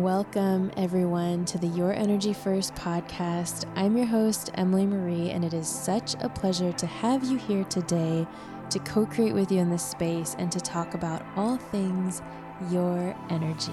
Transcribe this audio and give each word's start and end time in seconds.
Welcome, 0.00 0.72
everyone, 0.78 1.44
to 1.44 1.58
the 1.58 1.66
Your 1.66 1.92
Energy 1.92 2.32
First 2.32 2.74
podcast. 2.74 3.66
I'm 3.76 3.98
your 3.98 4.06
host, 4.06 4.48
Emily 4.54 4.86
Marie, 4.86 5.28
and 5.28 5.44
it 5.44 5.52
is 5.52 5.68
such 5.68 6.14
a 6.20 6.28
pleasure 6.30 6.72
to 6.72 6.86
have 6.86 7.22
you 7.22 7.36
here 7.36 7.64
today 7.64 8.26
to 8.70 8.78
co 8.78 9.04
create 9.04 9.34
with 9.34 9.52
you 9.52 9.58
in 9.58 9.68
this 9.68 9.84
space 9.84 10.36
and 10.38 10.50
to 10.52 10.58
talk 10.58 10.94
about 10.94 11.22
all 11.36 11.58
things 11.58 12.22
your 12.70 13.14
energy. 13.28 13.72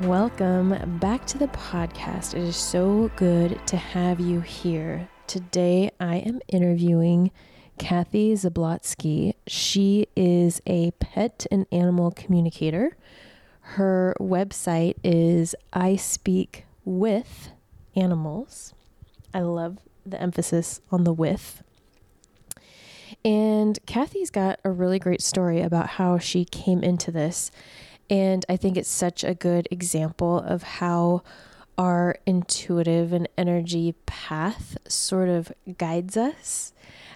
Welcome 0.00 0.98
back 0.98 1.26
to 1.26 1.36
the 1.36 1.48
podcast. 1.48 2.32
It 2.32 2.40
is 2.40 2.56
so 2.56 3.10
good 3.16 3.60
to 3.66 3.76
have 3.76 4.18
you 4.18 4.40
here. 4.40 5.10
Today 5.26 5.90
I 5.98 6.16
am 6.16 6.40
interviewing 6.48 7.30
Kathy 7.78 8.34
Zablotzky. 8.34 9.34
She 9.46 10.06
is 10.14 10.60
a 10.66 10.90
pet 10.92 11.46
and 11.50 11.66
animal 11.72 12.10
communicator. 12.10 12.96
Her 13.60 14.14
website 14.20 14.96
is 15.02 15.54
I 15.72 15.96
Speak 15.96 16.66
With 16.84 17.50
Animals. 17.96 18.74
I 19.32 19.40
love 19.40 19.78
the 20.04 20.20
emphasis 20.20 20.80
on 20.90 21.04
the 21.04 21.12
with. 21.12 21.62
And 23.24 23.78
Kathy's 23.86 24.30
got 24.30 24.58
a 24.64 24.70
really 24.70 24.98
great 24.98 25.22
story 25.22 25.60
about 25.62 25.90
how 25.90 26.18
she 26.18 26.44
came 26.44 26.82
into 26.82 27.10
this. 27.10 27.50
And 28.10 28.44
I 28.48 28.56
think 28.56 28.76
it's 28.76 28.90
such 28.90 29.24
a 29.24 29.34
good 29.34 29.68
example 29.70 30.38
of 30.38 30.62
how 30.62 31.22
our 31.78 32.16
intuitive 32.26 33.12
and 33.12 33.28
energy 33.36 33.94
path 34.06 34.76
sort 34.86 35.28
of 35.28 35.52
guides 35.78 36.16
us 36.16 36.72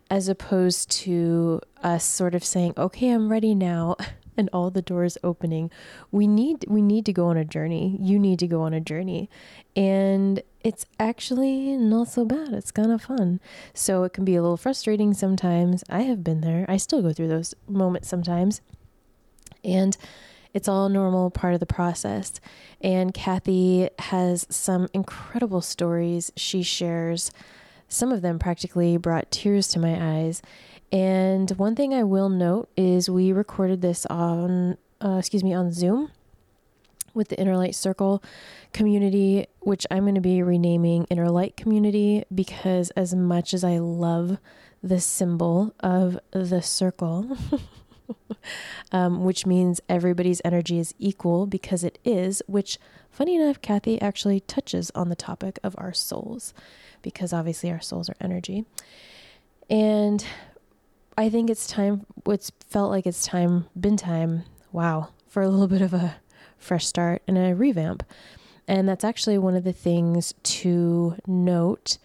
as 0.08 0.28
opposed 0.28 0.90
to 0.90 1.60
us 1.82 2.04
sort 2.04 2.34
of 2.34 2.44
saying 2.44 2.72
okay 2.76 3.10
i'm 3.10 3.30
ready 3.30 3.54
now 3.54 3.96
and 4.36 4.50
all 4.52 4.70
the 4.70 4.82
doors 4.82 5.16
opening. 5.24 5.70
We 6.10 6.26
need 6.26 6.64
we 6.68 6.82
need 6.82 7.06
to 7.06 7.12
go 7.12 7.26
on 7.26 7.36
a 7.36 7.44
journey. 7.44 7.98
You 8.00 8.18
need 8.18 8.38
to 8.40 8.46
go 8.46 8.62
on 8.62 8.74
a 8.74 8.80
journey. 8.80 9.30
And 9.74 10.42
it's 10.62 10.86
actually 10.98 11.76
not 11.76 12.08
so 12.08 12.24
bad. 12.24 12.52
It's 12.52 12.70
kind 12.70 12.92
of 12.92 13.02
fun. 13.02 13.40
So 13.72 14.04
it 14.04 14.12
can 14.12 14.24
be 14.24 14.36
a 14.36 14.42
little 14.42 14.56
frustrating 14.56 15.14
sometimes. 15.14 15.84
I 15.88 16.02
have 16.02 16.24
been 16.24 16.40
there. 16.40 16.66
I 16.68 16.76
still 16.76 17.02
go 17.02 17.12
through 17.12 17.28
those 17.28 17.54
moments 17.68 18.08
sometimes. 18.08 18.60
And 19.64 19.96
it's 20.56 20.68
all 20.68 20.88
normal 20.88 21.30
part 21.30 21.52
of 21.52 21.60
the 21.60 21.66
process. 21.66 22.40
And 22.80 23.12
Kathy 23.12 23.90
has 23.98 24.46
some 24.48 24.88
incredible 24.94 25.60
stories 25.60 26.32
she 26.34 26.62
shares. 26.62 27.30
Some 27.88 28.10
of 28.10 28.22
them 28.22 28.38
practically 28.38 28.96
brought 28.96 29.30
tears 29.30 29.68
to 29.68 29.78
my 29.78 30.16
eyes. 30.16 30.40
And 30.90 31.50
one 31.50 31.76
thing 31.76 31.92
I 31.92 32.04
will 32.04 32.30
note 32.30 32.70
is 32.74 33.10
we 33.10 33.32
recorded 33.32 33.82
this 33.82 34.06
on, 34.06 34.78
uh, 35.04 35.16
excuse 35.18 35.44
me, 35.44 35.52
on 35.52 35.72
Zoom 35.72 36.10
with 37.12 37.28
the 37.28 37.38
Inner 37.38 37.58
Light 37.58 37.74
Circle 37.74 38.22
community, 38.72 39.48
which 39.60 39.86
I'm 39.90 40.04
going 40.04 40.14
to 40.14 40.22
be 40.22 40.42
renaming 40.42 41.04
Inner 41.10 41.28
Light 41.28 41.58
Community 41.58 42.24
because 42.34 42.88
as 42.92 43.14
much 43.14 43.52
as 43.52 43.62
I 43.62 43.76
love 43.76 44.38
the 44.82 45.00
symbol 45.00 45.74
of 45.80 46.18
the 46.30 46.62
circle, 46.62 47.36
um, 48.92 49.24
which 49.24 49.46
means 49.46 49.80
everybody's 49.88 50.42
energy 50.44 50.78
is 50.78 50.94
equal 50.98 51.46
because 51.46 51.84
it 51.84 51.98
is, 52.04 52.42
which, 52.46 52.78
funny 53.10 53.36
enough, 53.36 53.60
Kathy 53.60 54.00
actually 54.00 54.40
touches 54.40 54.90
on 54.94 55.08
the 55.08 55.16
topic 55.16 55.58
of 55.62 55.74
our 55.78 55.92
souls 55.92 56.54
because 57.02 57.32
obviously 57.32 57.70
our 57.70 57.80
souls 57.80 58.08
are 58.08 58.16
energy. 58.20 58.64
And 59.68 60.24
I 61.18 61.28
think 61.30 61.50
it's 61.50 61.66
time, 61.66 62.06
it's 62.26 62.52
felt 62.68 62.90
like 62.90 63.06
it's 63.06 63.26
time, 63.26 63.66
been 63.78 63.96
time, 63.96 64.44
wow, 64.72 65.08
for 65.26 65.42
a 65.42 65.48
little 65.48 65.68
bit 65.68 65.82
of 65.82 65.94
a 65.94 66.16
fresh 66.58 66.86
start 66.86 67.22
and 67.26 67.38
a 67.38 67.54
revamp. 67.54 68.02
And 68.68 68.88
that's 68.88 69.04
actually 69.04 69.38
one 69.38 69.54
of 69.54 69.64
the 69.64 69.72
things 69.72 70.34
to 70.42 71.16
note 71.26 71.98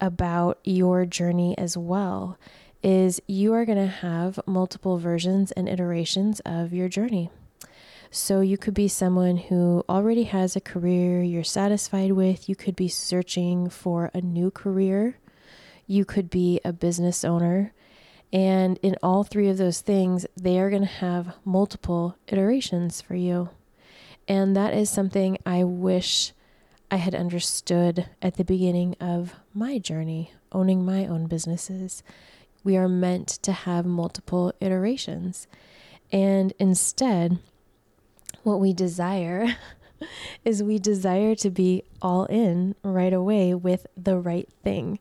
about 0.00 0.58
your 0.64 1.06
journey 1.06 1.56
as 1.58 1.76
well 1.76 2.38
is 2.82 3.20
you 3.26 3.52
are 3.52 3.64
going 3.64 3.78
to 3.78 3.86
have 3.86 4.38
multiple 4.46 4.98
versions 4.98 5.52
and 5.52 5.68
iterations 5.68 6.40
of 6.40 6.72
your 6.72 6.88
journey. 6.88 7.30
So 8.10 8.40
you 8.40 8.56
could 8.56 8.74
be 8.74 8.88
someone 8.88 9.36
who 9.36 9.84
already 9.88 10.24
has 10.24 10.56
a 10.56 10.60
career 10.60 11.22
you're 11.22 11.44
satisfied 11.44 12.12
with. 12.12 12.48
You 12.48 12.56
could 12.56 12.76
be 12.76 12.88
searching 12.88 13.68
for 13.68 14.10
a 14.14 14.20
new 14.20 14.50
career. 14.50 15.18
You 15.86 16.04
could 16.04 16.30
be 16.30 16.60
a 16.64 16.72
business 16.72 17.24
owner. 17.24 17.74
And 18.32 18.78
in 18.82 18.96
all 19.02 19.24
three 19.24 19.48
of 19.48 19.58
those 19.58 19.80
things, 19.80 20.26
they 20.36 20.58
are 20.58 20.70
going 20.70 20.82
to 20.82 20.88
have 20.88 21.36
multiple 21.44 22.16
iterations 22.28 23.00
for 23.00 23.14
you. 23.14 23.50
And 24.26 24.54
that 24.56 24.74
is 24.74 24.90
something 24.90 25.38
I 25.44 25.64
wish 25.64 26.32
I 26.90 26.96
had 26.96 27.14
understood 27.14 28.08
at 28.22 28.36
the 28.36 28.44
beginning 28.44 28.96
of 29.00 29.34
my 29.52 29.78
journey, 29.78 30.32
owning 30.52 30.84
my 30.84 31.06
own 31.06 31.26
businesses 31.26 32.02
we 32.64 32.76
are 32.76 32.88
meant 32.88 33.28
to 33.28 33.52
have 33.52 33.86
multiple 33.86 34.52
iterations. 34.60 35.46
And 36.12 36.52
instead, 36.58 37.38
what 38.42 38.60
we 38.60 38.72
desire 38.72 39.56
is 40.44 40.62
we 40.62 40.78
desire 40.78 41.34
to 41.36 41.50
be 41.50 41.84
all 42.00 42.24
in 42.26 42.74
right 42.82 43.12
away 43.12 43.54
with 43.54 43.86
the 43.96 44.18
right 44.18 44.48
thing. 44.62 44.98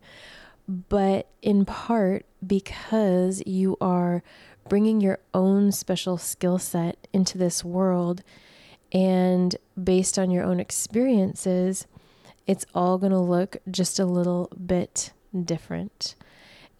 But 0.67 1.29
in 1.41 1.65
part 1.65 2.25
because 2.45 3.41
you 3.45 3.77
are 3.79 4.21
bringing 4.67 4.99
your 4.99 5.19
own 5.33 5.71
special 5.71 6.17
skill 6.17 6.59
set 6.59 7.07
into 7.13 7.37
this 7.37 7.63
world, 7.63 8.21
and 8.91 9.55
based 9.81 10.19
on 10.19 10.29
your 10.29 10.43
own 10.43 10.59
experiences, 10.59 11.87
it's 12.45 12.65
all 12.73 12.97
going 12.97 13.11
to 13.11 13.19
look 13.19 13.57
just 13.69 13.99
a 13.99 14.05
little 14.05 14.49
bit 14.65 15.11
different. 15.43 16.15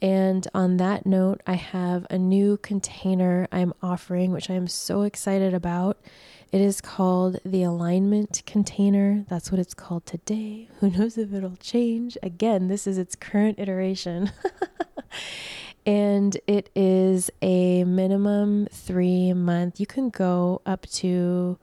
And 0.02 0.48
on 0.54 0.78
that 0.78 1.06
note, 1.06 1.42
I 1.48 1.54
have 1.54 2.06
a 2.10 2.18
new 2.18 2.58
container 2.58 3.48
I'm 3.52 3.74
offering, 3.82 4.32
which 4.32 4.50
I 4.50 4.54
am 4.54 4.68
so 4.68 5.02
excited 5.02 5.54
about. 5.54 5.98
It 6.52 6.62
is 6.62 6.82
called 6.82 7.40
the 7.44 7.64
alignment 7.64 8.44
container. 8.46 9.26
That's 9.28 9.52
what 9.52 9.60
it's 9.60 9.74
called 9.74 10.06
today. 10.06 10.70
Who 10.80 10.92
knows 10.92 11.18
if 11.18 11.34
it'll 11.34 11.58
change? 11.58 12.18
Again, 12.22 12.68
this 12.68 12.86
is 12.86 12.98
its 12.98 13.16
current 13.16 13.60
iteration. 13.60 14.32
and 15.86 16.38
it 16.46 16.70
is 16.76 17.32
a 17.42 17.84
minimum 17.84 18.68
three 18.72 19.34
month. 19.34 19.80
You 19.80 19.88
can 19.88 20.10
go 20.10 20.62
up 20.66 20.86
to, 20.92 21.58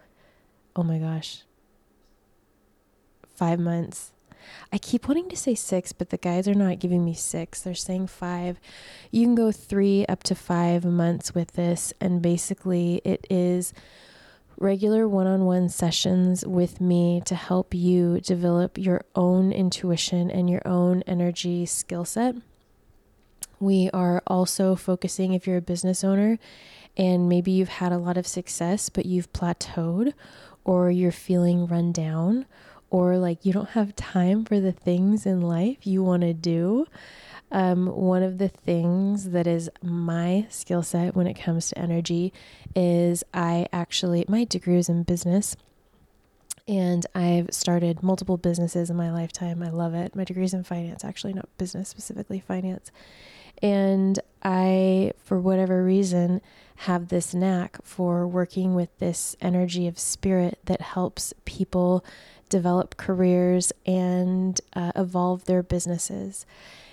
oh 0.75 0.83
my 0.83 0.99
gosh, 0.99 1.45
five 3.37 3.61
months 3.61 4.13
I 4.73 4.79
keep 4.79 5.09
wanting 5.09 5.29
to 5.29 5.37
say 5.37 5.55
six, 5.55 5.93
but 5.93 6.11
the 6.11 6.17
guys 6.17 6.49
are 6.49 6.55
not 6.55 6.79
giving 6.79 7.05
me 7.05 7.15
six. 7.15 7.63
They're 7.63 7.75
saying 7.75 8.09
five. 8.09 8.59
You 9.11 9.25
can 9.25 9.35
go 9.35 9.53
three 9.53 10.07
up 10.07 10.23
to 10.25 10.35
five 10.35 10.85
months 10.85 11.35
with 11.35 11.53
this, 11.53 11.93
and 12.01 12.23
basically, 12.23 13.01
it 13.05 13.27
is 13.31 13.73
regular 14.59 15.09
one 15.09 15.27
on 15.27 15.45
one 15.45 15.69
sessions 15.69 16.47
with 16.47 16.81
me 16.81 17.23
to 17.27 17.35
help 17.35 17.75
you 17.75 18.21
develop 18.21 18.79
your 18.79 19.05
own 19.15 19.53
intuition 19.53 20.31
and 20.31 20.49
your 20.49 20.63
own 20.65 21.03
energy 21.07 21.67
skill 21.67 22.05
set. 22.05 22.37
We 23.61 23.91
are 23.93 24.23
also 24.27 24.77
focusing 24.77 25.33
if 25.33 25.47
you're 25.47 25.57
a 25.57 25.63
business 25.63 26.05
owner 26.05 26.39
and 26.97 27.29
maybe 27.29 27.51
you've 27.51 27.69
had 27.69 27.93
a 27.93 27.99
lot 27.99 28.17
of 28.17 28.27
success, 28.27 28.89
but 28.89 29.07
you've 29.07 29.33
plateaued 29.33 30.13
or 30.65 30.91
you're 30.91 31.13
feeling 31.13 31.67
run 31.67 31.93
down 31.93 32.47
or 32.91 33.19
like 33.19 33.45
you 33.45 33.53
don't 33.53 33.71
have 33.71 33.97
time 33.97 34.45
for 34.45 34.61
the 34.61 34.73
things 34.73 35.27
in 35.27 35.41
life 35.41 35.87
you 35.87 36.03
want 36.03 36.23
to 36.23 36.33
do. 36.33 36.87
Um, 37.51 37.87
one 37.87 38.23
of 38.23 38.39
the 38.39 38.49
things 38.49 39.31
that 39.31 39.47
is 39.47 39.71
my 39.83 40.47
skill 40.51 40.83
set 40.83 41.15
when 41.15 41.27
it 41.27 41.35
comes 41.35 41.69
to 41.69 41.79
energy 41.79 42.33
is 42.75 43.23
I 43.33 43.69
actually, 43.73 44.25
my 44.29 44.45
degree 44.45 44.79
is 44.79 44.89
in 44.89 45.03
business. 45.05 45.57
And 46.67 47.05
I've 47.15 47.53
started 47.53 48.03
multiple 48.03 48.39
businesses 48.39 48.89
in 48.89 48.97
my 48.97 49.13
lifetime. 49.13 49.63
I 49.63 49.69
love 49.69 49.95
it. 49.95 50.17
My 50.17 50.25
degree 50.25 50.45
is 50.45 50.55
in 50.55 50.65
finance, 50.65 51.05
actually, 51.05 51.35
not 51.35 51.49
business, 51.59 51.91
specifically 51.91 52.41
finance. 52.41 52.91
And 53.63 54.19
I, 54.43 55.13
for 55.23 55.39
whatever 55.39 55.85
reason, 55.85 56.41
have 56.77 57.09
this 57.09 57.35
knack 57.35 57.79
for 57.85 58.27
working 58.27 58.75
with 58.75 58.99
this 58.99 59.37
energy 59.41 59.87
of 59.87 59.99
spirit 59.99 60.59
that 60.65 60.81
helps 60.81 61.35
people 61.45 62.05
develop 62.55 62.97
careers 62.97 63.73
and 63.85 64.61
uh, 64.75 64.93
evolve 64.95 65.45
their 65.47 65.61
businesses. 65.61 66.47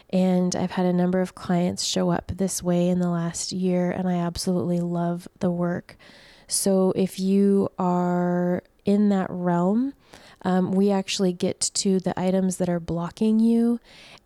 And 0.09 0.55
I've 0.55 0.71
had 0.71 0.87
a 0.87 0.91
number 0.91 1.21
of 1.21 1.35
clients 1.35 1.83
show 1.83 2.09
up 2.09 2.31
this 2.35 2.63
way 2.63 2.89
in 2.89 2.97
the 2.97 3.11
last 3.11 3.51
year, 3.51 3.91
and 3.91 4.09
I 4.09 4.15
absolutely 4.15 4.79
love 4.79 5.27
the 5.37 5.51
work. 5.51 5.97
So 6.47 6.93
if 6.95 7.19
you 7.19 7.69
are 7.77 8.63
in 8.85 9.09
that 9.09 9.27
realm, 9.29 9.93
um, 10.41 10.71
we 10.71 10.89
actually 10.89 11.31
get 11.31 11.59
to 11.75 11.99
the 11.99 12.19
items 12.19 12.57
that 12.57 12.67
are 12.67 12.79
blocking 12.79 13.39
you, 13.39 13.79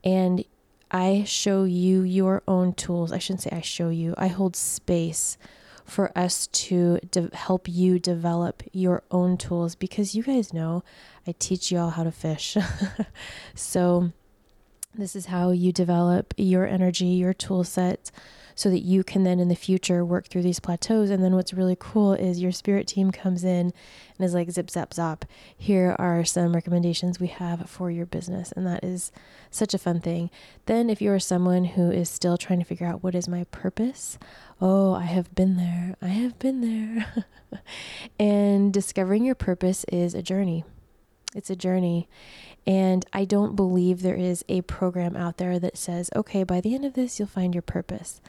and 0.06 0.46
I 0.90 1.26
show 1.28 1.66
you 1.66 2.04
your 2.04 2.44
own 2.48 2.72
tools. 2.72 3.12
I 3.12 3.18
shouldn't 3.18 3.42
say 3.42 3.50
I 3.52 3.60
show 3.60 3.90
you, 3.90 4.16
I 4.18 4.28
hold 4.28 4.56
space 4.56 5.38
for 5.86 6.12
us 6.18 6.48
to 6.48 7.00
de- 7.12 7.30
help 7.34 7.68
you 7.70 8.00
develop 8.00 8.64
your 8.74 9.04
own 9.12 9.38
tools 9.38 9.76
because 9.76 10.16
you 10.16 10.24
guys 10.24 10.54
know 10.54 10.84
I 11.28 11.34
teach 11.38 11.72
you 11.72 11.78
all 11.78 11.92
how 11.92 12.04
to 12.04 12.12
fish. 12.12 12.58
so, 13.56 14.12
this 14.98 15.16
is 15.16 15.28
how 15.28 15.52
you 15.52 15.72
develop 15.72 16.34
your 16.38 16.66
energy, 16.66 17.06
your 17.06 17.34
tool 17.34 17.64
set 17.64 18.12
so 18.56 18.70
that 18.70 18.80
you 18.80 19.04
can 19.04 19.24
then 19.24 19.40
in 19.40 19.50
the 19.50 19.56
future 19.56 20.06
work 20.06 20.28
through 20.28 20.42
these 20.42 20.62
plateaus. 20.62 21.10
And 21.10 21.22
then 21.22 21.36
what's 21.36 21.54
really 21.54 21.76
cool 21.78 22.14
is 22.14 22.42
your 22.42 22.54
spirit 22.54 22.88
team 22.88 23.12
comes 23.12 23.44
in 23.44 23.74
and 24.18 24.26
is 24.26 24.34
like, 24.34 24.50
zip, 24.50 24.72
zap, 24.72 24.92
zop. 24.92 25.24
Here 25.58 25.96
are 26.00 26.24
some 26.24 26.56
recommendations 26.56 27.20
we 27.20 27.28
have 27.28 27.70
for 27.70 27.92
your 27.92 28.06
business. 28.06 28.54
And 28.54 28.66
that 28.66 28.84
is 28.84 29.12
such 29.52 29.74
a 29.74 29.78
fun 29.78 30.00
thing. 30.00 30.30
Then, 30.68 30.90
if 30.90 31.02
you're 31.02 31.20
someone 31.20 31.66
who 31.66 31.92
is 31.92 32.10
still 32.10 32.38
trying 32.38 32.60
to 32.60 32.66
figure 32.66 32.88
out 32.88 33.04
what 33.04 33.14
is 33.14 33.28
my 33.28 33.44
purpose, 33.52 34.18
oh, 34.62 34.94
I 34.94 35.04
have 35.04 35.36
been 35.36 35.58
there. 35.58 35.98
I 36.02 36.08
have 36.08 36.40
been 36.40 36.62
there. 36.62 37.26
and 38.20 38.74
discovering 38.74 39.26
your 39.26 39.36
purpose 39.36 39.86
is 39.92 40.16
a 40.16 40.22
journey. 40.22 40.64
It's 41.36 41.50
a 41.50 41.56
journey. 41.56 42.08
And 42.68 43.06
I 43.14 43.26
don't 43.26 43.56
believe 43.56 44.02
there 44.02 44.16
is 44.16 44.44
a 44.50 44.62
program 44.62 45.16
out 45.16 45.38
there 45.38 45.60
that 45.60 45.78
says, 45.78 46.10
okay, 46.16 46.44
by 46.44 46.62
the 46.62 46.74
end 46.74 46.84
of 46.86 46.94
this, 46.94 47.20
you'll 47.20 47.28
find 47.28 47.54
your 47.54 47.62
purpose. 47.62 48.22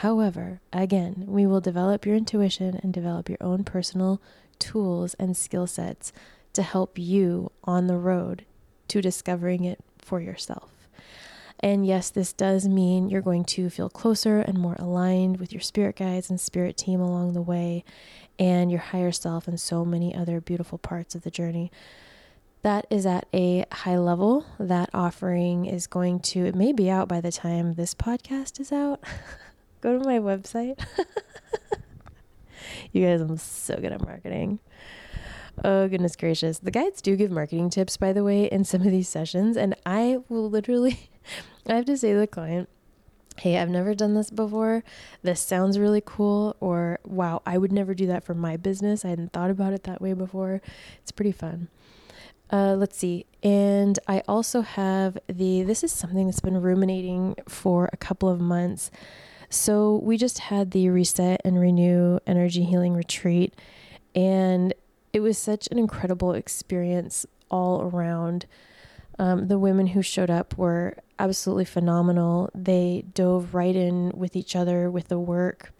However, 0.00 0.60
again, 0.72 1.24
we 1.26 1.46
will 1.46 1.60
develop 1.60 2.04
your 2.04 2.16
intuition 2.16 2.80
and 2.82 2.92
develop 2.92 3.28
your 3.28 3.38
own 3.40 3.62
personal 3.62 4.20
tools 4.58 5.14
and 5.14 5.36
skill 5.36 5.66
sets 5.66 6.12
to 6.52 6.62
help 6.62 6.98
you 6.98 7.52
on 7.64 7.86
the 7.86 7.96
road 7.96 8.44
to 8.88 9.00
discovering 9.00 9.64
it 9.64 9.78
for 9.98 10.20
yourself. 10.20 10.72
And 11.60 11.86
yes, 11.86 12.10
this 12.10 12.32
does 12.32 12.68
mean 12.68 13.08
you're 13.08 13.22
going 13.22 13.44
to 13.44 13.70
feel 13.70 13.88
closer 13.88 14.40
and 14.40 14.58
more 14.58 14.76
aligned 14.78 15.38
with 15.38 15.52
your 15.52 15.62
spirit 15.62 15.96
guides 15.96 16.28
and 16.28 16.40
spirit 16.40 16.76
team 16.76 17.00
along 17.00 17.32
the 17.32 17.40
way, 17.40 17.84
and 18.38 18.70
your 18.70 18.80
higher 18.80 19.12
self, 19.12 19.48
and 19.48 19.58
so 19.58 19.84
many 19.84 20.14
other 20.14 20.40
beautiful 20.40 20.76
parts 20.76 21.14
of 21.14 21.22
the 21.22 21.30
journey. 21.30 21.70
That 22.66 22.88
is 22.90 23.06
at 23.06 23.28
a 23.32 23.64
high 23.70 23.96
level. 23.96 24.44
That 24.58 24.90
offering 24.92 25.66
is 25.66 25.86
going 25.86 26.18
to, 26.18 26.46
it 26.46 26.56
may 26.56 26.72
be 26.72 26.90
out 26.90 27.06
by 27.06 27.20
the 27.20 27.30
time 27.30 27.74
this 27.74 27.94
podcast 27.94 28.58
is 28.58 28.72
out. 28.72 29.04
Go 29.82 29.96
to 29.96 30.04
my 30.04 30.18
website. 30.18 30.76
you 32.92 33.06
guys, 33.06 33.20
I'm 33.20 33.36
so 33.36 33.76
good 33.76 33.92
at 33.92 34.04
marketing. 34.04 34.58
Oh, 35.64 35.86
goodness 35.86 36.16
gracious. 36.16 36.58
The 36.58 36.72
guides 36.72 37.00
do 37.00 37.14
give 37.14 37.30
marketing 37.30 37.70
tips, 37.70 37.96
by 37.96 38.12
the 38.12 38.24
way, 38.24 38.46
in 38.46 38.64
some 38.64 38.80
of 38.80 38.90
these 38.90 39.08
sessions. 39.08 39.56
And 39.56 39.76
I 39.86 40.18
will 40.28 40.50
literally, 40.50 41.08
I 41.68 41.74
have 41.74 41.84
to 41.84 41.96
say 41.96 42.14
to 42.14 42.18
the 42.18 42.26
client, 42.26 42.68
hey, 43.38 43.58
I've 43.58 43.70
never 43.70 43.94
done 43.94 44.14
this 44.14 44.30
before. 44.30 44.82
This 45.22 45.40
sounds 45.40 45.78
really 45.78 46.02
cool. 46.04 46.56
Or, 46.58 46.98
wow, 47.04 47.42
I 47.46 47.58
would 47.58 47.70
never 47.70 47.94
do 47.94 48.08
that 48.08 48.24
for 48.24 48.34
my 48.34 48.56
business. 48.56 49.04
I 49.04 49.10
hadn't 49.10 49.32
thought 49.32 49.50
about 49.50 49.72
it 49.72 49.84
that 49.84 50.02
way 50.02 50.14
before. 50.14 50.60
It's 51.00 51.12
pretty 51.12 51.30
fun. 51.30 51.68
Uh, 52.50 52.74
let's 52.74 52.96
see. 52.96 53.26
And 53.42 53.98
I 54.06 54.22
also 54.28 54.60
have 54.62 55.18
the, 55.28 55.62
this 55.62 55.82
is 55.82 55.92
something 55.92 56.26
that's 56.26 56.40
been 56.40 56.60
ruminating 56.60 57.36
for 57.48 57.88
a 57.92 57.96
couple 57.96 58.28
of 58.28 58.40
months. 58.40 58.90
So 59.48 60.00
we 60.02 60.16
just 60.16 60.40
had 60.40 60.72
the 60.72 60.88
Reset 60.90 61.40
and 61.44 61.60
Renew 61.60 62.18
Energy 62.26 62.64
Healing 62.64 62.94
Retreat, 62.94 63.54
and 64.14 64.74
it 65.12 65.20
was 65.20 65.38
such 65.38 65.68
an 65.70 65.78
incredible 65.78 66.32
experience 66.32 67.26
all 67.50 67.82
around. 67.82 68.46
Um, 69.18 69.48
the 69.48 69.58
women 69.58 69.88
who 69.88 70.02
showed 70.02 70.30
up 70.30 70.58
were 70.58 70.96
absolutely 71.18 71.64
phenomenal. 71.64 72.50
They 72.54 73.04
dove 73.14 73.54
right 73.54 73.74
in 73.74 74.10
with 74.14 74.36
each 74.36 74.56
other 74.56 74.90
with 74.90 75.08
the 75.08 75.18
work, 75.18 75.72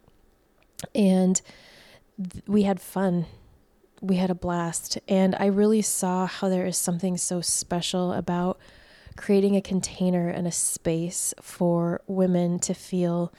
and 0.95 1.41
th- 2.17 2.45
we 2.47 2.63
had 2.63 2.81
fun. 2.81 3.27
We 4.01 4.17
had 4.17 4.31
a 4.31 4.35
blast. 4.35 4.99
And 5.09 5.35
I 5.37 5.47
really 5.47 5.83
saw 5.83 6.27
how 6.27 6.49
there 6.49 6.67
is 6.67 6.77
something 6.77 7.17
so 7.17 7.41
special 7.41 8.13
about 8.13 8.59
creating 9.17 9.57
a 9.57 9.63
container 9.63 10.29
and 10.29 10.47
a 10.47 10.53
space 10.53 11.33
for 11.41 12.03
women 12.07 12.59
to 12.61 12.75
feel 12.75 13.33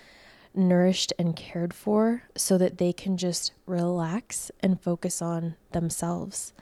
nourished 0.56 1.14
and 1.20 1.36
cared 1.36 1.74
for 1.74 2.24
so 2.36 2.58
that 2.58 2.80
they 2.80 2.92
can 2.92 3.16
just 3.16 3.54
relax 3.66 4.52
and 4.62 4.82
focus 4.82 5.22
on 5.22 5.56
themselves. 5.72 6.54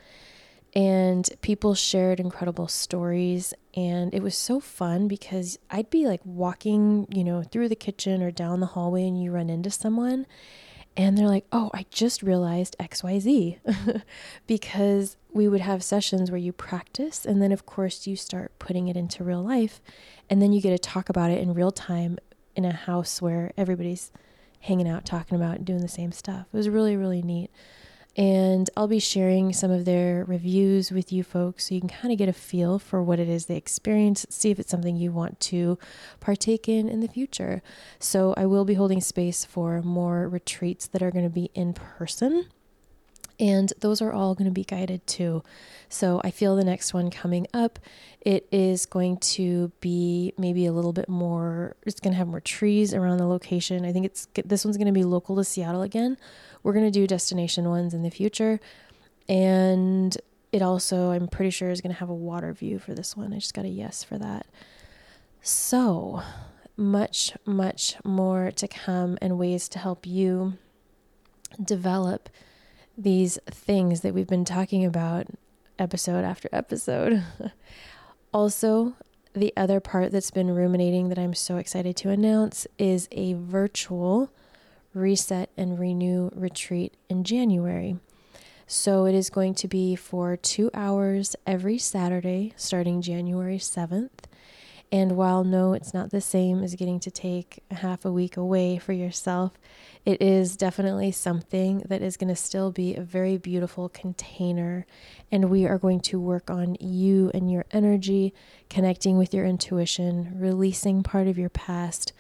And 0.76 1.30
people 1.42 1.74
shared 1.74 2.20
incredible 2.20 2.68
stories, 2.68 3.54
and 3.74 4.14
it 4.14 4.22
was 4.22 4.36
so 4.36 4.60
fun 4.60 5.08
because 5.08 5.58
I'd 5.72 5.90
be 5.90 6.06
like 6.06 6.20
walking, 6.26 7.08
you 7.10 7.24
know, 7.24 7.44
through 7.44 7.70
the 7.70 7.78
kitchen 7.78 8.22
or 8.22 8.30
down 8.30 8.60
the 8.60 8.66
hallway, 8.66 9.08
and 9.08 9.22
you 9.22 9.32
run 9.32 9.50
into 9.50 9.72
someone, 9.72 10.26
and 10.98 11.18
they're 11.18 11.28
like, 11.28 11.46
Oh, 11.52 11.70
I 11.74 11.86
just 11.92 12.24
realized 12.24 12.76
XYZ. 12.80 14.04
because 14.48 15.18
we 15.34 15.48
would 15.50 15.62
have 15.62 15.84
sessions 15.84 16.32
where 16.32 16.40
you 16.40 16.54
practice, 16.54 17.26
and 17.26 17.42
then, 17.42 17.52
of 17.52 17.66
course, 17.66 18.08
you 18.08 18.16
start 18.16 18.58
putting 18.58 18.88
it 18.88 18.96
into 18.96 19.24
real 19.24 19.44
life, 19.44 19.82
and 20.30 20.42
then 20.42 20.54
you 20.54 20.62
get 20.62 20.72
to 20.72 20.78
talk 20.78 21.10
about 21.10 21.30
it 21.30 21.42
in 21.42 21.54
real 21.54 21.72
time 21.72 22.18
in 22.56 22.64
a 22.64 22.72
house 22.72 23.22
where 23.22 23.52
everybody's 23.58 24.14
hanging 24.62 24.88
out, 24.88 25.06
talking 25.06 25.36
about, 25.36 25.66
doing 25.66 25.82
the 25.82 25.88
same 25.90 26.14
stuff. 26.14 26.48
It 26.54 26.58
was 26.58 26.70
really, 26.70 26.96
really 26.96 27.22
neat. 27.22 27.52
And 28.18 28.70
I'll 28.78 28.88
be 28.88 29.00
sharing 29.00 29.52
some 29.52 29.72
of 29.72 29.84
their 29.84 30.24
reviews 30.24 30.90
with 30.90 31.12
you 31.12 31.22
folks 31.22 31.66
so 31.66 31.76
you 31.76 31.82
can 31.82 31.90
kind 31.90 32.14
of 32.14 32.18
get 32.18 32.30
a 32.30 32.34
feel 32.34 32.80
for 32.80 33.04
what 33.04 33.20
it 33.20 33.28
is 33.28 33.48
they 33.48 33.58
experience, 33.58 34.26
see 34.30 34.52
if 34.52 34.60
it's 34.60 34.72
something 34.72 34.96
you 34.96 35.12
want 35.12 35.40
to 35.42 35.78
partake 36.22 36.70
in 36.70 36.88
in 36.88 37.02
the 37.02 37.10
future. 37.10 37.62
So, 38.00 38.34
I 38.38 38.46
will 38.46 38.64
be 38.64 38.76
holding 38.76 39.02
space 39.02 39.44
for 39.44 39.82
more 39.82 40.30
retreats 40.30 40.88
that 40.88 41.04
are 41.04 41.12
going 41.12 41.26
to 41.26 41.30
be 41.30 41.52
in 41.54 41.74
person. 41.74 42.48
And 43.40 43.74
those 43.82 44.02
are 44.02 44.14
all 44.14 44.34
going 44.34 44.46
to 44.46 44.52
be 44.52 44.64
guided 44.64 45.06
too. 45.08 45.44
So 45.90 46.22
I 46.24 46.32
feel 46.32 46.56
the 46.56 46.64
next 46.64 46.94
one 46.94 47.10
coming 47.10 47.48
up, 47.54 47.80
it 48.22 48.48
is 48.52 48.86
going 48.86 49.18
to 49.18 49.72
be 49.82 50.34
maybe 50.38 50.66
a 50.66 50.72
little 50.72 50.94
bit 50.94 51.10
more, 51.10 51.76
it's 51.86 52.00
going 52.00 52.14
to 52.14 52.18
have 52.18 52.28
more 52.28 52.40
trees 52.40 52.94
around 52.94 53.18
the 53.18 53.28
location. 53.28 53.86
I 53.86 53.92
think 53.92 54.06
it's 54.06 54.28
this 54.46 54.64
one's 54.64 54.78
going 54.78 54.88
to 54.88 54.94
be 54.94 55.04
local 55.04 55.36
to 55.36 55.44
Seattle 55.44 55.82
again. 55.82 56.18
We're 56.66 56.74
going 56.74 56.86
to 56.86 57.00
do 57.00 57.06
destination 57.06 57.70
ones 57.70 57.94
in 57.94 58.02
the 58.02 58.10
future. 58.10 58.60
And 59.30 60.18
it 60.52 60.64
also, 60.64 61.12
I'm 61.12 61.28
pretty 61.28 61.52
sure, 61.52 61.70
is 61.70 61.80
going 61.80 61.94
to 61.94 62.00
have 62.00 62.10
a 62.10 62.16
water 62.16 62.52
view 62.54 62.80
for 62.80 62.96
this 62.96 63.16
one. 63.16 63.34
I 63.34 63.36
just 63.36 63.54
got 63.54 63.66
a 63.66 63.70
yes 63.70 64.04
for 64.04 64.18
that. 64.18 64.48
So, 65.44 66.24
much, 66.76 67.34
much 67.46 67.98
more 68.04 68.50
to 68.50 68.68
come 68.68 69.20
and 69.22 69.38
ways 69.38 69.70
to 69.70 69.80
help 69.80 70.08
you 70.08 70.58
develop 71.64 72.30
these 72.98 73.38
things 73.46 74.02
that 74.02 74.16
we've 74.16 74.26
been 74.26 74.44
talking 74.44 74.84
about 74.84 75.28
episode 75.78 76.26
after 76.26 76.50
episode. 76.52 77.24
also, 78.34 78.96
the 79.34 79.54
other 79.56 79.80
part 79.80 80.12
that's 80.12 80.32
been 80.32 80.50
ruminating 80.50 81.10
that 81.10 81.20
I'm 81.20 81.36
so 81.36 81.58
excited 81.58 81.96
to 81.98 82.10
announce 82.10 82.66
is 82.80 83.08
a 83.12 83.34
virtual 83.34 84.32
reset 84.96 85.50
and 85.58 85.80
renew 85.80 86.32
retreat 86.34 86.96
in 87.10 87.24
January. 87.24 87.98
So 88.68 89.06
it 89.06 89.14
is 89.14 89.30
going 89.30 89.54
to 89.56 89.68
be 89.68 89.96
for 89.96 90.36
two 90.36 90.72
hours 90.74 91.36
every 91.46 91.78
Saturday 91.78 92.54
starting 92.56 93.02
January 93.02 93.60
7th. 93.60 94.10
And 94.92 95.18
while 95.18 95.44
no, 95.44 95.74
it's 95.74 95.94
not 95.94 96.12
the 96.12 96.22
same 96.22 96.64
as 96.64 96.76
getting 96.76 97.00
to 97.02 97.12
take 97.12 97.64
a 97.70 97.76
half 97.76 98.06
a 98.06 98.12
week 98.12 98.38
away 98.38 98.78
for 98.78 98.94
yourself, 98.94 99.52
it 100.06 100.22
is 100.22 100.56
definitely 100.56 101.12
something 101.12 101.80
that 101.90 102.02
is 102.02 102.18
going 102.18 102.30
to 102.30 102.36
still 102.36 102.72
be 102.72 102.96
a 102.96 103.02
very 103.02 103.38
beautiful 103.38 103.90
container. 103.90 104.86
And 105.32 105.50
we 105.50 105.66
are 105.66 105.80
going 105.80 106.02
to 106.02 106.20
work 106.20 106.50
on 106.50 106.78
you 106.80 107.32
and 107.34 107.52
your 107.52 107.66
energy, 107.72 108.34
connecting 108.70 109.18
with 109.18 109.34
your 109.34 109.46
intuition, 109.46 110.32
releasing 110.36 111.04
part 111.04 111.28
of 111.28 111.38
your 111.38 111.50
past, 111.50 112.14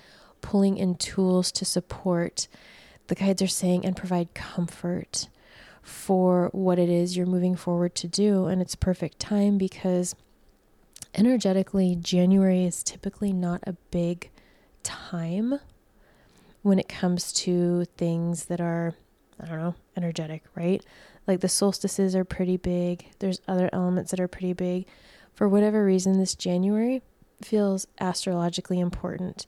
pulling 0.46 0.78
in 0.78 0.94
tools 0.94 1.52
to 1.52 1.66
support. 1.66 2.48
The 3.08 3.16
guides 3.16 3.42
are 3.42 3.48
saying 3.48 3.84
and 3.84 3.98
provide 3.98 4.36
comfort 4.36 5.28
for 5.82 6.50
what 6.54 6.78
it 6.78 6.88
is 6.88 7.18
you're 7.18 7.26
moving 7.26 7.56
forward 7.56 7.96
to 7.96 8.08
do. 8.08 8.46
And 8.46 8.62
it's 8.62 8.76
perfect 8.76 9.18
time 9.18 9.58
because 9.58 10.16
energetically, 11.16 11.96
January 12.00 12.64
is 12.64 12.84
typically 12.84 13.34
not 13.34 13.62
a 13.66 13.74
big 13.90 14.30
time 14.84 15.60
when 16.62 16.78
it 16.78 16.88
comes 16.88 17.34
to 17.34 17.86
things 17.98 18.46
that 18.46 18.62
are, 18.62 18.94
I 19.42 19.48
don't 19.48 19.58
know, 19.58 19.74
energetic, 19.98 20.44
right? 20.54 20.86
Like 21.26 21.40
the 21.40 21.50
solstices 21.50 22.16
are 22.16 22.24
pretty 22.24 22.58
big. 22.58 23.08
There's 23.18 23.42
other 23.48 23.68
elements 23.74 24.12
that 24.12 24.20
are 24.20 24.28
pretty 24.28 24.54
big. 24.54 24.86
For 25.34 25.50
whatever 25.50 25.84
reason, 25.84 26.20
this 26.20 26.36
January 26.36 27.02
feels 27.42 27.88
astrologically 28.00 28.80
important. 28.80 29.48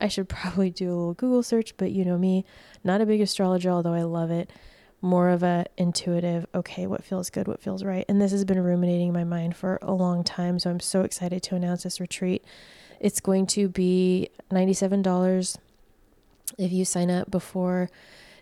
I 0.00 0.08
should 0.08 0.28
probably 0.28 0.70
do 0.70 0.88
a 0.88 0.94
little 0.94 1.14
Google 1.14 1.42
search, 1.42 1.76
but 1.76 1.90
you 1.90 2.04
know 2.04 2.18
me, 2.18 2.44
not 2.84 3.00
a 3.00 3.06
big 3.06 3.20
astrologer, 3.20 3.70
although 3.70 3.94
I 3.94 4.02
love 4.02 4.30
it. 4.30 4.50
more 5.00 5.28
of 5.28 5.42
a 5.42 5.66
intuitive, 5.76 6.46
okay, 6.54 6.86
what 6.86 7.04
feels 7.04 7.30
good, 7.30 7.46
what 7.46 7.60
feels 7.62 7.84
right. 7.84 8.04
And 8.08 8.20
this 8.20 8.32
has 8.32 8.44
been 8.44 8.62
ruminating 8.62 9.08
in 9.08 9.14
my 9.14 9.24
mind 9.24 9.56
for 9.56 9.78
a 9.80 9.92
long 9.92 10.24
time. 10.24 10.58
So 10.58 10.70
I'm 10.70 10.80
so 10.80 11.02
excited 11.02 11.42
to 11.44 11.54
announce 11.54 11.84
this 11.84 12.00
retreat. 12.00 12.44
It's 12.98 13.20
going 13.20 13.46
to 13.48 13.68
be 13.68 14.30
$97 14.50 15.56
if 16.56 16.72
you 16.72 16.84
sign 16.84 17.10
up 17.10 17.30
before 17.30 17.90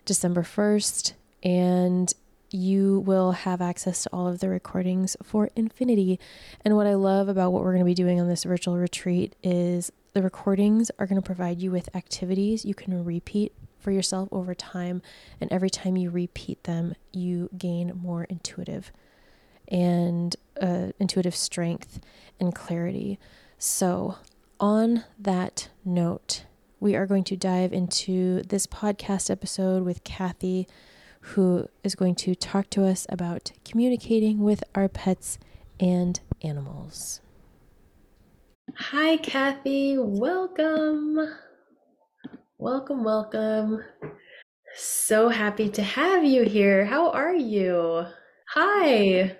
December 0.05 0.41
1st. 0.41 1.13
And 1.43 2.11
you 2.49 3.01
will 3.01 3.33
have 3.33 3.61
access 3.61 4.03
to 4.03 4.09
all 4.11 4.27
of 4.27 4.39
the 4.39 4.49
recordings 4.49 5.15
for 5.21 5.49
infinity. 5.55 6.19
And 6.65 6.75
what 6.75 6.87
I 6.87 6.95
love 6.95 7.29
about 7.29 7.51
what 7.51 7.61
we're 7.61 7.73
going 7.73 7.83
to 7.83 7.85
be 7.85 7.93
doing 7.93 8.19
on 8.19 8.27
this 8.27 8.45
virtual 8.45 8.77
retreat 8.77 9.35
is 9.43 9.91
the 10.17 10.23
recordings 10.23 10.89
are 10.97 11.05
going 11.05 11.21
to 11.21 11.25
provide 11.25 11.61
you 11.61 11.69
with 11.69 11.95
activities 11.95 12.65
you 12.65 12.73
can 12.73 13.05
repeat 13.05 13.53
for 13.77 13.91
yourself 13.91 14.27
over 14.31 14.55
time. 14.55 14.99
And 15.39 15.53
every 15.53 15.69
time 15.69 15.95
you 15.95 16.09
repeat 16.09 16.63
them, 16.63 16.95
you 17.13 17.51
gain 17.55 17.93
more 18.01 18.23
intuitive 18.23 18.91
and 19.67 20.35
uh, 20.59 20.87
intuitive 20.99 21.35
strength 21.35 21.99
and 22.39 22.55
clarity. 22.55 23.19
So, 23.59 24.15
on 24.59 25.03
that 25.19 25.69
note, 25.85 26.45
we 26.79 26.95
are 26.95 27.05
going 27.05 27.23
to 27.25 27.35
dive 27.37 27.71
into 27.71 28.41
this 28.41 28.65
podcast 28.65 29.29
episode 29.29 29.83
with 29.83 30.03
Kathy, 30.03 30.67
who 31.21 31.67
is 31.83 31.93
going 31.93 32.15
to 32.15 32.33
talk 32.33 32.71
to 32.71 32.83
us 32.87 33.05
about 33.09 33.51
communicating 33.63 34.39
with 34.39 34.63
our 34.73 34.87
pets 34.87 35.37
and 35.79 36.19
animals. 36.41 37.21
Hi, 38.75 39.17
Kathy. 39.17 39.97
Welcome. 39.97 41.19
Welcome, 42.57 43.03
welcome. 43.03 43.83
So 44.75 45.29
happy 45.29 45.69
to 45.69 45.81
have 45.81 46.23
you 46.25 46.43
here. 46.43 46.85
How 46.85 47.09
are 47.11 47.35
you? 47.35 48.05
Hi. 48.49 49.37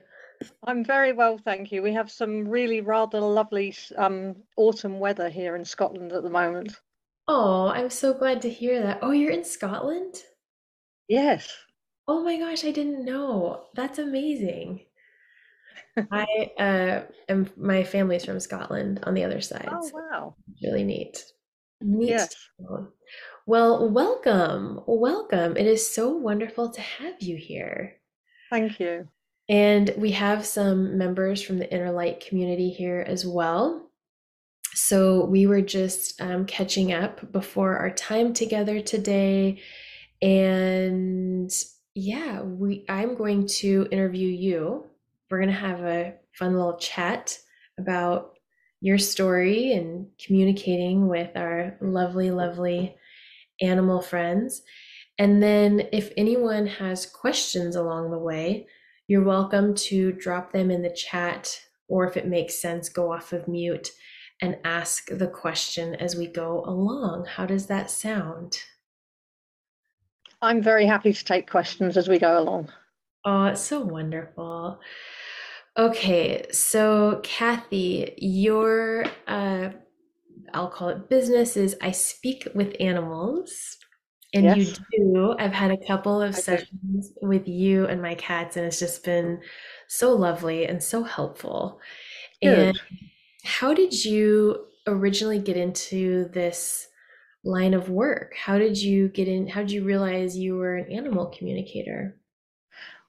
I'm 0.65 0.83
very 0.85 1.13
well, 1.13 1.37
thank 1.37 1.71
you. 1.71 1.81
We 1.81 1.93
have 1.93 2.09
some 2.09 2.47
really 2.47 2.81
rather 2.81 3.19
lovely 3.19 3.75
um, 3.97 4.35
autumn 4.55 4.99
weather 4.99 5.29
here 5.29 5.55
in 5.55 5.65
Scotland 5.65 6.13
at 6.13 6.23
the 6.23 6.29
moment. 6.29 6.79
Oh, 7.27 7.67
I'm 7.67 7.89
so 7.89 8.13
glad 8.13 8.41
to 8.43 8.49
hear 8.49 8.81
that. 8.81 8.99
Oh, 9.01 9.11
you're 9.11 9.31
in 9.31 9.43
Scotland? 9.43 10.15
Yes. 11.09 11.53
Oh 12.07 12.23
my 12.23 12.37
gosh, 12.37 12.63
I 12.63 12.71
didn't 12.71 13.03
know. 13.03 13.65
That's 13.75 13.99
amazing. 13.99 14.86
I 16.11 16.51
uh 16.59 17.01
am 17.29 17.49
my 17.57 17.83
family's 17.83 18.25
from 18.25 18.39
Scotland 18.39 18.99
on 19.03 19.13
the 19.13 19.23
other 19.23 19.41
side. 19.41 19.69
Oh 19.71 19.89
wow. 19.93 20.35
Really 20.63 20.83
neat. 20.83 21.25
Neat. 21.81 22.09
Yes. 22.09 22.35
Well, 23.45 23.89
welcome. 23.89 24.81
Welcome. 24.87 25.55
It 25.55 25.67
is 25.67 25.87
so 25.87 26.09
wonderful 26.09 26.69
to 26.71 26.81
have 26.81 27.21
you 27.21 27.37
here. 27.37 27.95
Thank 28.49 28.79
you. 28.79 29.07
And 29.49 29.93
we 29.97 30.11
have 30.11 30.45
some 30.45 30.97
members 30.97 31.41
from 31.41 31.57
the 31.57 31.71
Inner 31.73 31.91
Light 31.91 32.19
community 32.19 32.69
here 32.69 33.05
as 33.07 33.25
well. 33.25 33.89
So 34.73 35.25
we 35.25 35.47
were 35.47 35.61
just 35.61 36.19
um, 36.21 36.45
catching 36.45 36.91
up 36.93 37.31
before 37.31 37.77
our 37.77 37.89
time 37.91 38.33
together 38.33 38.81
today. 38.81 39.61
And 40.21 41.51
yeah, 41.95 42.41
we 42.41 42.85
I'm 42.89 43.15
going 43.15 43.47
to 43.59 43.87
interview 43.91 44.27
you. 44.27 44.85
We're 45.29 45.39
going 45.39 45.49
to 45.49 45.55
have 45.55 45.81
a 45.81 46.13
fun 46.33 46.55
little 46.55 46.77
chat 46.77 47.37
about 47.77 48.37
your 48.79 48.97
story 48.97 49.73
and 49.73 50.07
communicating 50.23 51.07
with 51.07 51.35
our 51.35 51.77
lovely, 51.81 52.31
lovely 52.31 52.95
animal 53.61 54.01
friends. 54.01 54.61
And 55.19 55.41
then, 55.41 55.87
if 55.91 56.11
anyone 56.15 56.67
has 56.67 57.05
questions 57.05 57.75
along 57.75 58.11
the 58.11 58.19
way, 58.19 58.67
you're 59.07 59.23
welcome 59.23 59.73
to 59.75 60.11
drop 60.11 60.51
them 60.51 60.69
in 60.69 60.81
the 60.81 60.91
chat, 60.91 61.59
or 61.87 62.07
if 62.07 62.15
it 62.15 62.27
makes 62.27 62.61
sense, 62.61 62.87
go 62.87 63.11
off 63.11 63.33
of 63.33 63.47
mute 63.47 63.91
and 64.41 64.57
ask 64.63 65.07
the 65.09 65.27
question 65.27 65.95
as 65.95 66.15
we 66.15 66.27
go 66.27 66.63
along. 66.65 67.25
How 67.25 67.45
does 67.45 67.65
that 67.67 67.89
sound? 67.89 68.59
I'm 70.41 70.61
very 70.61 70.85
happy 70.85 71.13
to 71.13 71.25
take 71.25 71.49
questions 71.49 71.97
as 71.97 72.07
we 72.07 72.19
go 72.19 72.39
along. 72.39 72.69
Oh, 73.25 73.45
it's 73.45 73.61
so 73.61 73.81
wonderful. 73.81 74.79
Okay, 75.77 76.45
so 76.51 77.19
Kathy, 77.23 78.13
your 78.17 79.05
uh, 79.27 79.69
I'll 80.53 80.69
call 80.69 80.89
it 80.89 81.09
business 81.09 81.57
is 81.57 81.75
I 81.81 81.91
speak 81.91 82.47
with 82.55 82.75
animals. 82.79 83.77
And 84.33 84.45
yes. 84.45 84.79
you 84.91 85.13
do. 85.13 85.35
I've 85.39 85.53
had 85.53 85.71
a 85.71 85.85
couple 85.87 86.21
of 86.21 86.35
I 86.35 86.39
sessions 86.39 87.09
do. 87.09 87.27
with 87.27 87.47
you 87.47 87.85
and 87.85 88.01
my 88.01 88.15
cats, 88.15 88.57
and 88.57 88.65
it's 88.65 88.79
just 88.79 89.03
been 89.03 89.39
so 89.87 90.13
lovely 90.13 90.65
and 90.65 90.83
so 90.83 91.03
helpful. 91.03 91.79
Good. 92.41 92.57
And 92.57 92.79
how 93.43 93.73
did 93.73 94.03
you 94.03 94.65
originally 94.85 95.39
get 95.39 95.55
into 95.55 96.27
this 96.33 96.87
line 97.45 97.73
of 97.73 97.89
work? 97.89 98.33
How 98.35 98.57
did 98.57 98.77
you 98.77 99.07
get 99.07 99.29
in? 99.29 99.47
How 99.47 99.61
did 99.61 99.71
you 99.71 99.85
realize 99.85 100.37
you 100.37 100.55
were 100.55 100.75
an 100.75 100.91
animal 100.91 101.27
communicator? 101.27 102.17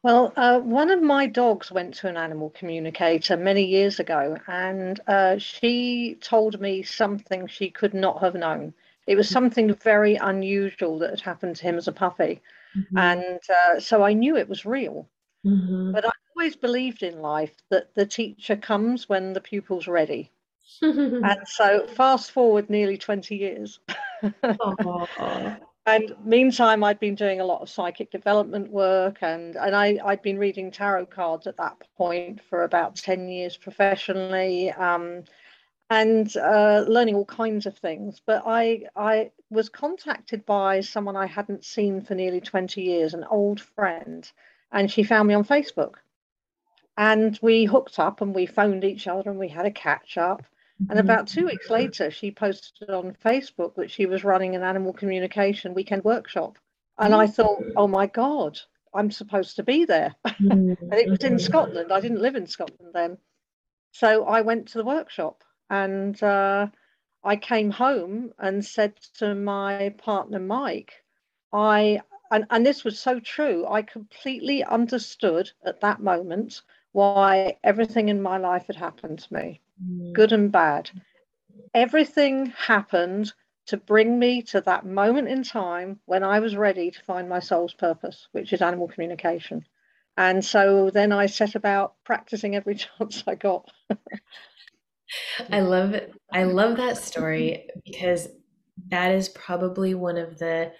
Well, 0.02 0.32
uh, 0.36 0.60
one 0.60 0.90
of 0.90 1.02
my 1.02 1.26
dogs 1.26 1.72
went 1.72 1.94
to 1.94 2.08
an 2.08 2.16
animal 2.16 2.50
communicator 2.50 3.36
many 3.36 3.64
years 3.64 3.98
ago, 3.98 4.38
and 4.46 5.00
uh, 5.08 5.38
she 5.38 6.16
told 6.20 6.60
me 6.60 6.82
something 6.82 7.48
she 7.48 7.70
could 7.70 7.94
not 7.94 8.20
have 8.20 8.34
known. 8.34 8.74
It 9.08 9.16
was 9.16 9.28
something 9.28 9.74
very 9.74 10.14
unusual 10.16 10.98
that 11.00 11.10
had 11.10 11.20
happened 11.20 11.56
to 11.56 11.62
him 11.62 11.76
as 11.76 11.88
a 11.88 11.92
puppy. 11.92 12.40
Mm-hmm. 12.76 12.98
And 12.98 13.40
uh, 13.50 13.80
so 13.80 14.02
I 14.04 14.12
knew 14.12 14.36
it 14.36 14.48
was 14.48 14.66
real. 14.66 15.08
Mm-hmm. 15.44 15.92
But 15.92 16.04
I 16.04 16.10
always 16.36 16.56
believed 16.56 17.02
in 17.02 17.20
life 17.20 17.54
that 17.70 17.94
the 17.94 18.06
teacher 18.06 18.54
comes 18.54 19.08
when 19.08 19.32
the 19.32 19.40
pupil's 19.40 19.88
ready. 19.88 20.30
and 20.82 21.40
so 21.46 21.86
fast 21.88 22.30
forward 22.30 22.70
nearly 22.70 22.98
20 22.98 23.34
years. 23.34 23.80
And 25.88 26.14
meantime, 26.22 26.84
I'd 26.84 27.00
been 27.00 27.14
doing 27.14 27.40
a 27.40 27.46
lot 27.46 27.62
of 27.62 27.70
psychic 27.70 28.10
development 28.10 28.70
work, 28.70 29.22
and 29.22 29.56
and 29.56 29.74
I 29.74 29.98
I'd 30.04 30.20
been 30.20 30.38
reading 30.38 30.70
tarot 30.70 31.06
cards 31.06 31.46
at 31.46 31.56
that 31.56 31.78
point 31.96 32.42
for 32.42 32.64
about 32.64 32.96
ten 32.96 33.26
years 33.26 33.56
professionally, 33.56 34.70
um, 34.72 35.24
and 35.88 36.36
uh, 36.36 36.84
learning 36.86 37.14
all 37.14 37.24
kinds 37.24 37.64
of 37.64 37.78
things. 37.78 38.20
But 38.26 38.42
I 38.44 38.82
I 38.96 39.30
was 39.48 39.70
contacted 39.70 40.44
by 40.44 40.80
someone 40.82 41.16
I 41.16 41.24
hadn't 41.24 41.64
seen 41.64 42.02
for 42.02 42.14
nearly 42.14 42.42
twenty 42.42 42.82
years, 42.82 43.14
an 43.14 43.24
old 43.24 43.58
friend, 43.58 44.30
and 44.70 44.90
she 44.90 45.02
found 45.02 45.26
me 45.26 45.32
on 45.32 45.44
Facebook, 45.44 45.94
and 46.98 47.38
we 47.40 47.64
hooked 47.64 47.98
up 47.98 48.20
and 48.20 48.34
we 48.34 48.44
phoned 48.44 48.84
each 48.84 49.06
other 49.06 49.30
and 49.30 49.38
we 49.38 49.48
had 49.48 49.64
a 49.64 49.70
catch 49.70 50.18
up. 50.18 50.42
And 50.78 50.90
mm-hmm. 50.90 50.98
about 50.98 51.26
two 51.26 51.46
weeks 51.46 51.70
later, 51.70 52.10
she 52.10 52.30
posted 52.30 52.90
on 52.90 53.16
Facebook 53.24 53.74
that 53.74 53.90
she 53.90 54.06
was 54.06 54.22
running 54.22 54.54
an 54.54 54.62
animal 54.62 54.92
communication 54.92 55.74
weekend 55.74 56.04
workshop. 56.04 56.56
And 56.98 57.14
I 57.14 57.26
thought, 57.26 57.62
oh 57.76 57.88
my 57.88 58.06
God, 58.06 58.58
I'm 58.94 59.10
supposed 59.10 59.56
to 59.56 59.62
be 59.62 59.84
there. 59.84 60.14
and 60.38 60.76
it 60.92 61.08
was 61.08 61.24
in 61.24 61.38
Scotland. 61.38 61.92
I 61.92 62.00
didn't 62.00 62.22
live 62.22 62.36
in 62.36 62.46
Scotland 62.46 62.92
then. 62.94 63.18
So 63.92 64.24
I 64.24 64.40
went 64.42 64.68
to 64.68 64.78
the 64.78 64.84
workshop 64.84 65.42
and 65.70 66.20
uh, 66.22 66.68
I 67.24 67.36
came 67.36 67.70
home 67.70 68.32
and 68.38 68.64
said 68.64 68.96
to 69.18 69.34
my 69.34 69.94
partner, 69.98 70.38
Mike, 70.38 70.92
I, 71.52 72.00
and, 72.30 72.46
and 72.50 72.64
this 72.64 72.84
was 72.84 73.00
so 73.00 73.18
true, 73.18 73.66
I 73.66 73.82
completely 73.82 74.62
understood 74.62 75.50
at 75.64 75.80
that 75.80 76.00
moment 76.00 76.62
why 76.92 77.58
everything 77.64 78.08
in 78.08 78.22
my 78.22 78.38
life 78.38 78.66
had 78.66 78.76
happened 78.76 79.20
to 79.20 79.34
me 79.34 79.60
good 80.12 80.32
and 80.32 80.50
bad. 80.50 80.90
Everything 81.74 82.46
happened 82.46 83.32
to 83.66 83.76
bring 83.76 84.18
me 84.18 84.42
to 84.42 84.60
that 84.62 84.86
moment 84.86 85.28
in 85.28 85.42
time 85.42 86.00
when 86.06 86.22
I 86.22 86.40
was 86.40 86.56
ready 86.56 86.90
to 86.90 87.02
find 87.04 87.28
my 87.28 87.40
soul's 87.40 87.74
purpose, 87.74 88.28
which 88.32 88.52
is 88.52 88.62
animal 88.62 88.88
communication. 88.88 89.64
And 90.16 90.44
so 90.44 90.90
then 90.90 91.12
I 91.12 91.26
set 91.26 91.54
about 91.54 91.94
practicing 92.04 92.56
every 92.56 92.74
chance 92.98 93.22
I 93.26 93.34
got. 93.34 93.70
I 95.50 95.60
love. 95.60 95.94
I 96.32 96.42
love 96.44 96.76
that 96.76 96.98
story 96.98 97.68
because 97.84 98.28
that 98.90 99.12
is 99.12 99.28
probably 99.30 99.94
one 99.94 100.18
of 100.18 100.38
the 100.38 100.72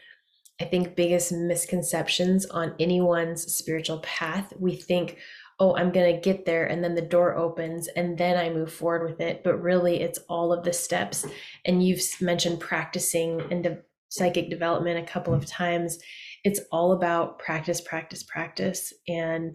I 0.61 0.65
think 0.65 0.97
biggest 0.97 1.31
misconceptions 1.31 2.47
on 2.47 2.75
anyone's 2.81 3.43
spiritual 3.53 4.01
path. 4.01 4.53
We 4.59 4.75
think, 4.75 5.19
oh, 5.61 5.77
I'm 5.77 5.91
going 5.91 6.15
to 6.15 6.21
get 6.21 6.47
there. 6.47 6.67
And 6.67 6.85
then 6.85 6.95
the 6.95 7.03
door 7.03 7.37
opens 7.37 7.89
and 7.89 8.17
then 8.17 8.37
I 8.37 8.51
move 8.51 8.73
forward 8.73 9.11
with 9.11 9.21
it. 9.21 9.43
But 9.43 9.61
really, 9.61 10.01
it's 10.01 10.21
all 10.29 10.53
of 10.53 10.65
the 10.65 10.73
steps. 10.73 11.27
And 11.65 11.85
you've 11.85 12.03
mentioned 12.21 12.61
practicing 12.61 13.43
and 13.51 13.65
de- 13.65 13.79
psychic 14.09 14.51
development 14.51 14.99
a 14.99 15.11
couple 15.11 15.35
of 15.35 15.47
times. 15.47 15.99
It's 16.45 16.61
all 16.71 16.93
about 16.93 17.39
practice, 17.39 17.81
practice, 17.81 18.23
practice. 18.23 18.93
And 19.09 19.55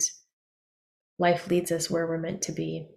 life 1.20 1.48
leads 1.48 1.72
us 1.72 1.90
where 1.90 2.06
we're 2.06 2.18
meant 2.18 2.42
to 2.44 2.52
be. 2.52 2.88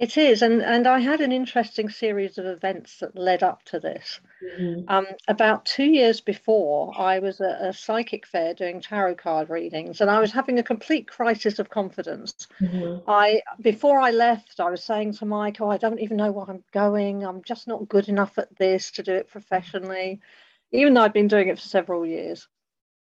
It 0.00 0.16
is, 0.16 0.40
and 0.40 0.62
and 0.62 0.86
I 0.86 0.98
had 1.00 1.20
an 1.20 1.30
interesting 1.30 1.90
series 1.90 2.38
of 2.38 2.46
events 2.46 3.00
that 3.00 3.14
led 3.14 3.42
up 3.42 3.62
to 3.64 3.78
this. 3.78 4.18
Mm-hmm. 4.42 4.88
Um, 4.88 5.06
about 5.28 5.66
two 5.66 5.84
years 5.84 6.22
before, 6.22 6.98
I 6.98 7.18
was 7.18 7.38
at 7.42 7.60
a 7.60 7.74
psychic 7.74 8.26
fair 8.26 8.54
doing 8.54 8.80
tarot 8.80 9.16
card 9.16 9.50
readings, 9.50 10.00
and 10.00 10.10
I 10.10 10.18
was 10.18 10.32
having 10.32 10.58
a 10.58 10.62
complete 10.62 11.06
crisis 11.06 11.58
of 11.58 11.68
confidence. 11.68 12.48
Mm-hmm. 12.62 13.10
I 13.10 13.42
before 13.60 14.00
I 14.00 14.10
left, 14.10 14.58
I 14.58 14.70
was 14.70 14.82
saying 14.82 15.12
to 15.16 15.26
Michael, 15.26 15.70
"I 15.70 15.76
don't 15.76 16.00
even 16.00 16.16
know 16.16 16.32
where 16.32 16.48
I'm 16.48 16.64
going. 16.72 17.22
I'm 17.22 17.42
just 17.42 17.68
not 17.68 17.86
good 17.90 18.08
enough 18.08 18.38
at 18.38 18.56
this 18.56 18.92
to 18.92 19.02
do 19.02 19.12
it 19.12 19.28
professionally, 19.28 20.22
even 20.72 20.94
though 20.94 21.02
I'd 21.02 21.12
been 21.12 21.28
doing 21.28 21.48
it 21.48 21.58
for 21.58 21.68
several 21.68 22.06
years." 22.06 22.48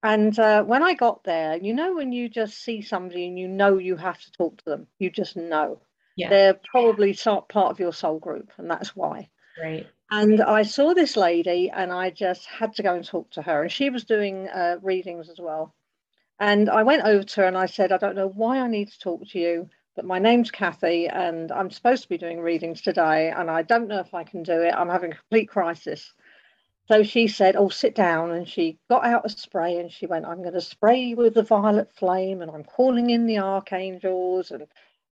And 0.01 0.39
uh, 0.39 0.63
when 0.63 0.81
I 0.81 0.95
got 0.95 1.23
there, 1.23 1.55
you 1.55 1.75
know, 1.75 1.93
when 1.93 2.11
you 2.13 2.29
just 2.29 2.57
see 2.57 2.81
somebody 2.81 3.27
and 3.27 3.37
you 3.37 3.47
know 3.47 3.77
you 3.77 3.95
have 3.95 4.19
to 4.19 4.31
talk 4.31 4.57
to 4.57 4.65
them, 4.65 4.87
you 4.97 5.11
just 5.11 5.37
know 5.37 5.81
yeah. 6.19 6.29
they're 6.29 6.59
probably 6.71 7.13
part 7.13 7.71
of 7.71 7.79
your 7.79 7.93
soul 7.93 8.19
group, 8.19 8.51
and 8.57 8.69
that's 8.69 8.95
why. 8.95 9.29
Right. 9.61 9.87
And 10.11 10.41
I 10.41 10.63
saw 10.63 10.93
this 10.93 11.15
lady, 11.15 11.69
and 11.69 11.91
I 11.91 12.09
just 12.09 12.45
had 12.45 12.73
to 12.75 12.83
go 12.83 12.95
and 12.95 13.05
talk 13.05 13.29
to 13.31 13.41
her, 13.41 13.63
and 13.63 13.71
she 13.71 13.89
was 13.89 14.03
doing 14.03 14.47
uh, 14.49 14.77
readings 14.81 15.29
as 15.29 15.39
well. 15.39 15.75
And 16.39 16.69
I 16.69 16.83
went 16.83 17.03
over 17.03 17.23
to 17.23 17.41
her 17.41 17.47
and 17.47 17.57
I 17.57 17.65
said, 17.65 17.91
I 17.91 17.97
don't 17.97 18.15
know 18.15 18.29
why 18.29 18.59
I 18.59 18.67
need 18.67 18.89
to 18.89 18.99
talk 18.99 19.27
to 19.27 19.39
you, 19.39 19.69
but 19.95 20.05
my 20.05 20.19
name's 20.19 20.51
Kathy, 20.51 21.07
and 21.07 21.51
I'm 21.51 21.69
supposed 21.69 22.03
to 22.03 22.09
be 22.09 22.17
doing 22.17 22.39
readings 22.39 22.81
today, 22.81 23.29
and 23.29 23.51
I 23.51 23.61
don't 23.61 23.89
know 23.89 23.99
if 23.99 24.13
I 24.13 24.23
can 24.23 24.43
do 24.43 24.61
it. 24.61 24.73
I'm 24.73 24.89
having 24.89 25.11
a 25.11 25.15
complete 25.15 25.49
crisis. 25.49 26.13
So 26.89 27.03
she 27.03 27.27
said, 27.27 27.55
Oh, 27.55 27.69
sit 27.69 27.93
down. 27.93 28.31
And 28.31 28.49
she 28.49 28.79
got 28.89 29.05
out 29.05 29.25
a 29.25 29.29
spray 29.29 29.77
and 29.77 29.91
she 29.91 30.07
went, 30.07 30.25
I'm 30.25 30.41
going 30.41 30.55
to 30.55 30.61
spray 30.61 30.99
you 30.99 31.17
with 31.17 31.35
the 31.35 31.43
violet 31.43 31.93
flame 31.93 32.41
and 32.41 32.49
I'm 32.49 32.63
calling 32.63 33.11
in 33.11 33.27
the 33.27 33.37
archangels. 33.37 34.49
And 34.49 34.65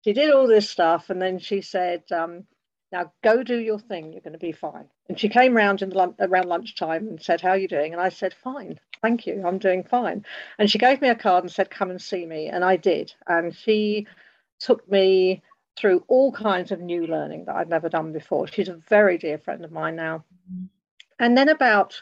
she 0.03 0.13
did 0.13 0.31
all 0.31 0.47
this 0.47 0.69
stuff. 0.69 1.09
And 1.09 1.21
then 1.21 1.39
she 1.39 1.61
said, 1.61 2.03
um, 2.11 2.45
Now 2.91 3.11
go 3.23 3.43
do 3.43 3.57
your 3.57 3.79
thing. 3.79 4.11
You're 4.11 4.21
going 4.21 4.33
to 4.33 4.39
be 4.39 4.51
fine. 4.51 4.85
And 5.09 5.19
she 5.19 5.29
came 5.29 5.55
round 5.55 5.81
in 5.81 5.89
the, 5.89 6.15
around 6.19 6.47
lunchtime 6.47 7.07
and 7.07 7.21
said, 7.21 7.41
How 7.41 7.49
are 7.49 7.57
you 7.57 7.67
doing? 7.67 7.93
And 7.93 8.01
I 8.01 8.09
said, 8.09 8.33
Fine. 8.33 8.79
Thank 9.01 9.27
you. 9.27 9.43
I'm 9.45 9.59
doing 9.59 9.83
fine. 9.83 10.25
And 10.57 10.69
she 10.69 10.77
gave 10.77 11.01
me 11.01 11.09
a 11.09 11.15
card 11.15 11.43
and 11.43 11.51
said, 11.51 11.69
Come 11.69 11.89
and 11.89 12.01
see 12.01 12.25
me. 12.25 12.47
And 12.47 12.63
I 12.63 12.77
did. 12.77 13.13
And 13.27 13.55
she 13.55 14.07
took 14.59 14.89
me 14.89 15.41
through 15.75 16.03
all 16.07 16.31
kinds 16.31 16.71
of 16.71 16.79
new 16.79 17.07
learning 17.07 17.45
that 17.45 17.55
I'd 17.55 17.69
never 17.69 17.89
done 17.89 18.13
before. 18.13 18.47
She's 18.47 18.69
a 18.69 18.79
very 18.89 19.17
dear 19.17 19.37
friend 19.37 19.65
of 19.65 19.71
mine 19.71 19.95
now. 19.95 20.23
Mm-hmm. 20.51 20.65
And 21.19 21.37
then 21.37 21.49
about 21.49 22.01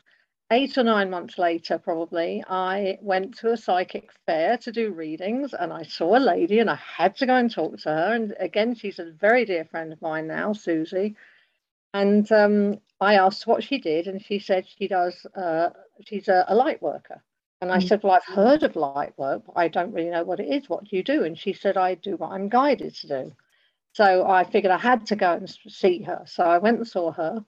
eight 0.52 0.78
or 0.78 0.84
nine 0.84 1.10
months 1.10 1.38
later, 1.38 1.78
probably, 1.78 2.44
I 2.48 2.98
went 3.02 3.38
to 3.38 3.52
a 3.52 3.58
psychic 3.58 4.12
fair 4.26 4.58
to 4.58 4.72
do 4.72 4.92
readings 4.92 5.54
and 5.58 5.72
I 5.72 5.84
saw 5.84 6.18
a 6.18 6.20
lady 6.20 6.60
and 6.60 6.70
I 6.70 6.76
had 6.76 7.16
to 7.18 7.26
go 7.26 7.36
and 7.36 7.50
talk 7.50 7.80
to 7.80 7.90
her. 7.90 8.14
And 8.14 8.36
again, 8.40 8.76
she's 8.76 9.00
a 9.00 9.12
very 9.12 9.46
dear 9.46 9.66
friend 9.66 9.94
of 9.94 10.02
mine 10.02 10.28
now, 10.28 10.54
Susie. 10.54 11.16
And 11.94 12.30
um, 12.32 12.80
I 13.00 13.16
asked 13.16 13.48
what 13.48 13.64
she 13.64 13.80
did, 13.80 14.08
and 14.08 14.24
she 14.24 14.40
said 14.40 14.66
she 14.68 14.88
does, 14.88 15.26
uh, 15.36 15.70
she's 16.06 16.28
a, 16.28 16.46
a, 16.48 16.56
light 16.56 16.82
worker. 16.82 17.22
And 17.60 17.72
I 17.72 17.80
mm. 17.80 17.88
said, 17.88 18.02
Well, 18.02 18.14
I've 18.14 18.34
heard 18.34 18.64
of 18.64 18.78
light 18.78 19.18
work, 19.18 19.44
but 19.46 19.58
I 19.58 19.68
don't 19.68 19.92
really 19.92 20.10
know 20.10 20.24
what 20.24 20.40
it 20.40 20.48
is. 20.48 20.70
What 20.70 20.86
do 20.86 20.96
you 20.96 21.04
do? 21.04 21.24
And 21.24 21.38
she 21.38 21.52
said, 21.52 21.76
I 21.76 21.96
do 21.96 22.16
what 22.16 22.32
I'm 22.32 22.48
guided 22.48 22.96
to 22.96 23.08
do. 23.08 23.32
So 23.94 24.26
I 24.26 24.46
figured 24.46 24.72
I 24.72 24.78
had 24.78 25.06
to 25.08 25.18
go 25.18 25.34
and 25.34 25.50
see 25.68 26.02
her. 26.04 26.24
So 26.26 26.44
I 26.44 26.60
went 26.60 26.78
and 26.78 26.88
saw 26.88 27.12
her 27.12 27.44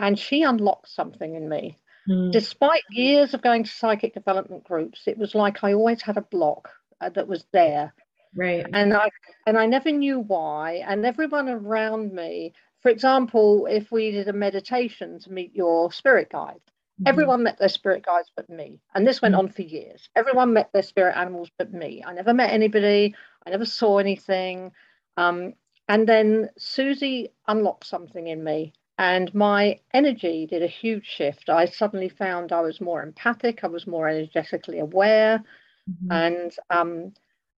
and 0.00 0.18
she 0.18 0.42
unlocked 0.42 0.88
something 0.88 1.34
in 1.36 1.48
me. 1.48 1.78
Mm. 2.08 2.32
Despite 2.32 2.82
years 2.90 3.34
of 3.34 3.42
going 3.42 3.64
to 3.64 3.70
psychic 3.70 4.14
development 4.14 4.64
groups, 4.64 5.02
it 5.06 5.18
was 5.18 5.34
like 5.34 5.62
I 5.62 5.74
always 5.74 6.02
had 6.02 6.16
a 6.16 6.22
block 6.22 6.70
uh, 7.00 7.10
that 7.10 7.28
was 7.28 7.44
there. 7.52 7.92
Right. 8.34 8.66
And 8.72 8.94
I 8.94 9.10
and 9.46 9.58
I 9.58 9.66
never 9.66 9.90
knew 9.90 10.20
why. 10.20 10.84
And 10.86 11.04
everyone 11.04 11.48
around 11.48 12.12
me, 12.12 12.54
for 12.80 12.90
example, 12.90 13.66
if 13.66 13.90
we 13.90 14.12
did 14.12 14.28
a 14.28 14.32
meditation 14.32 15.18
to 15.20 15.32
meet 15.32 15.54
your 15.54 15.90
spirit 15.92 16.30
guide, 16.30 16.60
mm-hmm. 16.64 17.08
everyone 17.08 17.42
met 17.42 17.58
their 17.58 17.68
spirit 17.68 18.04
guides 18.04 18.30
but 18.34 18.48
me. 18.48 18.80
And 18.94 19.06
this 19.06 19.20
went 19.20 19.34
mm-hmm. 19.34 19.46
on 19.46 19.52
for 19.52 19.62
years. 19.62 20.08
Everyone 20.14 20.52
met 20.52 20.70
their 20.72 20.82
spirit 20.82 21.16
animals 21.16 21.50
but 21.58 21.72
me. 21.72 22.04
I 22.06 22.12
never 22.12 22.32
met 22.32 22.52
anybody. 22.52 23.14
I 23.46 23.50
never 23.50 23.66
saw 23.66 23.98
anything. 23.98 24.72
Um, 25.16 25.54
and 25.88 26.08
then 26.08 26.50
Susie 26.56 27.32
unlocked 27.48 27.84
something 27.84 28.28
in 28.28 28.44
me 28.44 28.74
and 29.00 29.34
my 29.34 29.80
energy 29.94 30.46
did 30.46 30.62
a 30.62 30.66
huge 30.66 31.06
shift. 31.06 31.48
I 31.48 31.64
suddenly 31.64 32.10
found 32.10 32.52
I 32.52 32.60
was 32.60 32.82
more 32.82 33.02
empathic, 33.02 33.64
I 33.64 33.68
was 33.68 33.86
more 33.86 34.06
energetically 34.06 34.78
aware, 34.78 35.42
mm-hmm. 35.90 36.12
and 36.12 36.52
um, 36.68 37.14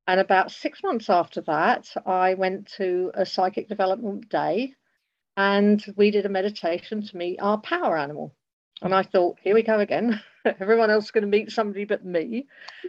and 0.07 0.21
about 0.21 0.53
six 0.53 0.85
months 0.85 1.11
after 1.11 1.41
that, 1.41 1.89
I 2.07 2.35
went 2.35 2.69
to 2.77 3.11
a 3.15 3.27
psychic 3.27 3.69
development 3.69 4.29
day, 4.29 4.75
and 5.37 5.85
we 5.97 6.13
did 6.13 6.27
a 6.27 6.29
meditation 6.29 7.05
to 7.05 7.17
meet 7.17 7.41
our 7.43 7.59
power 7.59 7.99
animal. 7.99 8.33
And 8.81 8.95
I 8.95 9.03
thought, 9.03 9.39
here 9.43 9.55
we 9.55 9.65
go 9.65 9.81
again. 9.81 10.21
Everyone 10.45 10.91
else 10.91 11.07
is 11.07 11.11
going 11.11 11.23
to 11.23 11.39
meet 11.39 11.51
somebody 11.51 11.85
but 11.85 12.05
me. 12.05 12.47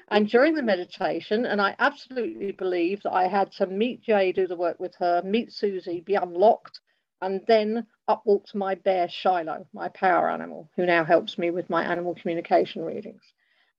And 0.09 0.29
during 0.29 0.53
the 0.53 0.61
meditation, 0.61 1.47
and 1.47 1.59
I 1.59 1.75
absolutely 1.79 2.51
believe 2.51 3.01
that 3.01 3.13
I 3.13 3.27
had 3.27 3.51
to 3.53 3.65
meet 3.65 4.03
Jay, 4.03 4.31
do 4.31 4.45
the 4.45 4.55
work 4.55 4.79
with 4.79 4.93
her, 4.99 5.23
meet 5.23 5.51
Susie, 5.51 6.01
be 6.01 6.13
unlocked, 6.13 6.79
and 7.23 7.41
then 7.47 7.87
up 8.07 8.21
walks 8.25 8.53
my 8.53 8.75
bear 8.75 9.07
Shiloh, 9.09 9.65
my 9.73 9.87
power 9.89 10.29
animal, 10.29 10.69
who 10.75 10.85
now 10.85 11.03
helps 11.03 11.37
me 11.37 11.51
with 11.51 11.69
my 11.69 11.83
animal 11.83 12.15
communication 12.15 12.83
readings. 12.83 13.23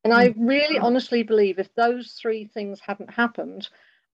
And 0.02 0.12
I 0.12 0.30
hmm. 0.30 0.46
really 0.46 0.78
honestly 0.78 1.22
believe 1.22 1.58
if 1.58 1.74
those 1.74 2.12
three 2.12 2.46
things 2.46 2.80
hadn't 2.80 3.10
happened, 3.10 3.68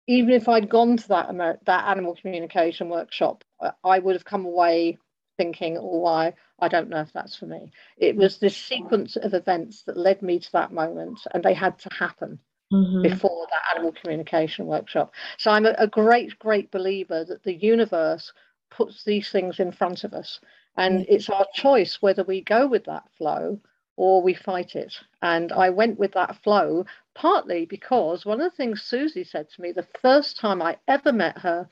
even 0.07 0.31
if 0.31 0.49
I'd 0.49 0.69
gone 0.69 0.97
to 0.97 1.09
that 1.09 1.31
Amer- 1.31 1.61
that 1.67 1.89
animal 1.89 2.17
communication 2.17 2.89
workshop, 2.89 3.45
I 3.85 3.99
would 3.99 4.17
have 4.17 4.25
come 4.25 4.45
away 4.45 4.99
thinking, 5.37 5.79
"Oh, 5.79 6.05
I 6.07 6.35
I 6.59 6.69
don't 6.69 6.89
know 6.89 7.01
if 7.01 7.13
that's 7.13 7.37
for 7.37 7.47
me." 7.47 7.71
It 7.97 8.17
was 8.17 8.39
this 8.39 8.57
sequence 8.57 9.17
of 9.17 9.35
events 9.35 9.83
that 9.85 9.97
led 9.97 10.23
me 10.23 10.39
to 10.41 10.53
that 10.53 10.73
moment, 10.73 11.21
and 11.33 11.43
they 11.43 11.55
had 11.55 11.79
to 11.81 11.91
happen 11.93 12.41
mm-hmm. 12.73 13.03
before 13.03 13.47
that 13.51 13.77
animal 13.77 13.93
communication 13.93 14.67
workshop. 14.67 15.13
So 15.39 15.51
I'm 15.51 15.67
a, 15.67 15.75
a 15.79 15.87
great, 15.87 16.39
great 16.39 16.71
believer 16.71 17.25
that 17.25 17.43
the 17.43 17.55
universe 17.55 18.33
puts 18.71 19.05
these 19.05 19.31
things 19.31 19.61
in 19.61 19.73
front 19.73 20.05
of 20.05 20.15
us. 20.15 20.41
And 20.77 21.05
it's 21.09 21.29
our 21.29 21.47
choice 21.55 22.01
whether 22.01 22.25
we 22.25 22.41
go 22.41 22.67
with 22.67 22.85
that 22.85 23.05
flow 23.19 23.61
or 23.97 24.23
we 24.23 24.35
fight 24.35 24.77
it. 24.77 24.95
And 25.21 25.53
I 25.53 25.71
went 25.71 25.99
with 25.99 26.13
that 26.13 26.43
flow 26.43 26.87
partly 27.15 27.67
because 27.67 28.25
one 28.25 28.41
of 28.41 28.51
the 28.51 28.57
things 28.57 28.83
Susie 28.83 29.25
said 29.25 29.51
to 29.51 29.61
me 29.61 29.73
the 29.73 29.87
first 30.01 30.39
time 30.39 30.63
I 30.63 30.79
ever 30.89 31.13
met 31.13 31.39
her 31.39 31.69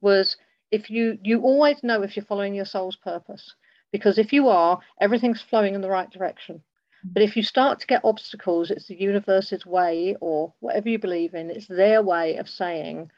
was 0.00 0.36
if 0.70 0.90
you 0.90 1.18
you 1.22 1.40
always 1.40 1.82
know 1.82 2.02
if 2.02 2.16
you're 2.16 2.24
following 2.24 2.54
your 2.54 2.64
soul's 2.64 2.96
purpose 2.96 3.54
because 3.92 4.18
if 4.18 4.32
you 4.32 4.48
are 4.48 4.78
everything's 5.00 5.40
flowing 5.40 5.74
in 5.74 5.80
the 5.80 5.90
right 5.90 6.10
direction 6.10 6.62
but 7.04 7.22
if 7.22 7.36
you 7.36 7.42
start 7.42 7.78
to 7.80 7.86
get 7.86 8.04
obstacles 8.04 8.70
it's 8.70 8.86
the 8.86 9.00
universe's 9.00 9.64
way 9.64 10.16
or 10.20 10.52
whatever 10.60 10.88
you 10.88 10.98
believe 10.98 11.34
in 11.34 11.50
it's 11.50 11.66
their 11.66 12.02
way 12.02 12.36
of 12.36 12.48
saying 12.48 13.10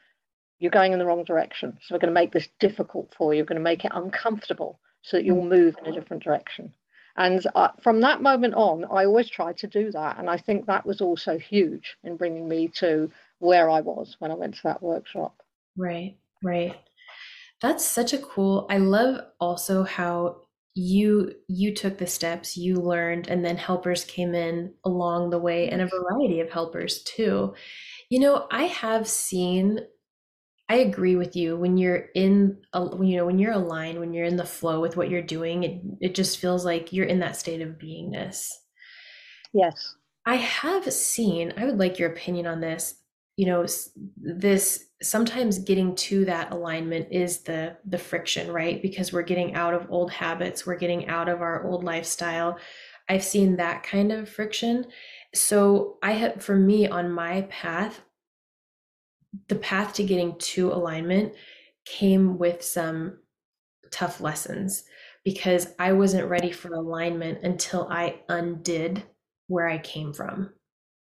you're 0.58 0.70
going 0.70 0.92
in 0.92 0.98
the 0.98 1.06
wrong 1.06 1.24
direction. 1.24 1.78
So 1.82 1.94
we're 1.94 2.00
going 2.00 2.14
to 2.14 2.20
make 2.20 2.32
this 2.32 2.48
difficult 2.58 3.14
for 3.16 3.32
you. 3.32 3.42
We're 3.42 3.48
going 3.48 3.56
to 3.56 3.62
make 3.62 3.84
it 3.84 3.92
uncomfortable 3.94 4.80
so 5.02 5.16
that 5.16 5.24
you'll 5.24 5.44
move 5.44 5.76
in 5.84 5.92
a 5.92 5.94
different 5.94 6.22
direction. 6.22 6.72
And 7.16 7.44
uh, 7.54 7.68
from 7.82 8.00
that 8.02 8.22
moment 8.22 8.54
on, 8.54 8.84
I 8.84 9.04
always 9.04 9.28
tried 9.28 9.58
to 9.58 9.66
do 9.66 9.90
that. 9.92 10.18
And 10.18 10.30
I 10.30 10.38
think 10.38 10.66
that 10.66 10.86
was 10.86 11.00
also 11.00 11.38
huge 11.38 11.96
in 12.04 12.16
bringing 12.16 12.48
me 12.48 12.68
to 12.76 13.10
where 13.38 13.68
I 13.68 13.80
was 13.80 14.16
when 14.18 14.30
I 14.30 14.34
went 14.34 14.54
to 14.54 14.62
that 14.64 14.82
workshop. 14.82 15.34
Right, 15.76 16.16
right. 16.42 16.76
That's 17.60 17.84
such 17.84 18.12
a 18.12 18.18
cool. 18.18 18.66
I 18.70 18.78
love 18.78 19.20
also 19.40 19.82
how 19.82 20.42
you 20.78 21.34
you 21.48 21.74
took 21.74 21.98
the 21.98 22.06
steps 22.06 22.56
you 22.56 22.76
learned 22.76 23.26
and 23.26 23.44
then 23.44 23.56
helpers 23.56 24.04
came 24.04 24.32
in 24.32 24.72
along 24.84 25.30
the 25.30 25.38
way 25.38 25.68
and 25.68 25.82
a 25.82 25.88
variety 25.88 26.38
of 26.38 26.48
helpers 26.50 27.02
too 27.02 27.52
you 28.10 28.20
know 28.20 28.46
i 28.52 28.62
have 28.62 29.08
seen 29.08 29.80
I 30.68 30.76
agree 30.76 31.16
with 31.16 31.34
you. 31.34 31.56
When 31.56 31.78
you're 31.78 32.08
in, 32.14 32.58
a, 32.74 32.80
you 33.02 33.16
know, 33.16 33.24
when 33.24 33.38
you're 33.38 33.52
aligned, 33.52 33.98
when 33.98 34.12
you're 34.12 34.26
in 34.26 34.36
the 34.36 34.44
flow 34.44 34.80
with 34.80 34.96
what 34.96 35.08
you're 35.08 35.22
doing, 35.22 35.64
it 35.64 35.80
it 36.00 36.14
just 36.14 36.38
feels 36.38 36.64
like 36.64 36.92
you're 36.92 37.06
in 37.06 37.20
that 37.20 37.36
state 37.36 37.62
of 37.62 37.78
beingness. 37.78 38.50
Yes. 39.54 39.96
I 40.26 40.36
have 40.36 40.92
seen. 40.92 41.54
I 41.56 41.64
would 41.64 41.78
like 41.78 41.98
your 41.98 42.10
opinion 42.12 42.46
on 42.46 42.60
this. 42.60 42.96
You 43.36 43.46
know, 43.46 43.66
this 44.16 44.84
sometimes 45.00 45.58
getting 45.58 45.94
to 45.94 46.24
that 46.26 46.52
alignment 46.52 47.08
is 47.10 47.40
the 47.44 47.76
the 47.86 47.98
friction, 47.98 48.50
right? 48.52 48.82
Because 48.82 49.12
we're 49.12 49.22
getting 49.22 49.54
out 49.54 49.72
of 49.72 49.86
old 49.90 50.10
habits, 50.10 50.66
we're 50.66 50.76
getting 50.76 51.08
out 51.08 51.28
of 51.28 51.40
our 51.40 51.64
old 51.66 51.82
lifestyle. 51.84 52.58
I've 53.08 53.24
seen 53.24 53.56
that 53.56 53.84
kind 53.84 54.12
of 54.12 54.28
friction. 54.28 54.86
So 55.34 55.96
I 56.02 56.12
have, 56.12 56.42
for 56.42 56.56
me, 56.56 56.88
on 56.88 57.10
my 57.10 57.42
path, 57.42 58.02
the 59.48 59.56
path 59.56 59.94
to 59.94 60.04
getting 60.04 60.36
to 60.38 60.72
alignment 60.72 61.34
came 61.84 62.38
with 62.38 62.62
some 62.62 63.18
tough 63.90 64.20
lessons 64.20 64.84
because 65.24 65.68
I 65.78 65.92
wasn't 65.92 66.28
ready 66.28 66.52
for 66.52 66.72
alignment 66.74 67.42
until 67.42 67.88
I 67.90 68.20
undid 68.28 69.02
where 69.46 69.68
I 69.68 69.78
came 69.78 70.12
from, 70.12 70.52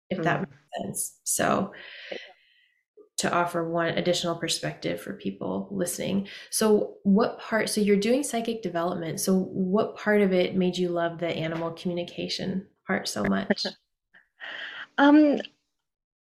if 0.10 0.20
mm. 0.20 0.24
that 0.24 0.42
makes 0.42 0.54
sense. 0.82 1.20
So 1.24 1.72
to 3.24 3.34
offer 3.34 3.70
one 3.70 3.98
additional 3.98 4.36
perspective 4.36 5.00
for 5.00 5.14
people 5.14 5.70
listening. 5.72 6.28
So, 6.50 6.96
what 7.04 7.40
part? 7.40 7.70
So, 7.70 7.80
you're 7.80 7.96
doing 7.96 8.22
psychic 8.22 8.62
development. 8.62 9.22
So, 9.22 9.40
what 9.40 9.96
part 9.96 10.22
of 10.22 10.34
it 10.34 10.56
made 10.58 10.78
you 10.78 10.90
love 10.90 11.20
the 11.20 11.30
animal 11.30 11.72
communication 11.72 12.68
part 12.86 13.08
so 13.08 13.24
much? 13.24 13.66
um, 14.98 15.40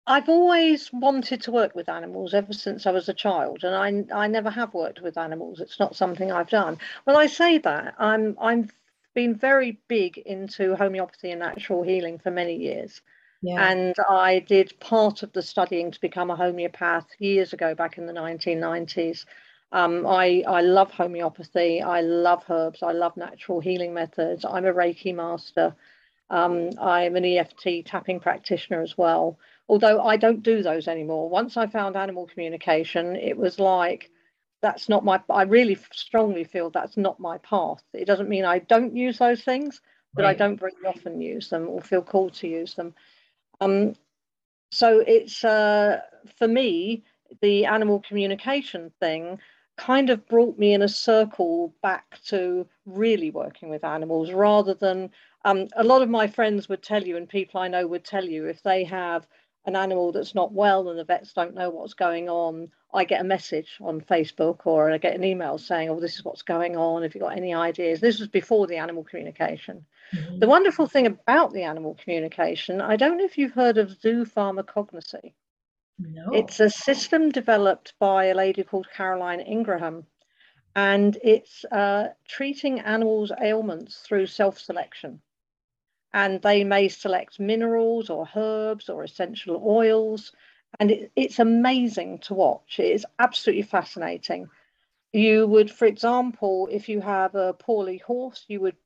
I've 0.07 0.29
always 0.29 0.93
wanted 0.93 1.43
to 1.43 1.53
work 1.53 1.75
with 1.75 1.88
animals 1.88 2.35
ever 2.35 2.53
since 2.53 2.87
I 2.87 2.91
was 2.91 3.09
a 3.09 3.15
child, 3.15 3.62
and 3.62 4.09
I 4.11 4.25
I 4.25 4.27
never 4.27 4.51
have 4.51 4.75
worked 4.75 5.01
with 5.01 5.17
animals. 5.17 5.61
It's 5.61 5.79
not 5.79 5.95
something 5.95 6.33
I've 6.33 6.51
done. 6.51 6.79
When 7.05 7.17
I 7.17 7.27
say 7.27 7.59
that, 7.59 7.95
I'm 7.99 8.37
I'm 8.41 8.69
been 9.15 9.35
very 9.35 9.79
big 9.88 10.19
into 10.19 10.75
homeopathy 10.75 11.31
and 11.31 11.41
natural 11.41 11.83
healing 11.83 12.19
for 12.19 12.31
many 12.31 12.57
years. 12.57 13.01
Yeah. 13.43 13.71
And 13.71 13.95
I 14.09 14.38
did 14.38 14.79
part 14.81 15.23
of 15.23 15.33
the 15.33 15.43
studying 15.43 15.91
to 15.91 16.01
become 16.01 16.31
a 16.31 16.37
homeopath 16.37 17.09
years 17.19 17.53
ago, 17.53 17.75
back 17.75 17.99
in 17.99 18.07
the 18.07 18.12
1990s. 18.12 19.27
Um, 19.73 20.07
I, 20.07 20.45
I 20.47 20.62
love 20.62 20.93
homeopathy. 20.93 21.83
I 21.83 22.01
love 22.01 22.45
herbs. 22.49 22.83
I 22.83 22.93
love 22.93 23.17
natural 23.17 23.61
healing 23.61 23.93
methods. 23.93 24.45
I'm 24.45 24.65
a 24.65 24.73
Reiki 24.73 25.15
master. 25.15 25.75
Um, 26.31 26.71
I'm 26.81 27.17
an 27.17 27.25
EFT 27.25 27.85
tapping 27.85 28.21
practitioner 28.21 28.81
as 28.81 28.97
well 28.97 29.38
although 29.68 30.03
I 30.03 30.16
don't 30.16 30.42
do 30.42 30.62
those 30.62 30.88
anymore. 30.88 31.29
Once 31.29 31.57
I 31.57 31.66
found 31.66 31.96
animal 31.96 32.27
communication, 32.27 33.16
it 33.16 33.37
was 33.37 33.59
like, 33.59 34.11
that's 34.61 34.88
not 34.88 35.05
my, 35.05 35.20
I 35.29 35.42
really 35.42 35.77
strongly 35.92 36.44
feel 36.44 36.70
that's 36.70 36.96
not 36.96 37.18
my 37.18 37.38
path. 37.38 37.83
It 37.92 38.05
doesn't 38.05 38.29
mean 38.29 38.44
I 38.44 38.61
don't 38.61 38.96
use 38.96 39.18
those 39.18 39.42
things, 39.42 39.81
but 40.14 40.25
right. 40.25 40.31
I 40.31 40.38
don't 40.38 40.61
very 40.61 40.72
often 40.87 41.20
use 41.20 41.48
them 41.48 41.68
or 41.68 41.81
feel 41.81 42.03
called 42.03 42.35
to 42.35 42.48
use 42.48 42.75
them. 42.75 42.94
Um, 43.61 43.94
so 44.70 45.01
it's, 45.01 45.44
uh, 45.44 46.01
for 46.38 46.48
me, 46.48 47.05
the 47.40 47.66
animal 47.66 48.03
communication 48.07 48.92
thing 49.01 49.38
kind 49.77 50.11
of 50.11 50.27
brought 50.29 50.59
me 50.59 50.75
in 50.75 50.83
a 50.83 50.88
circle 50.88 51.75
back 51.83 52.20
to 52.27 52.66
really 52.87 53.31
working 53.31 53.68
with 53.68 53.85
animals 53.85 54.31
rather 54.33 54.75
than 54.75 55.11
um, 55.44 55.66
a 55.77 55.83
lot 55.83 56.03
of 56.03 56.09
my 56.09 56.27
friends 56.27 56.68
would 56.68 56.83
tell 56.83 57.03
you 57.03 57.16
and 57.16 57.29
people 57.29 57.61
I 57.61 57.68
know 57.68 57.87
would 57.87 58.05
tell 58.05 58.25
you 58.25 58.46
if 58.46 58.62
they 58.62 58.85
have 58.85 59.27
an 59.64 59.77
animal 59.77 60.12
that's 60.12 60.35
not 60.35 60.53
well 60.53 60.88
and 60.88 60.98
the 60.98 61.05
vets 61.05 61.33
don't 61.33 61.55
know 61.55 61.70
what's 61.70 61.94
going 61.94 62.29
on, 62.29 62.70
I 62.92 63.05
get 63.05 63.20
a 63.20 63.25
message 63.25 63.79
on 63.81 64.01
Facebook 64.01 64.61
or 64.64 64.90
I 64.90 64.98
get 64.98 65.14
an 65.14 65.25
email 65.25 65.57
saying, 65.59 65.88
Oh, 65.88 66.01
this 66.01 66.16
is 66.16 66.25
what's 66.25 66.42
going 66.42 66.77
on. 66.77 67.03
Have 67.03 67.14
you 67.14 67.20
got 67.20 67.37
any 67.37 67.55
ideas? 67.55 68.01
This 68.01 68.18
was 68.18 68.29
before 68.29 68.66
the 68.66 68.77
animal 68.77 69.05
communication. 69.05 69.87
Mm-hmm. 70.14 70.40
The 70.40 70.48
wonderful 70.48 70.87
thing 70.87 71.07
about 71.07 71.53
the 71.53 71.62
animal 71.62 71.96
communication, 72.03 72.81
I 72.81 72.96
don't 72.96 73.18
know 73.18 73.25
if 73.25 73.38
you've 73.38 73.53
heard 73.53 73.79
of 73.79 74.01
zoo 74.01 74.25
pharmacognosy. 74.25 75.33
No. 75.98 76.31
It's 76.33 76.59
a 76.59 76.68
system 76.68 77.31
developed 77.31 77.94
by 77.98 78.27
a 78.27 78.35
lady 78.35 78.64
called 78.64 78.88
Caroline 78.94 79.40
Ingraham, 79.40 80.07
and 80.75 81.16
it's 81.22 81.64
uh, 81.66 82.09
treating 82.27 82.81
animals' 82.81 83.31
ailments 83.40 83.98
through 83.98 84.27
self 84.27 84.59
selection 84.59 85.20
and 86.14 86.42
they 86.42 86.64
may 86.64 86.88
select 86.88 87.40
minerals 87.40 88.11
or 88.11 88.29
herbs 88.37 88.88
or 88.88 89.03
essential 89.03 89.62
oils. 89.64 90.33
And 90.79 90.90
it, 90.90 91.12
it's 91.16 91.38
amazing 91.38 92.18
to 92.20 92.35
watch. 92.35 92.79
It 92.79 92.92
is 92.92 93.07
absolutely 93.18 93.62
fascinating. 93.62 94.48
You 95.12 95.46
would, 95.46 95.70
for 95.70 95.87
example, 95.87 96.68
if 96.70 96.88
you 96.88 97.01
have 97.01 97.35
a 97.35 97.53
poorly 97.55 97.98
horse, 97.98 98.44
you 98.48 98.61
would 98.61 98.77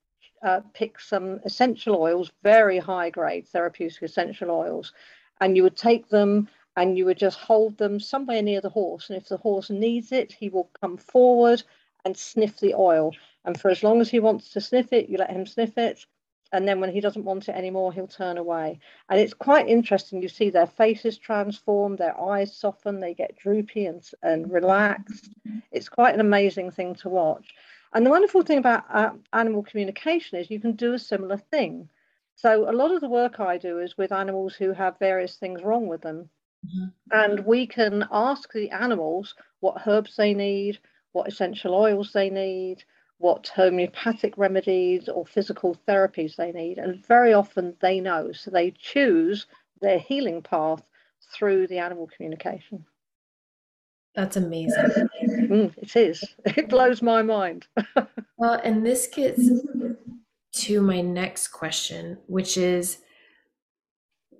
uh, 0.43 0.61
pick 0.75 1.01
some 1.01 1.41
essential 1.45 1.97
oils, 1.97 2.31
very 2.43 2.79
high 2.79 3.11
grade 3.11 3.49
therapeutic 3.49 4.03
essential 4.03 4.51
oils, 4.51 4.93
and 5.41 5.57
you 5.57 5.63
would 5.63 5.77
take 5.77 6.09
them 6.09 6.49
and 6.77 6.99
you 6.99 7.07
would 7.07 7.19
just 7.19 7.39
hold 7.39 7.79
them 7.79 7.99
somewhere 7.99 8.43
near 8.43 8.61
the 8.61 8.69
horse. 8.69 9.09
And 9.09 9.17
if 9.17 9.29
the 9.29 9.39
horse 9.39 9.71
needs 9.71 10.13
it, 10.13 10.31
he 10.33 10.49
will 10.49 10.71
come 10.81 10.97
forward 10.99 11.63
and 12.05 12.17
sniff 12.17 12.61
the 12.61 12.75
oil. 12.75 13.13
And 13.45 13.59
for 13.59 13.71
as 13.71 13.83
long 13.83 14.01
as 14.01 14.11
he 14.11 14.21
wants 14.21 14.51
to 14.51 14.61
sniff 14.61 14.93
it, 14.93 15.09
you 15.09 15.17
let 15.17 15.31
him 15.31 15.47
sniff 15.47 15.79
it 15.79 16.05
and 16.53 16.67
then 16.67 16.81
when 16.81 16.93
he 16.93 17.01
doesn't 17.01 17.25
want 17.25 17.49
it 17.49 17.57
anymore, 17.57 17.93
he'll 17.93 18.07
turn 18.07 18.39
away. 18.39 18.79
And 19.09 19.19
it's 19.19 19.35
quite 19.35 19.69
interesting. 19.69 20.23
You 20.23 20.29
see 20.29 20.51
their 20.51 20.67
faces 20.67 21.19
transform, 21.19 21.97
their 21.97 22.19
eyes 22.21 22.57
soften, 22.57 23.01
they 23.01 23.15
get 23.15 23.37
droopy 23.37 23.87
and, 23.87 24.03
and 24.23 24.51
relaxed. 24.51 25.31
It's 25.73 25.89
quite 25.89 26.15
an 26.15 26.21
amazing 26.21 26.71
thing 26.71 26.95
to 26.97 27.09
watch. 27.09 27.55
And 27.93 28.05
the 28.05 28.11
wonderful 28.11 28.43
thing 28.43 28.59
about 28.59 28.85
uh, 28.93 29.11
animal 29.33 29.63
communication 29.63 30.39
is 30.39 30.51
you 30.51 30.61
can 30.61 30.73
do 30.73 30.95
a 30.95 30.99
similar 30.99 31.39
thing. 31.39 31.89
So 32.37 32.71
a 32.71 32.73
lot 32.73 32.93
of 32.93 33.01
the 33.01 33.09
work 33.09 33.41
I 33.41 33.59
do 33.59 33.79
is 33.81 33.97
with 33.97 34.13
animals 34.13 34.55
who 34.55 34.73
have 34.73 34.99
various 34.99 35.37
things 35.37 35.63
wrong 35.63 35.87
with 35.87 36.03
them. 36.03 36.29
Mm-hmm. 36.67 36.87
And 37.11 37.41
we 37.47 37.67
can 37.67 38.07
ask 38.13 38.53
the 38.53 38.71
animals 38.71 39.35
what 39.61 39.87
herbs 39.87 40.17
they 40.17 40.35
need, 40.35 40.79
what 41.13 41.29
essential 41.29 41.75
oils 41.75 42.13
they 42.13 42.29
need, 42.29 42.85
what 43.19 43.49
homeopathic 43.49 44.37
remedies 44.37 45.09
or 45.09 45.27
physical 45.27 45.77
therapies 45.89 46.37
they 46.37 46.53
need. 46.53 46.79
And 46.79 47.05
very 47.07 47.33
often 47.33 47.75
they 47.81 48.01
know. 48.01 48.33
So 48.33 48.51
they 48.51 48.73
choose 48.73 49.47
their 49.81 49.99
healing 49.99 50.43
path 50.43 50.83
through 51.35 51.67
the 51.67 51.79
animal 51.79 52.09
communication. 52.15 52.85
That's 54.15 54.37
amazing. 54.37 55.09
Mm, 55.23 55.77
it 55.77 55.95
is. 55.97 56.25
It 56.45 56.69
blows 56.69 57.03
my 57.03 57.23
mind. 57.23 57.67
well, 58.39 58.61
and 58.65 58.85
this 58.85 59.09
gets 59.09 59.43
to 60.55 60.81
my 60.81 61.03
next 61.03 61.49
question, 61.49 62.19
which 62.27 62.57
is 62.57 62.99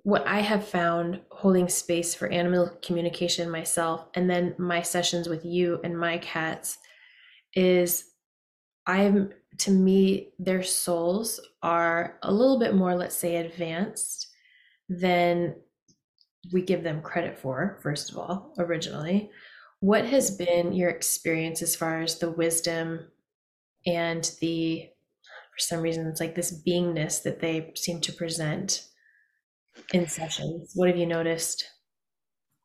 what 0.01 0.25
I 0.25 0.39
have 0.39 0.67
found 0.67 1.19
holding 1.29 1.69
space 1.69 2.15
for 2.15 2.27
animal 2.29 2.71
communication 2.81 3.51
myself, 3.51 4.07
and 4.15 4.27
then 4.27 4.55
my 4.57 4.81
sessions 4.81 5.29
with 5.29 5.45
you 5.45 5.79
and 5.83 5.97
my 5.97 6.17
cats 6.17 6.79
is 7.53 8.06
I'm 8.87 9.31
to 9.59 9.71
me, 9.71 10.29
their 10.39 10.63
souls 10.63 11.39
are 11.63 12.19
a 12.23 12.31
little 12.31 12.59
bit 12.59 12.75
more, 12.75 12.95
let's 12.95 13.15
say, 13.15 13.37
advanced 13.37 14.27
than 14.87 15.55
we 16.53 16.61
give 16.61 16.83
them 16.83 17.01
credit 17.01 17.37
for, 17.37 17.79
first 17.81 18.11
of 18.11 18.17
all, 18.17 18.53
originally. 18.59 19.29
What 19.79 20.05
has 20.05 20.37
been 20.37 20.73
your 20.73 20.89
experience 20.89 21.61
as 21.61 21.75
far 21.75 22.01
as 22.01 22.19
the 22.19 22.31
wisdom 22.31 23.07
and 23.85 24.31
the, 24.41 24.87
for 25.23 25.59
some 25.59 25.81
reason, 25.81 26.07
it's 26.07 26.21
like 26.21 26.35
this 26.35 26.61
beingness 26.65 27.23
that 27.23 27.39
they 27.39 27.71
seem 27.75 27.99
to 28.01 28.13
present 28.13 28.85
in 29.93 30.07
sessions? 30.07 30.71
What 30.75 30.89
have 30.89 30.97
you 30.97 31.05
noticed? 31.05 31.65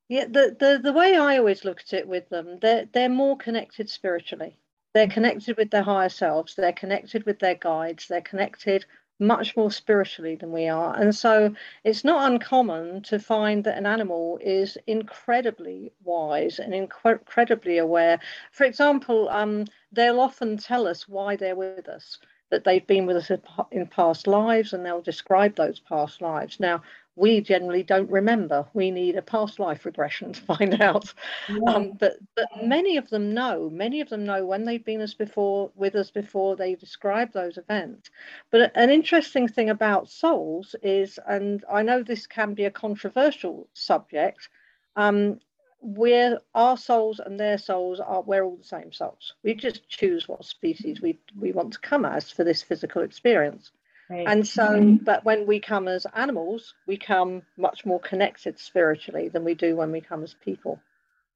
Yeah, 0.08 0.26
the, 0.26 0.56
the, 0.58 0.80
the 0.82 0.92
way 0.92 1.16
I 1.16 1.38
always 1.38 1.64
look 1.64 1.80
at 1.80 1.92
it 1.94 2.08
with 2.08 2.28
them, 2.28 2.58
they're, 2.60 2.86
they're 2.92 3.08
more 3.08 3.36
connected 3.36 3.88
spiritually. 3.88 4.58
They're 4.94 5.08
connected 5.08 5.56
with 5.56 5.70
their 5.70 5.82
higher 5.82 6.08
selves, 6.08 6.54
they're 6.54 6.72
connected 6.72 7.24
with 7.24 7.38
their 7.38 7.54
guides, 7.54 8.08
they're 8.08 8.20
connected 8.20 8.84
much 9.18 9.56
more 9.56 9.70
spiritually 9.70 10.34
than 10.34 10.52
we 10.52 10.68
are. 10.68 10.94
And 10.98 11.14
so 11.14 11.54
it's 11.84 12.04
not 12.04 12.30
uncommon 12.30 13.02
to 13.02 13.18
find 13.18 13.64
that 13.64 13.78
an 13.78 13.86
animal 13.86 14.38
is 14.42 14.76
incredibly 14.86 15.92
wise 16.02 16.58
and 16.58 16.74
incredibly 16.74 17.78
aware. 17.78 18.20
For 18.50 18.64
example, 18.64 19.28
um, 19.30 19.66
they'll 19.92 20.20
often 20.20 20.56
tell 20.56 20.86
us 20.86 21.08
why 21.08 21.36
they're 21.36 21.56
with 21.56 21.88
us 21.88 22.18
that 22.50 22.64
they've 22.64 22.86
been 22.86 23.06
with 23.06 23.16
us 23.16 23.30
in 23.70 23.86
past 23.86 24.26
lives 24.26 24.74
and 24.74 24.84
they'll 24.84 25.00
describe 25.00 25.56
those 25.56 25.80
past 25.80 26.20
lives. 26.20 26.60
Now, 26.60 26.82
we 27.14 27.40
generally 27.40 27.82
don't 27.82 28.10
remember. 28.10 28.66
We 28.72 28.90
need 28.90 29.16
a 29.16 29.22
past 29.22 29.58
life 29.58 29.84
regression 29.84 30.32
to 30.32 30.40
find 30.56 30.80
out. 30.80 31.12
Yeah. 31.48 31.58
Um, 31.66 31.92
but 31.98 32.14
but 32.34 32.46
many 32.62 32.96
of 32.96 33.10
them 33.10 33.34
know. 33.34 33.68
Many 33.70 34.00
of 34.00 34.08
them 34.08 34.24
know 34.24 34.46
when 34.46 34.64
they've 34.64 34.84
been 34.84 35.00
us 35.00 35.14
before 35.14 35.70
with 35.74 35.94
us 35.94 36.10
before 36.10 36.56
they 36.56 36.74
describe 36.74 37.32
those 37.32 37.58
events. 37.58 38.10
But 38.50 38.72
an 38.74 38.90
interesting 38.90 39.48
thing 39.48 39.70
about 39.70 40.10
souls 40.10 40.74
is, 40.82 41.18
and 41.26 41.64
I 41.70 41.82
know 41.82 42.02
this 42.02 42.26
can 42.26 42.54
be 42.54 42.64
a 42.64 42.70
controversial 42.70 43.68
subject. 43.74 44.48
Um, 44.96 45.40
we're 45.82 46.38
our 46.54 46.76
souls 46.76 47.18
and 47.18 47.38
their 47.38 47.58
souls 47.58 47.98
are 47.98 48.22
we're 48.22 48.44
all 48.44 48.56
the 48.56 48.64
same 48.64 48.92
souls. 48.92 49.34
We 49.42 49.54
just 49.54 49.88
choose 49.88 50.28
what 50.28 50.44
species 50.44 51.02
we 51.02 51.18
we 51.38 51.52
want 51.52 51.72
to 51.74 51.80
come 51.80 52.04
as 52.04 52.30
for 52.30 52.44
this 52.44 52.62
physical 52.62 53.02
experience. 53.02 53.72
Right. 54.12 54.26
And 54.28 54.46
so, 54.46 54.68
mm-hmm. 54.68 55.04
but 55.04 55.24
when 55.24 55.46
we 55.46 55.58
come 55.58 55.88
as 55.88 56.06
animals, 56.14 56.74
we 56.86 56.98
come 56.98 57.42
much 57.56 57.86
more 57.86 57.98
connected 57.98 58.58
spiritually 58.58 59.30
than 59.30 59.42
we 59.42 59.54
do 59.54 59.74
when 59.74 59.90
we 59.90 60.02
come 60.02 60.22
as 60.22 60.34
people. 60.34 60.78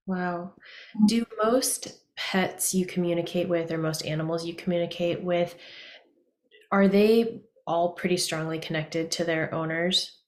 Wow. 0.06 0.52
Do 1.06 1.24
most 1.42 2.00
pets 2.16 2.74
you 2.74 2.84
communicate 2.84 3.48
with, 3.48 3.72
or 3.72 3.78
most 3.78 4.04
animals 4.04 4.44
you 4.44 4.52
communicate 4.52 5.22
with, 5.22 5.54
are 6.70 6.86
they 6.86 7.40
all 7.66 7.92
pretty 7.92 8.18
strongly 8.18 8.58
connected 8.58 9.10
to 9.12 9.24
their 9.24 9.54
owners? 9.54 10.18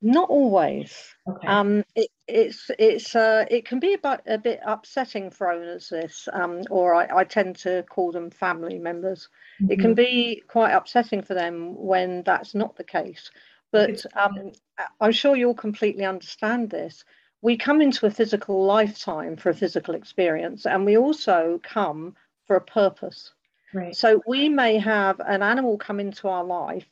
Not 0.00 0.30
always. 0.30 0.96
Okay. 1.28 1.48
Um, 1.48 1.82
it, 1.96 2.10
it's 2.32 2.70
it's 2.78 3.14
uh, 3.14 3.44
it 3.50 3.66
can 3.66 3.78
be 3.78 3.94
about 3.94 4.22
a 4.26 4.38
bit 4.38 4.60
upsetting 4.64 5.30
for 5.30 5.52
owners. 5.52 5.88
This, 5.90 6.28
um, 6.32 6.62
or 6.70 6.94
I, 6.94 7.18
I 7.18 7.24
tend 7.24 7.56
to 7.58 7.84
call 7.84 8.12
them 8.12 8.30
family 8.30 8.78
members. 8.78 9.28
Mm-hmm. 9.60 9.72
It 9.72 9.80
can 9.80 9.94
mm-hmm. 9.94 10.14
be 10.14 10.42
quite 10.48 10.72
upsetting 10.72 11.22
for 11.22 11.34
them 11.34 11.74
when 11.76 12.22
that's 12.22 12.54
not 12.54 12.76
the 12.76 12.84
case. 12.84 13.30
But 13.70 14.04
um, 14.14 14.52
I'm 15.00 15.12
sure 15.12 15.36
you'll 15.36 15.54
completely 15.54 16.04
understand 16.04 16.70
this. 16.70 17.04
we 17.40 17.56
come 17.56 17.80
into 17.80 18.06
a 18.06 18.10
physical 18.10 18.64
lifetime 18.64 19.36
for 19.36 19.50
a 19.50 19.54
physical 19.54 19.94
experience, 19.94 20.66
and 20.66 20.84
we 20.84 20.96
also 20.96 21.60
come 21.62 22.16
for 22.46 22.56
a 22.56 22.60
purpose. 22.60 23.32
Right. 23.74 23.96
So 23.96 24.22
we 24.26 24.48
may 24.48 24.78
have 24.78 25.20
an 25.20 25.42
animal 25.42 25.78
come 25.78 26.00
into 26.00 26.28
our 26.28 26.44
life 26.44 26.86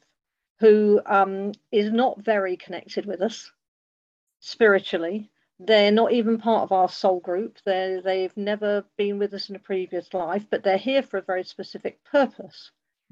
who 0.58 1.00
um, 1.06 1.52
is 1.72 1.90
not 1.90 2.22
very 2.22 2.56
connected 2.56 3.06
with 3.06 3.22
us 3.22 3.50
spiritually. 4.40 5.30
They're 5.58 5.92
not 5.92 6.12
even 6.12 6.38
part 6.38 6.62
of 6.62 6.72
our 6.72 6.88
soul 6.88 7.20
group. 7.20 7.58
They 7.64 8.00
they've 8.02 8.36
never 8.36 8.84
been 8.96 9.18
with 9.18 9.34
us 9.34 9.50
in 9.50 9.56
a 9.56 9.60
previous 9.60 10.12
life, 10.14 10.46
but 10.50 10.62
they're 10.62 10.78
here 10.78 11.02
for 11.02 11.18
a 11.18 11.22
very 11.22 11.44
specific 11.44 12.02
purpose. 12.04 12.70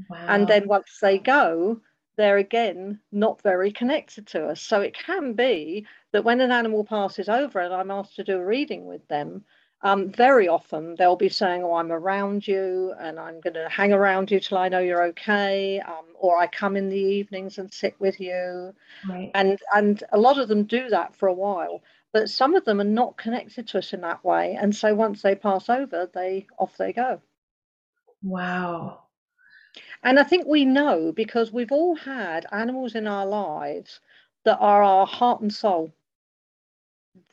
Wow. 0.09 0.25
And 0.27 0.49
then 0.49 0.67
once 0.67 0.99
they 1.01 1.19
go, 1.19 1.81
they're 2.17 2.39
again 2.39 3.01
not 3.13 3.43
very 3.43 3.71
connected 3.71 4.27
to 4.29 4.47
us. 4.47 4.61
So 4.61 4.81
it 4.81 4.95
can 4.95 5.35
be 5.35 5.87
that 6.13 6.25
when 6.25 6.41
an 6.41 6.51
animal 6.51 6.85
passes 6.85 7.29
over 7.29 7.61
and 7.61 7.73
I'm 7.73 7.91
asked 7.91 8.17
to 8.17 8.25
do 8.25 8.39
a 8.39 8.45
reading 8.45 8.87
with 8.87 9.07
them, 9.09 9.45
um, 9.83 10.11
very 10.11 10.49
often 10.49 10.97
they'll 10.97 11.17
be 11.17 11.29
saying, 11.29 11.63
Oh, 11.63 11.75
I'm 11.75 11.93
around 11.93 12.47
you 12.47 12.95
and 12.99 13.19
I'm 13.19 13.41
going 13.41 13.55
to 13.55 13.69
hang 13.69 13.93
around 13.93 14.31
you 14.31 14.41
till 14.41 14.59
I 14.59 14.69
know 14.69 14.81
you're 14.81 15.05
okay. 15.09 15.81
Um, 15.81 16.05
or 16.15 16.39
I 16.39 16.49
come 16.49 16.77
in 16.77 16.89
the 16.89 16.97
evenings 16.97 17.59
and 17.59 17.73
sit 17.73 17.95
with 18.01 18.21
you. 18.21 18.75
right. 19.09 19.31
And, 19.35 19.59
and 19.75 20.03
a 20.13 20.19
lot 20.19 20.39
of 20.39 20.49
them 20.49 20.65
do 20.65 20.89
that 20.89 21.15
for 21.15 21.29
a 21.29 21.35
while. 21.35 21.83
But 22.13 22.31
some 22.31 22.55
of 22.55 22.65
them 22.65 22.81
are 22.81 22.85
not 22.85 23.19
connected 23.19 23.69
to 23.69 23.79
us 23.79 23.93
in 23.93 24.01
that 24.01 24.25
way. 24.25 24.57
And 24.61 24.75
so 24.75 24.95
once 24.95 25.23
they 25.23 25.35
pass 25.35 25.69
over, 25.69 26.11
they 26.13 26.47
off 26.59 26.77
they 26.77 26.93
go. 26.93 27.21
Wow. 28.23 29.03
And 30.03 30.19
I 30.19 30.25
think 30.25 30.47
we 30.47 30.65
know 30.65 31.13
because 31.13 31.53
we've 31.53 31.73
all 31.73 31.95
had 31.95 32.47
animals 32.51 32.95
in 32.95 33.07
our 33.07 33.27
lives 33.27 34.01
that 34.45 34.59
are 34.59 34.83
our 34.83 35.07
heart 35.07 35.41
and 35.41 35.53
soul. 35.53 35.93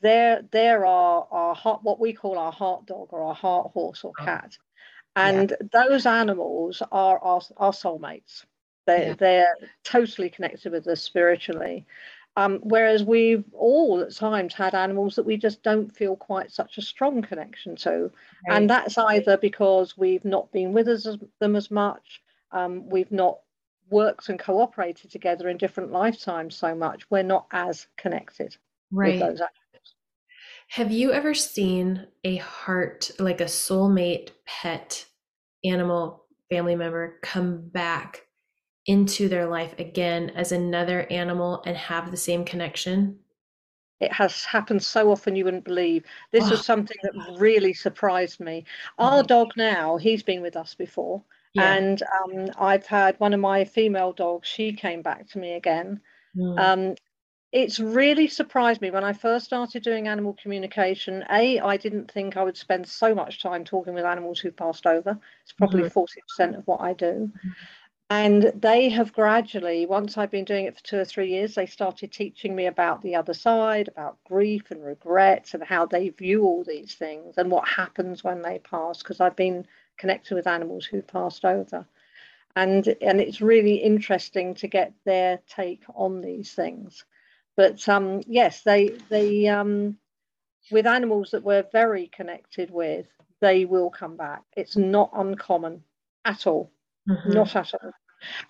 They're, 0.02 0.44
they're 0.52 0.86
our, 0.86 1.28
our 1.32 1.56
heart, 1.56 1.84
what 1.84 2.00
we 2.00 2.14
call 2.14 2.38
our 2.38 2.52
heart 2.52 2.86
dog 2.86 3.10
or 3.12 3.24
our 3.24 3.36
heart 3.36 3.72
horse 3.74 4.04
or 4.04 4.14
Oh. 4.20 4.26
cat. 4.26 4.58
And 5.16 5.56
those 5.72 6.06
animals 6.06 6.82
are 6.92 7.20
our, 7.20 7.42
our 7.58 7.72
soulmates. 7.72 8.46
They're, 8.86 9.08
Yeah. 9.08 9.14
they're 9.14 9.56
totally 9.84 10.30
connected 10.30 10.72
with 10.72 10.88
us 10.88 11.02
spiritually. 11.02 11.86
Um, 12.38 12.60
whereas 12.64 13.02
we've 13.02 13.46
all 13.54 14.02
at 14.02 14.14
times 14.14 14.54
had 14.54 14.76
animals 14.76 15.16
that 15.16 15.26
we 15.26 15.38
just 15.38 15.64
don't 15.64 15.90
feel 15.90 16.18
quite 16.18 16.52
such 16.52 16.78
a 16.78 16.82
strong 16.82 17.22
connection 17.22 17.78
to. 17.78 18.12
Right. 18.48 18.58
And 18.58 18.70
that's 18.70 18.98
either 18.98 19.38
because 19.38 19.98
we've 19.98 20.26
not 20.26 20.52
been 20.52 20.74
with 20.74 20.90
us 20.90 21.06
as, 21.06 21.18
them 21.40 21.56
as 21.56 21.72
much, 21.72 22.22
um, 22.52 22.90
we've 22.90 23.12
not 23.12 23.40
worked 23.90 24.28
and 24.28 24.38
cooperated 24.38 25.12
together 25.12 25.48
in 25.48 25.58
different 25.58 25.92
lifetimes 25.94 26.56
so 26.56 26.76
much, 26.76 27.10
we're 27.10 27.24
not 27.24 27.48
as 27.52 27.88
connected 27.96 28.58
right. 28.92 29.14
with 29.14 29.20
those 29.22 29.40
animals. 29.40 29.65
Have 30.70 30.92
you 30.92 31.12
ever 31.12 31.34
seen 31.34 32.08
a 32.24 32.38
heart, 32.38 33.12
like 33.20 33.40
a 33.42 33.46
soulmate 33.46 34.32
pet 34.46 35.06
animal 35.64 36.26
family 36.50 36.76
member, 36.76 37.20
come 37.24 37.70
back 37.70 38.28
into 38.88 39.30
their 39.30 39.48
life 39.48 39.76
again 39.80 40.32
as 40.32 40.52
another 40.52 41.12
animal 41.12 41.64
and 41.66 41.78
have 41.78 42.12
the 42.12 42.18
same 42.18 42.46
connection? 42.46 43.20
It 44.02 44.12
has 44.14 44.44
happened 44.46 44.84
so 44.84 45.10
often 45.12 45.36
you 45.36 45.46
wouldn't 45.46 45.64
believe. 45.66 46.06
This 46.32 46.50
Oh. 46.50 46.52
was 46.52 46.64
something 46.66 46.98
that 47.04 47.14
really 47.40 47.74
surprised 47.74 48.40
me. 48.42 48.66
Our 48.98 49.22
Mhm. 49.22 49.24
dog 49.24 49.52
now, 49.56 49.98
he's 49.98 50.22
been 50.24 50.42
with 50.42 50.56
us 50.58 50.76
before, 50.76 51.24
Yeah. 51.54 51.76
and 51.78 52.02
um, 52.04 52.50
I've 52.58 52.86
had 52.86 53.18
one 53.20 53.34
of 53.34 53.40
my 53.40 53.64
female 53.64 54.12
dogs, 54.14 54.48
she 54.50 54.74
came 54.74 55.02
back 55.02 55.28
to 55.30 55.40
me 55.40 55.54
again. 55.54 56.02
Mm. 56.34 56.66
Um, 56.66 56.96
it's 57.56 57.80
really 57.80 58.28
surprised 58.28 58.82
me 58.82 58.92
when 58.92 59.06
I 59.06 59.14
first 59.14 59.46
started 59.46 59.82
doing 59.84 60.08
animal 60.10 60.34
communication. 60.42 61.24
A, 61.32 61.60
I 61.62 61.78
didn't 61.78 62.12
think 62.12 62.36
I 62.38 62.44
would 62.44 62.58
spend 62.58 62.88
so 62.88 63.16
much 63.16 63.42
time 63.42 63.64
talking 63.64 63.94
with 63.94 64.06
animals 64.06 64.40
who've 64.40 64.56
passed 64.56 64.86
over. 64.86 65.18
It's 65.44 65.54
probably 65.54 65.84
Mhm. 65.84 65.92
40% 65.92 66.56
of 66.58 66.68
what 66.68 66.82
I 66.82 66.94
do. 66.94 67.32
And 68.10 68.44
they 68.56 68.90
have 68.90 69.14
gradually, 69.14 69.86
once 69.86 70.18
I've 70.18 70.32
been 70.32 70.46
doing 70.46 70.66
it 70.66 70.76
for 70.78 70.84
two 70.84 71.00
or 71.00 71.06
three 71.06 71.30
years, 71.30 71.56
they 71.56 71.66
started 71.66 72.12
teaching 72.12 72.56
me 72.56 72.68
about 72.68 73.02
the 73.02 73.16
other 73.16 73.34
side, 73.34 73.88
about 73.90 74.24
grief 74.26 74.72
and 74.72 74.84
regret, 74.84 75.54
and 75.54 75.64
how 75.64 75.86
they 75.86 76.10
view 76.10 76.44
all 76.44 76.64
these 76.64 76.96
things 76.96 77.38
and 77.38 77.52
what 77.52 77.68
happens 77.68 78.24
when 78.24 78.42
they 78.42 78.60
pass. 78.60 79.00
Because 79.04 79.22
I've 79.22 79.36
been 79.36 79.66
connected 79.98 80.36
with 80.36 80.48
animals 80.48 80.86
who've 80.86 81.08
passed 81.08 81.46
over, 81.46 81.88
and 82.56 82.88
and 83.02 83.22
it's 83.22 83.42
really 83.42 83.76
interesting 83.78 84.56
to 84.56 84.68
get 84.68 84.94
their 85.06 85.40
take 85.48 85.84
on 85.96 86.22
these 86.22 86.54
things. 86.54 87.06
But 87.58 87.88
um, 87.88 88.22
yes, 88.28 88.62
they 88.64 88.98
they 89.10 89.48
um, 89.48 89.98
with 90.72 90.88
animals 90.88 91.32
that 91.32 91.44
we're 91.44 91.66
very 91.72 92.08
connected 92.08 92.70
with, 92.72 93.08
they 93.40 93.66
will 93.66 93.90
come 93.90 94.18
back. 94.18 94.44
It's 94.56 94.76
not 94.78 95.12
uncommon 95.14 95.84
at 96.26 96.48
all 96.48 96.72
Mhm. 97.08 97.34
not 97.34 97.56
at 97.56 97.74
all. 97.76 97.92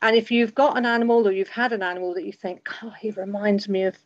And 0.01 0.15
if 0.15 0.31
you've 0.31 0.55
got 0.55 0.77
an 0.77 0.85
animal 0.85 1.27
or 1.27 1.31
you've 1.31 1.49
had 1.49 1.73
an 1.73 1.83
animal 1.83 2.13
that 2.13 2.23
you 2.25 2.31
think, 2.31 2.63
God, 2.81 2.93
he 2.99 3.11
reminds 3.11 3.67
me 3.67 3.83
of 3.83 3.97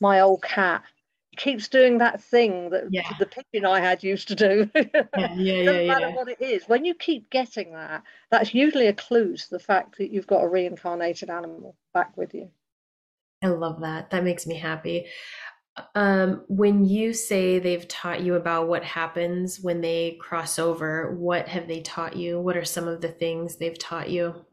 my 0.00 0.20
old 0.20 0.42
cat. 0.42 0.82
He 1.30 1.36
keeps 1.36 1.68
doing 1.68 1.98
that 1.98 2.22
thing 2.22 2.70
that 2.70 2.84
Yeah. 2.90 3.10
the 3.18 3.26
pigeon 3.26 3.64
I 3.64 3.80
had 3.80 4.02
used 4.04 4.28
to 4.28 4.34
do. 4.34 4.70
Yeah, 4.74 5.34
yeah, 5.34 5.34
yeah, 5.34 5.64
Doesn't 5.64 5.86
matter 5.86 6.08
yeah. 6.08 6.14
what 6.14 6.28
it 6.28 6.40
is. 6.42 6.68
When 6.68 6.84
you 6.84 6.94
keep 6.94 7.30
getting 7.30 7.72
that, 7.72 8.02
that's 8.30 8.52
usually 8.52 8.88
a 8.88 8.92
clue 8.92 9.36
to 9.36 9.50
the 9.50 9.58
fact 9.58 9.96
that 9.98 10.10
you've 10.10 10.26
got 10.26 10.42
a 10.44 10.48
reincarnated 10.48 11.30
animal 11.30 11.74
back 11.94 12.14
with 12.16 12.34
you. 12.34 12.50
I 13.42 13.48
love 13.48 13.80
that. 13.80 14.10
That 14.10 14.24
makes 14.24 14.46
me 14.46 14.56
happy. 14.56 15.06
Um, 15.94 16.44
when 16.48 16.86
you 16.86 17.12
say 17.12 17.58
they've 17.58 17.86
taught 17.86 18.22
you 18.22 18.34
about 18.34 18.68
what 18.68 18.82
happens 18.82 19.60
when 19.60 19.82
they 19.82 20.16
cross 20.20 20.58
over, 20.58 21.14
what 21.14 21.48
have 21.48 21.68
they 21.68 21.82
taught 21.82 22.16
you? 22.16 22.40
What 22.40 22.56
are 22.56 22.64
some 22.64 22.88
of 22.88 23.02
the 23.02 23.08
things 23.08 23.56
they've 23.56 23.78
taught 23.78 24.08
you? 24.08 24.46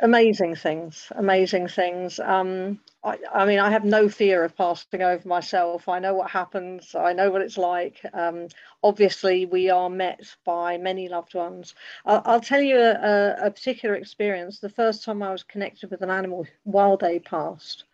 Amazing 0.00 0.54
things, 0.54 1.10
amazing 1.16 1.66
things. 1.66 2.20
Um, 2.20 2.78
I, 3.02 3.18
I 3.34 3.44
mean, 3.44 3.58
I 3.58 3.70
have 3.70 3.84
no 3.84 4.08
fear 4.08 4.44
of 4.44 4.56
passing 4.56 5.02
over 5.02 5.26
myself. 5.26 5.88
I 5.88 5.98
know 5.98 6.14
what 6.14 6.30
happens. 6.30 6.94
I 6.94 7.12
know 7.12 7.30
what 7.30 7.42
it's 7.42 7.58
like. 7.58 8.00
Um, 8.12 8.46
obviously, 8.84 9.46
we 9.46 9.70
are 9.70 9.90
met 9.90 10.20
by 10.44 10.78
many 10.78 11.08
loved 11.08 11.34
ones. 11.34 11.74
I'll, 12.06 12.22
I'll 12.26 12.40
tell 12.40 12.60
you 12.60 12.78
a, 12.78 12.92
a, 12.92 13.46
a 13.46 13.50
particular 13.50 13.96
experience. 13.96 14.60
The 14.60 14.68
first 14.68 15.02
time 15.04 15.20
I 15.22 15.32
was 15.32 15.42
connected 15.42 15.90
with 15.90 16.02
an 16.02 16.10
animal 16.10 16.46
while 16.62 16.96
they 16.96 17.18
passed. 17.18 17.84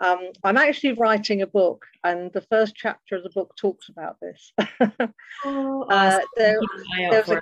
Um, 0.00 0.30
I'm 0.44 0.56
actually 0.56 0.92
writing 0.92 1.42
a 1.42 1.46
book, 1.46 1.84
and 2.04 2.32
the 2.32 2.42
first 2.42 2.76
chapter 2.76 3.16
of 3.16 3.24
the 3.24 3.30
book 3.30 3.56
talks 3.56 3.88
about 3.88 4.18
this. 4.20 4.52
Oh, 5.44 5.82
Uh, 5.90 6.20
there, 6.36 6.58
Keep 6.60 6.70
an 6.74 6.84
eye 6.94 7.04
out 7.04 7.10
there 7.10 7.20
was 7.20 7.30
a 7.30 7.40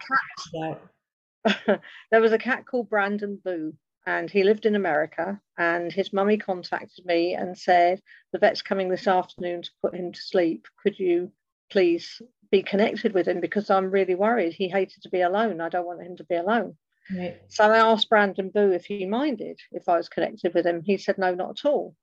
cat 1.58 1.80
there 2.10 2.20
was 2.20 2.32
a 2.32 2.38
cat 2.38 2.66
called 2.66 2.88
Brandon 2.88 3.40
Boo, 3.42 3.74
and 4.06 4.30
he 4.30 4.44
lived 4.44 4.66
in 4.66 4.76
America. 4.76 5.40
And 5.58 5.92
his 5.92 6.12
mummy 6.12 6.38
contacted 6.38 7.04
me 7.04 7.34
and 7.34 7.58
said, 7.58 8.00
The 8.32 8.38
vet's 8.38 8.62
coming 8.62 8.88
this 8.88 9.06
afternoon 9.06 9.62
to 9.62 9.70
put 9.82 9.94
him 9.94 10.12
to 10.12 10.20
sleep. 10.20 10.66
Could 10.82 10.98
you 10.98 11.32
please 11.70 12.22
be 12.50 12.62
connected 12.62 13.12
with 13.12 13.26
him? 13.26 13.40
Because 13.40 13.68
I'm 13.68 13.90
really 13.90 14.14
worried. 14.14 14.54
He 14.54 14.68
hated 14.68 15.02
to 15.02 15.10
be 15.10 15.22
alone. 15.22 15.60
I 15.60 15.68
don't 15.68 15.86
want 15.86 16.02
him 16.02 16.16
to 16.16 16.24
be 16.24 16.36
alone. 16.36 16.76
Right. 17.14 17.40
So 17.48 17.64
I 17.64 17.78
asked 17.78 18.08
Brandon 18.08 18.50
Boo 18.50 18.72
if 18.72 18.84
he 18.84 19.06
minded 19.06 19.60
if 19.72 19.88
I 19.88 19.96
was 19.96 20.08
connected 20.08 20.54
with 20.54 20.66
him. 20.66 20.82
He 20.82 20.96
said, 20.96 21.18
No, 21.18 21.34
not 21.34 21.60
at 21.60 21.68
all. 21.68 21.94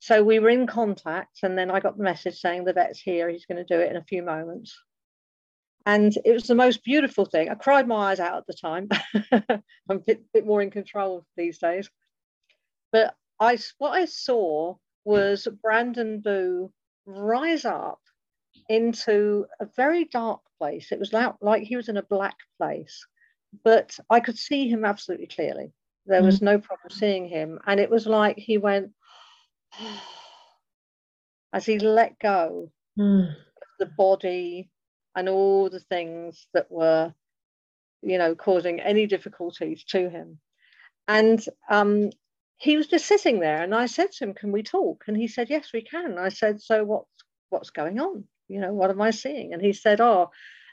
So 0.00 0.22
we 0.22 0.38
were 0.38 0.50
in 0.50 0.66
contact, 0.66 1.40
and 1.42 1.58
then 1.58 1.70
I 1.70 1.80
got 1.80 1.96
the 1.96 2.04
message 2.04 2.38
saying 2.38 2.64
the 2.64 2.72
vet's 2.72 3.00
here. 3.00 3.28
He's 3.28 3.46
going 3.46 3.64
to 3.64 3.76
do 3.76 3.80
it 3.80 3.90
in 3.90 3.96
a 3.96 4.04
few 4.04 4.22
moments. 4.22 4.78
And 5.88 6.14
it 6.26 6.32
was 6.32 6.46
the 6.46 6.54
most 6.54 6.84
beautiful 6.84 7.24
thing. 7.24 7.48
I 7.48 7.54
cried 7.54 7.88
my 7.88 8.10
eyes 8.10 8.20
out 8.20 8.36
at 8.36 8.46
the 8.46 8.52
time. 8.52 8.90
I'm 9.32 9.62
a 9.88 9.98
bit, 9.98 10.22
bit 10.34 10.44
more 10.44 10.60
in 10.60 10.70
control 10.70 11.24
these 11.34 11.56
days. 11.56 11.88
But 12.92 13.14
I, 13.40 13.56
what 13.78 13.92
I 13.92 14.04
saw 14.04 14.76
was 15.06 15.48
Brandon 15.62 16.20
Boo 16.20 16.70
rise 17.06 17.64
up 17.64 18.00
into 18.68 19.46
a 19.60 19.66
very 19.76 20.04
dark 20.04 20.42
place. 20.58 20.92
It 20.92 20.98
was 20.98 21.14
like, 21.14 21.32
like 21.40 21.62
he 21.62 21.76
was 21.76 21.88
in 21.88 21.96
a 21.96 22.02
black 22.02 22.36
place, 22.58 23.06
but 23.64 23.98
I 24.10 24.20
could 24.20 24.36
see 24.36 24.68
him 24.68 24.84
absolutely 24.84 25.28
clearly. 25.28 25.72
There 26.04 26.22
was 26.22 26.42
no 26.42 26.58
problem 26.58 26.90
seeing 26.90 27.26
him. 27.26 27.60
And 27.66 27.80
it 27.80 27.88
was 27.88 28.06
like 28.06 28.36
he 28.36 28.58
went, 28.58 28.90
as 31.54 31.64
he 31.64 31.78
let 31.78 32.18
go 32.18 32.70
Mm. 32.98 33.32
the 33.78 33.86
body 33.86 34.70
and 35.18 35.28
all 35.28 35.70
the 35.70 35.80
things 35.80 36.48
that 36.54 36.70
were, 36.72 37.14
you 38.02 38.18
know, 38.18 38.34
causing 38.34 38.80
any 38.80 39.06
difficulties 39.06 39.84
to 39.84 40.08
him. 40.10 40.40
And 41.08 41.44
um, 41.70 42.10
he 42.56 42.76
was 42.76 42.86
just 42.88 43.06
sitting 43.06 43.40
there, 43.40 43.62
and 43.62 43.74
I 43.74 43.86
said 43.86 44.12
to 44.12 44.24
him, 44.24 44.34
"Can 44.34 44.52
we 44.52 44.62
talk?" 44.62 45.04
And 45.08 45.16
he 45.16 45.28
said, 45.28 45.50
"Yes, 45.50 45.72
we 45.72 45.82
can." 45.82 46.18
I 46.18 46.30
said, 46.30 46.60
"So 46.62 46.84
what's 46.84 47.10
what's 47.50 47.70
going 47.70 48.00
on? 48.00 48.24
You 48.48 48.60
know, 48.60 48.74
what 48.74 48.90
am 48.90 49.00
I 49.02 49.10
seeing?" 49.12 49.52
And 49.54 49.62
he 49.62 49.72
said, 49.72 50.00
"Oh." 50.00 50.30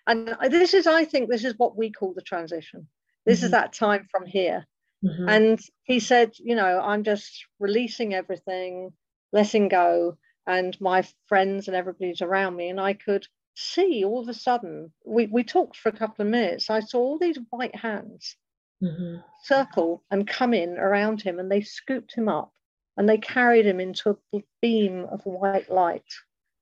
And 0.07 0.35
this 0.51 0.73
is, 0.75 0.87
I 0.87 1.05
think, 1.05 1.29
this 1.29 1.45
is 1.45 1.55
what 1.57 1.77
we 1.77 1.91
call 1.91 2.13
the 2.13 2.21
transition. 2.21 2.87
This 3.25 3.41
Mhm. 3.41 3.45
is 3.45 3.51
that 3.51 3.73
time 3.73 4.07
from 4.11 4.25
here. 4.27 4.67
Mhm. 5.03 5.29
And 5.29 5.59
he 5.83 5.99
said, 5.99 6.33
you 6.39 6.55
know, 6.55 6.79
I'm 6.81 7.03
just 7.03 7.47
releasing 7.59 8.13
everything, 8.13 8.93
letting 9.33 9.69
go. 9.69 10.17
and 10.47 10.79
my 10.81 11.01
friends 11.27 11.67
and 11.67 11.75
everybody's 11.75 12.21
around 12.21 12.55
me, 12.55 12.69
and 12.69 12.79
I 12.79 12.93
could 12.93 13.27
see 13.55 14.03
all 14.03 14.21
of 14.21 14.29
a 14.29 14.33
sudden, 14.33 14.91
we, 15.05 15.27
we 15.27 15.43
talked 15.43 15.77
for 15.77 15.89
a 15.89 15.97
couple 15.97 16.23
of 16.25 16.31
minutes. 16.31 16.69
I 16.69 16.81
saw 16.81 16.99
all 16.99 17.17
these 17.17 17.39
white 17.49 17.75
hands 17.75 18.35
mm-hmm. 18.83 19.17
circle 19.43 20.03
and 20.11 20.27
come 20.27 20.53
in 20.53 20.77
around 20.77 21.21
him, 21.21 21.39
and 21.39 21.51
they 21.51 21.61
scooped 21.61 22.13
him 22.13 22.29
up 22.29 22.51
and 22.97 23.09
they 23.09 23.17
carried 23.17 23.65
him 23.65 23.79
into 23.79 24.17
a 24.33 24.43
beam 24.61 25.05
of 25.11 25.21
white 25.25 25.69
light 25.69 26.03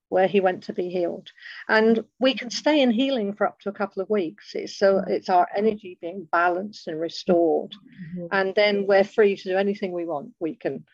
where 0.09 0.27
he 0.27 0.39
went 0.39 0.63
to 0.63 0.73
be 0.73 0.89
healed. 0.89 1.29
And 1.67 2.03
we 2.19 2.35
can 2.35 2.51
stay 2.51 2.81
in 2.81 2.91
healing 2.91 3.33
for 3.33 3.47
up 3.47 3.59
to 3.61 3.69
a 3.69 3.73
couple 3.73 4.01
of 4.01 4.09
weeks. 4.09 4.51
It's 4.53 4.77
so 4.77 4.95
mm-hmm. 4.95 5.11
it's 5.11 5.29
our 5.29 5.47
energy 5.55 5.97
being 6.01 6.27
balanced 6.31 6.87
and 6.87 6.99
restored. 6.99 7.71
Mm-hmm. 7.71 8.27
And 8.31 8.55
then 8.55 8.85
we're 8.87 9.03
free 9.03 9.35
to 9.35 9.43
do 9.43 9.57
anything 9.57 9.91
we 9.91 10.05
want. 10.05 10.33
We 10.39 10.55
can 10.55 10.85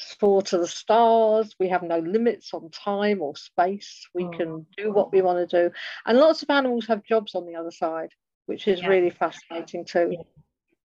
soar 0.00 0.42
to 0.42 0.58
the 0.58 0.66
stars. 0.66 1.54
We 1.58 1.68
have 1.68 1.82
no 1.82 1.98
limits 1.98 2.52
on 2.54 2.70
time 2.70 3.20
or 3.22 3.36
space. 3.36 4.06
We 4.14 4.24
oh. 4.24 4.30
can 4.30 4.66
do 4.76 4.92
what 4.92 5.12
we 5.12 5.22
want 5.22 5.48
to 5.48 5.68
do. 5.68 5.74
And 6.06 6.18
lots 6.18 6.42
of 6.42 6.50
animals 6.50 6.86
have 6.86 7.04
jobs 7.04 7.34
on 7.34 7.46
the 7.46 7.56
other 7.56 7.70
side, 7.70 8.10
which 8.46 8.66
is 8.66 8.80
yeah. 8.80 8.88
really 8.88 9.10
fascinating 9.10 9.84
too. 9.84 10.08
Yeah. 10.12 10.22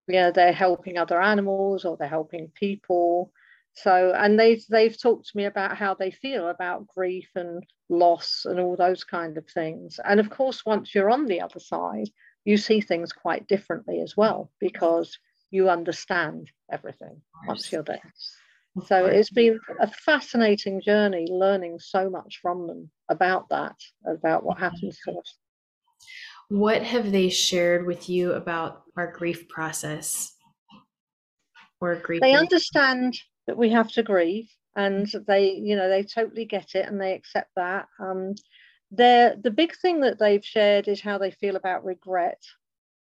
yeah, 0.07 0.31
they're 0.31 0.53
helping 0.53 0.97
other 0.97 1.21
animals 1.21 1.85
or 1.85 1.97
they're 1.97 2.07
helping 2.07 2.51
people 2.53 3.31
so 3.75 4.13
and 4.15 4.39
they've 4.39 4.63
they've 4.69 4.99
talked 4.99 5.27
to 5.27 5.37
me 5.37 5.45
about 5.45 5.77
how 5.77 5.93
they 5.93 6.09
feel 6.09 6.47
about 6.47 6.87
grief 6.87 7.29
and 7.35 7.63
loss 7.89 8.45
and 8.45 8.59
all 8.59 8.75
those 8.75 9.03
kind 9.03 9.37
of 9.37 9.45
things 9.47 9.99
and 10.05 10.19
of 10.19 10.29
course 10.29 10.65
once 10.65 10.95
you're 10.95 11.11
on 11.11 11.25
the 11.25 11.41
other 11.41 11.59
side 11.59 12.09
you 12.45 12.57
see 12.57 12.79
things 12.79 13.11
quite 13.11 13.47
differently 13.47 13.99
as 13.99 14.15
well 14.15 14.49
because 14.59 15.19
you 15.51 15.69
understand 15.69 16.49
everything 16.71 17.21
once 17.47 17.71
you're 17.71 17.83
there 17.83 18.13
so 18.83 19.05
it's 19.05 19.29
been 19.29 19.59
a 19.79 19.87
fascinating 19.87 20.81
journey 20.81 21.27
learning 21.29 21.79
so 21.79 22.09
much 22.09 22.39
from 22.41 22.67
them 22.67 22.89
about 23.09 23.47
that 23.49 23.75
about 24.05 24.43
what 24.43 24.59
happens 24.59 24.97
to 25.05 25.11
us. 25.13 25.37
What 26.49 26.83
have 26.83 27.11
they 27.11 27.29
shared 27.29 27.85
with 27.85 28.09
you 28.09 28.33
about 28.33 28.83
our 28.97 29.11
grief 29.11 29.47
process? 29.47 30.33
Or 31.79 31.95
grief 31.95 32.21
they 32.21 32.33
understand 32.33 33.17
that 33.47 33.57
we 33.57 33.69
have 33.69 33.91
to 33.93 34.03
grieve 34.03 34.49
and 34.75 35.07
they 35.27 35.51
you 35.51 35.75
know 35.75 35.87
they 35.87 36.03
totally 36.03 36.45
get 36.45 36.75
it 36.75 36.87
and 36.87 36.99
they 36.99 37.13
accept 37.13 37.51
that. 37.55 37.87
Um 37.99 38.35
the 38.91 39.53
big 39.55 39.75
thing 39.77 40.01
that 40.01 40.19
they've 40.19 40.45
shared 40.45 40.87
is 40.87 41.01
how 41.01 41.17
they 41.17 41.31
feel 41.31 41.55
about 41.55 41.85
regret 41.85 42.41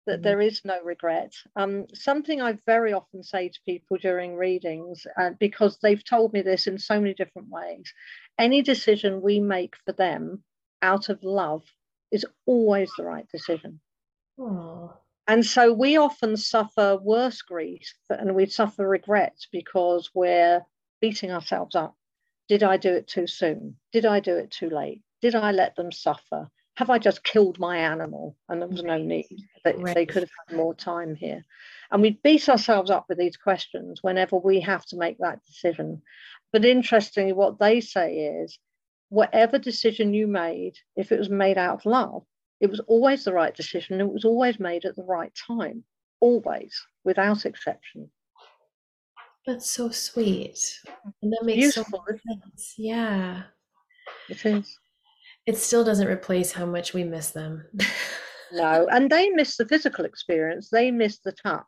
that 0.06 0.16
mm-hmm. 0.16 0.24
there 0.24 0.42
is 0.42 0.62
no 0.64 0.82
regret 0.84 1.34
um 1.56 1.86
something 1.94 2.42
i 2.42 2.58
very 2.66 2.94
often 2.94 3.24
say 3.24 3.50
to 3.50 3.60
people 3.66 3.98
during 3.98 4.36
readings 4.36 5.06
uh, 5.18 5.32
because 5.40 5.78
they've 5.82 6.04
told 6.04 6.34
me 6.34 6.42
this 6.42 6.68
in 6.68 6.78
so 6.78 7.00
many 7.00 7.14
different 7.14 7.50
ways 7.50 7.94
any 8.38 8.62
decision 8.62 9.22
we 9.22 9.40
make 9.40 9.76
for 9.86 9.92
them 9.94 10.44
out 10.82 11.10
of 11.10 11.24
love 11.24 11.64
is 12.12 12.26
always 12.46 12.92
the 12.98 13.04
right 13.04 13.28
decision 13.30 13.80
Aww. 14.40 14.94
And 15.30 15.46
so 15.46 15.72
we 15.72 15.96
often 15.96 16.38
suffer 16.38 16.98
worse 16.98 17.44
grief 17.44 17.94
and 18.10 18.34
we 18.34 18.48
suffer 18.48 18.88
regret 18.88 19.36
because 19.52 20.10
we're 20.16 20.66
beating 21.02 21.32
ourselves 21.32 21.76
up. 21.76 21.96
Did 22.48 22.64
I 22.64 22.78
do 22.78 22.94
it 22.94 23.08
too 23.08 23.28
soon? 23.28 23.78
Did 23.92 24.08
I 24.08 24.22
do 24.22 24.38
it 24.38 24.50
too 24.50 24.72
late? 24.72 25.04
Did 25.22 25.36
I 25.36 25.52
let 25.52 25.76
them 25.76 25.92
suffer? 25.92 26.50
Have 26.80 26.90
I 26.90 26.98
just 26.98 27.26
killed 27.26 27.60
my 27.60 27.78
animal 27.78 28.38
and 28.48 28.62
there 28.62 28.70
was 28.70 28.84
no 28.84 28.98
need? 28.98 29.50
That 29.66 29.78
right. 29.80 29.94
they 29.94 30.06
could 30.06 30.24
have 30.24 30.32
had 30.48 30.56
more 30.56 30.74
time 30.74 31.14
here. 31.14 31.44
And 31.92 32.02
we 32.02 32.22
beat 32.24 32.48
ourselves 32.48 32.90
up 32.90 33.08
with 33.10 33.18
these 33.18 33.36
questions 33.36 34.02
whenever 34.02 34.38
we 34.38 34.62
have 34.62 34.86
to 34.86 34.96
make 34.96 35.18
that 35.18 35.44
decision. 35.46 36.02
But 36.54 36.64
interestingly, 36.64 37.34
what 37.34 37.60
they 37.60 37.82
say 37.82 38.42
is 38.42 38.58
whatever 39.10 39.60
decision 39.60 40.14
you 40.14 40.26
made, 40.26 40.76
if 40.96 41.12
it 41.12 41.20
was 41.20 41.28
made 41.28 41.58
out 41.58 41.80
of 41.80 41.86
love, 41.86 42.24
it 42.62 42.70
was 42.70 42.80
always 42.88 43.26
the 43.26 43.34
right 43.34 43.54
decision. 43.54 44.00
It 44.00 44.08
was 44.08 44.24
always 44.24 44.58
made 44.58 44.86
at 44.86 44.96
the 44.96 45.04
right 45.04 45.34
time, 45.36 45.84
always, 46.22 46.82
without 47.04 47.46
exception. 47.46 48.10
That's 49.46 49.70
so 49.70 49.90
sweet. 49.90 50.80
And 51.22 51.34
that 51.34 51.44
makes 51.44 51.76
Beautiful, 51.76 52.06
so 52.08 52.18
sense. 52.26 52.76
Yeah. 52.78 53.44
It 54.30 54.46
is. 54.46 54.80
It 55.50 55.58
still 55.58 55.84
doesn't 55.84 56.08
replace 56.08 56.52
how 56.52 56.68
much 56.68 56.94
we 56.94 57.04
miss 57.04 57.32
them. 57.32 57.66
no, 58.52 58.88
and 58.92 59.10
they 59.10 59.30
miss 59.30 59.58
the 59.58 59.66
physical 59.66 60.06
experience, 60.06 60.70
they 60.70 60.92
miss 60.92 61.18
the 61.18 61.32
touch. 61.32 61.66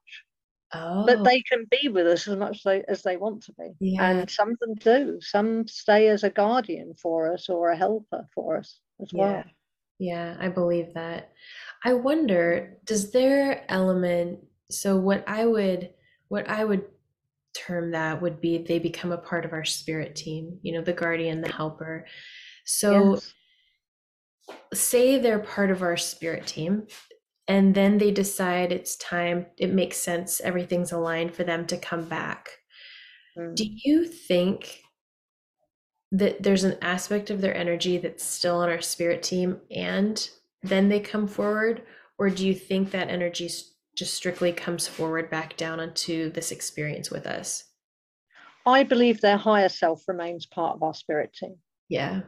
Oh. 0.72 1.04
But 1.08 1.24
they 1.24 1.42
can 1.42 1.66
be 1.72 1.88
with 1.90 2.06
us 2.06 2.28
as 2.28 2.38
much 2.38 2.58
as 2.58 2.64
they, 2.64 2.84
as 2.88 3.02
they 3.02 3.18
want 3.18 3.42
to 3.46 3.54
be. 3.54 3.72
Yeah. 3.80 4.08
And 4.08 4.30
some 4.30 4.52
of 4.52 4.60
them 4.60 4.76
do. 4.76 5.18
Some 5.20 5.68
stay 5.68 6.10
as 6.10 6.24
a 6.24 6.30
guardian 6.30 6.94
for 6.94 7.34
us 7.34 7.50
or 7.50 7.72
a 7.72 7.76
helper 7.76 8.28
for 8.36 8.58
us 8.58 8.80
as 9.02 9.12
well. 9.12 9.32
Yeah. 9.32 9.44
Yeah, 9.98 10.38
I 10.40 10.50
believe 10.50 10.94
that. 10.94 11.32
I 11.84 11.94
wonder, 11.94 12.78
does 12.86 13.10
their 13.10 13.66
element, 13.68 14.42
so 14.70 14.96
what 14.96 15.24
I 15.28 15.48
would 15.48 15.90
what 16.28 16.48
I 16.48 16.66
would 16.66 16.86
term 17.54 17.92
that 17.92 18.22
would 18.22 18.42
be 18.42 18.60
they 18.60 18.78
become 18.78 19.12
a 19.12 19.18
part 19.18 19.44
of 19.44 19.54
our 19.54 19.66
spirit 19.66 20.16
team, 20.16 20.60
you 20.62 20.72
know, 20.72 20.82
the 20.84 20.94
guardian, 20.94 21.42
the 21.42 21.52
helper. 21.52 22.06
So 22.64 23.16
yes. 23.16 23.34
Say 24.74 25.18
they're 25.18 25.40
part 25.40 25.72
of 25.72 25.82
our 25.82 25.98
spirit 25.98 26.48
team 26.48 26.88
and 27.48 27.76
then 27.76 27.98
they 27.98 28.12
decide 28.12 28.72
it's 28.72 28.96
time, 28.96 29.46
it 29.58 29.74
makes 29.74 29.98
sense, 29.98 30.40
everything's 30.42 30.92
aligned 30.92 31.34
for 31.34 31.44
them 31.44 31.66
to 31.68 31.78
come 31.78 32.08
back. 32.08 32.50
Mm. 33.38 33.56
Do 33.56 33.66
you 33.68 34.06
think 34.06 34.82
that 36.12 36.44
there's 36.44 36.64
an 36.64 36.78
aspect 36.82 37.30
of 37.30 37.42
their 37.42 37.56
energy 37.56 37.98
that's 37.98 38.24
still 38.24 38.58
on 38.58 38.70
our 38.70 38.82
spirit 38.82 39.24
team 39.24 39.60
and 39.72 40.30
then 40.62 40.90
they 40.90 41.00
come 41.00 41.28
forward 41.28 41.84
or 42.18 42.30
do 42.30 42.46
you 42.46 42.54
think 42.54 42.92
that 42.92 43.10
energy 43.10 43.50
just 43.96 44.14
strictly 44.14 44.52
comes 44.52 44.88
forward 44.88 45.30
back 45.30 45.56
down 45.58 45.80
onto 45.80 46.30
this 46.32 46.52
experience 46.52 47.10
with 47.10 47.26
us 47.26 47.64
i 48.66 48.84
believe 48.84 49.22
their 49.22 49.38
higher 49.38 49.70
self 49.70 50.08
remains 50.08 50.46
part 50.46 50.76
of 50.76 50.84
our 50.84 50.94
spirit 50.94 51.34
team 51.34 51.56
yeah 51.88 52.22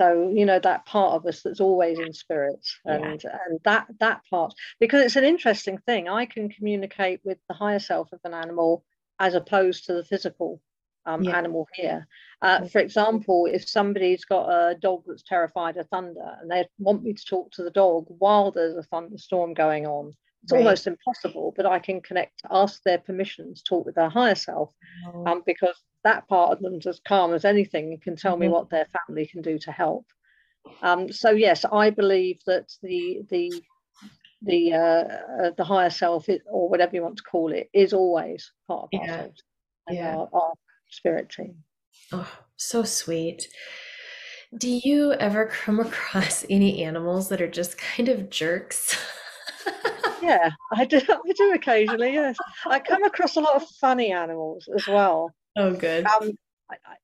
so 0.00 0.32
you 0.34 0.46
know 0.46 0.58
that 0.58 0.86
part 0.86 1.14
of 1.14 1.26
us 1.26 1.42
that's 1.42 1.60
always 1.60 1.98
in 1.98 2.12
spirit 2.12 2.66
and 2.84 3.22
yeah. 3.22 3.36
and 3.46 3.60
that 3.64 3.86
that 3.98 4.22
part 4.30 4.54
because 4.78 5.04
it's 5.04 5.16
an 5.16 5.24
interesting 5.24 5.78
thing 5.78 6.08
i 6.08 6.24
can 6.24 6.48
communicate 6.48 7.20
with 7.24 7.38
the 7.48 7.54
higher 7.54 7.78
self 7.78 8.08
of 8.12 8.20
an 8.24 8.32
animal 8.32 8.82
as 9.18 9.34
opposed 9.34 9.84
to 9.84 9.92
the 9.92 10.04
physical 10.04 10.60
um, 11.06 11.22
yeah. 11.22 11.36
animal 11.36 11.66
here. 11.74 12.06
Uh, 12.42 12.66
for 12.66 12.78
example, 12.78 13.46
if 13.50 13.68
somebody's 13.68 14.24
got 14.24 14.48
a 14.48 14.74
dog 14.74 15.02
that's 15.06 15.22
terrified 15.22 15.76
of 15.76 15.88
thunder 15.88 16.36
and 16.40 16.50
they 16.50 16.66
want 16.78 17.02
me 17.02 17.12
to 17.12 17.24
talk 17.24 17.50
to 17.52 17.62
the 17.62 17.70
dog 17.70 18.06
while 18.18 18.50
there's 18.50 18.76
a 18.76 18.82
thunderstorm 18.82 19.54
going 19.54 19.86
on, 19.86 20.12
it's 20.42 20.52
right. 20.52 20.58
almost 20.58 20.86
impossible, 20.86 21.52
but 21.56 21.66
I 21.66 21.78
can 21.78 22.00
connect, 22.00 22.40
ask 22.50 22.82
their 22.82 22.98
permission 22.98 23.54
to 23.54 23.62
talk 23.64 23.84
with 23.84 23.94
their 23.94 24.08
higher 24.08 24.34
self 24.34 24.72
oh. 25.06 25.26
um, 25.26 25.42
because 25.44 25.76
that 26.04 26.28
part 26.28 26.52
of 26.52 26.60
them's 26.60 26.86
as 26.86 27.00
calm 27.06 27.34
as 27.34 27.44
anything 27.44 27.92
and 27.92 28.02
can 28.02 28.16
tell 28.16 28.32
mm-hmm. 28.32 28.42
me 28.42 28.48
what 28.48 28.70
their 28.70 28.86
family 29.06 29.26
can 29.26 29.42
do 29.42 29.58
to 29.58 29.72
help. 29.72 30.06
Um, 30.82 31.10
so 31.10 31.30
yes, 31.30 31.64
I 31.70 31.90
believe 31.90 32.40
that 32.46 32.66
the 32.82 33.22
the 33.30 33.52
the 34.42 34.72
uh, 34.72 35.46
uh, 35.46 35.50
the 35.56 35.64
higher 35.64 35.90
self, 35.90 36.28
is, 36.28 36.40
or 36.46 36.68
whatever 36.68 36.94
you 36.94 37.02
want 37.02 37.18
to 37.18 37.22
call 37.22 37.52
it, 37.52 37.68
is 37.72 37.92
always 37.92 38.52
part 38.66 38.84
of 38.84 38.88
yeah. 38.92 39.00
ourselves 39.00 39.42
and 39.86 39.96
yeah. 39.96 40.16
our, 40.16 40.28
our 40.32 40.52
spirit 40.88 41.30
team. 41.30 41.56
Oh, 42.12 42.30
so 42.56 42.82
sweet. 42.82 43.48
Do 44.56 44.68
you 44.68 45.12
ever 45.12 45.46
come 45.46 45.78
across 45.78 46.44
any 46.50 46.82
animals 46.82 47.28
that 47.28 47.40
are 47.40 47.50
just 47.50 47.78
kind 47.78 48.08
of 48.08 48.30
jerks? 48.30 48.96
yeah, 50.22 50.50
I 50.72 50.84
do. 50.84 51.00
I 51.08 51.32
do 51.36 51.52
occasionally. 51.52 52.14
Yes, 52.14 52.36
I 52.66 52.80
come 52.80 53.04
across 53.04 53.36
a 53.36 53.40
lot 53.40 53.56
of 53.56 53.68
funny 53.80 54.12
animals 54.12 54.68
as 54.74 54.86
well. 54.86 55.34
Oh, 55.56 55.72
good. 55.72 56.06
Um, 56.06 56.32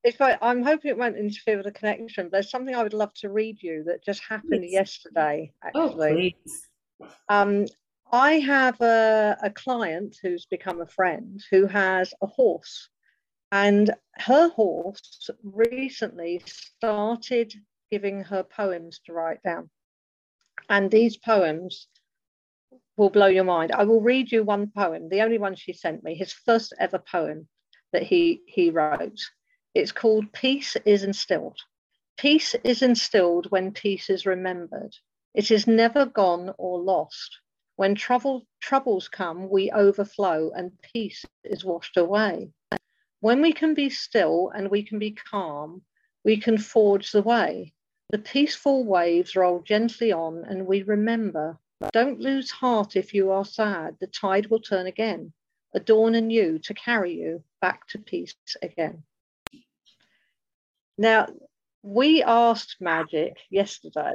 if 0.04 0.20
I, 0.20 0.38
I'm 0.40 0.62
hoping 0.62 0.90
it 0.90 0.98
won't 0.98 1.16
interfere 1.16 1.56
with 1.56 1.66
the 1.66 1.72
connection, 1.72 2.28
there's 2.30 2.50
something 2.50 2.74
I 2.74 2.82
would 2.82 2.94
love 2.94 3.12
to 3.14 3.30
read 3.30 3.62
you 3.62 3.84
that 3.84 4.04
just 4.04 4.22
happened 4.22 4.62
please. 4.62 4.72
yesterday. 4.72 5.52
Oh, 5.74 5.86
actually, 5.86 6.36
oh, 7.00 7.04
please. 7.04 7.16
Um, 7.28 7.66
I 8.12 8.34
have 8.34 8.80
a, 8.80 9.36
a 9.42 9.50
client 9.50 10.16
who's 10.22 10.46
become 10.46 10.80
a 10.80 10.86
friend 10.86 11.42
who 11.50 11.66
has 11.66 12.14
a 12.22 12.26
horse 12.26 12.88
and 13.50 13.92
her 14.14 14.48
horse 14.50 15.30
recently 15.42 16.42
started 16.46 17.52
giving 17.90 18.22
her 18.24 18.42
poems 18.42 19.00
to 19.06 19.12
write 19.12 19.42
down. 19.42 19.70
And 20.68 20.90
these 20.90 21.16
poems 21.16 21.88
will 22.96 23.10
blow 23.10 23.26
your 23.26 23.44
mind. 23.44 23.72
I 23.72 23.84
will 23.84 24.00
read 24.00 24.32
you 24.32 24.42
one 24.42 24.70
poem, 24.74 25.08
the 25.08 25.22
only 25.22 25.38
one 25.38 25.54
she 25.54 25.72
sent 25.72 26.02
me, 26.02 26.14
his 26.14 26.32
first 26.32 26.72
ever 26.78 26.98
poem 26.98 27.48
that 27.92 28.02
he, 28.02 28.42
he 28.46 28.70
wrote. 28.70 29.20
It's 29.74 29.92
called 29.92 30.32
Peace 30.32 30.76
is 30.84 31.04
Instilled. 31.04 31.58
Peace 32.16 32.54
is 32.64 32.80
instilled 32.80 33.50
when 33.50 33.72
peace 33.72 34.08
is 34.08 34.24
remembered. 34.24 34.96
It 35.34 35.50
is 35.50 35.66
never 35.66 36.06
gone 36.06 36.54
or 36.56 36.80
lost. 36.80 37.40
When 37.76 37.94
trouble, 37.94 38.46
troubles 38.58 39.06
come, 39.06 39.50
we 39.50 39.70
overflow 39.70 40.50
and 40.56 40.80
peace 40.80 41.26
is 41.44 41.62
washed 41.62 41.98
away. 41.98 42.52
When 43.20 43.42
we 43.42 43.52
can 43.52 43.74
be 43.74 43.90
still 43.90 44.48
and 44.48 44.70
we 44.70 44.82
can 44.82 44.98
be 44.98 45.10
calm, 45.10 45.82
we 46.24 46.38
can 46.38 46.56
forge 46.56 47.12
the 47.12 47.22
way. 47.22 47.74
The 48.08 48.18
peaceful 48.18 48.84
waves 48.84 49.36
roll 49.36 49.60
gently 49.60 50.10
on, 50.10 50.44
and 50.44 50.66
we 50.66 50.82
remember 50.82 51.58
don't 51.92 52.20
lose 52.20 52.50
heart 52.50 52.96
if 52.96 53.12
you 53.12 53.30
are 53.30 53.44
sad. 53.44 53.98
The 54.00 54.06
tide 54.06 54.46
will 54.46 54.60
turn 54.60 54.86
again, 54.86 55.34
a 55.74 55.80
dawn 55.80 56.14
anew 56.14 56.58
to 56.60 56.74
carry 56.74 57.14
you 57.14 57.42
back 57.60 57.86
to 57.88 57.98
peace 57.98 58.34
again. 58.62 59.02
Now, 60.98 61.28
we 61.82 62.22
asked 62.22 62.76
Magic 62.80 63.36
yesterday 63.50 64.14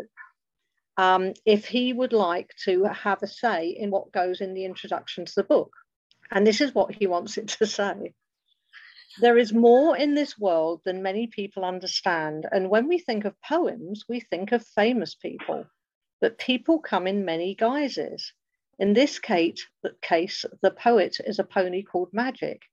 um, 0.97 1.34
if 1.45 1.66
he 1.66 1.93
would 1.93 2.14
like 2.14 2.54
to 2.66 2.84
have 2.86 3.24
a 3.24 3.28
say 3.28 3.70
in 3.70 3.91
what 3.91 4.12
goes 4.12 4.41
in 4.41 4.54
the 4.54 4.66
introduction 4.66 5.26
to 5.26 5.34
the 5.36 5.43
book. 5.43 5.72
And 6.32 6.45
this 6.45 6.62
is 6.62 6.74
what 6.74 6.93
he 6.93 7.08
wants 7.08 7.38
it 7.38 7.49
to 7.60 7.66
say. 7.66 8.14
There 9.20 9.38
is 9.38 9.52
more 9.52 9.97
in 9.97 10.14
this 10.16 10.39
world 10.39 10.82
than 10.86 11.04
many 11.04 11.28
people 11.28 11.66
understand. 11.66 12.47
And 12.52 12.70
when 12.70 12.88
we 12.88 12.97
think 12.97 13.26
of 13.26 13.41
poems, 13.41 14.06
we 14.08 14.22
think 14.22 14.52
of 14.52 14.66
famous 14.66 15.16
people, 15.16 15.66
but 16.22 16.38
people 16.38 16.80
come 16.80 17.08
in 17.08 17.26
many 17.26 17.56
guises. 17.56 18.34
In 18.80 18.93
this 18.93 19.19
case, 19.19 19.67
case, 20.01 20.45
the 20.61 20.72
poet 20.72 21.17
is 21.26 21.39
a 21.39 21.43
pony 21.43 21.84
called 21.84 22.09
Magic. 22.13 22.63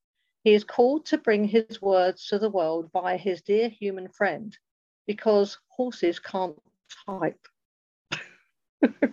He 0.44 0.54
is 0.54 0.64
called 0.64 1.06
to 1.06 1.18
bring 1.18 1.44
his 1.44 1.82
words 1.82 2.26
to 2.28 2.38
the 2.38 2.50
world 2.50 2.90
by 2.92 3.16
his 3.16 3.42
dear 3.42 3.68
human 3.68 4.08
friend 4.08 4.56
because 5.06 5.58
horses 5.68 6.18
can't 6.18 6.56
type. 7.06 7.46
and 8.82 9.12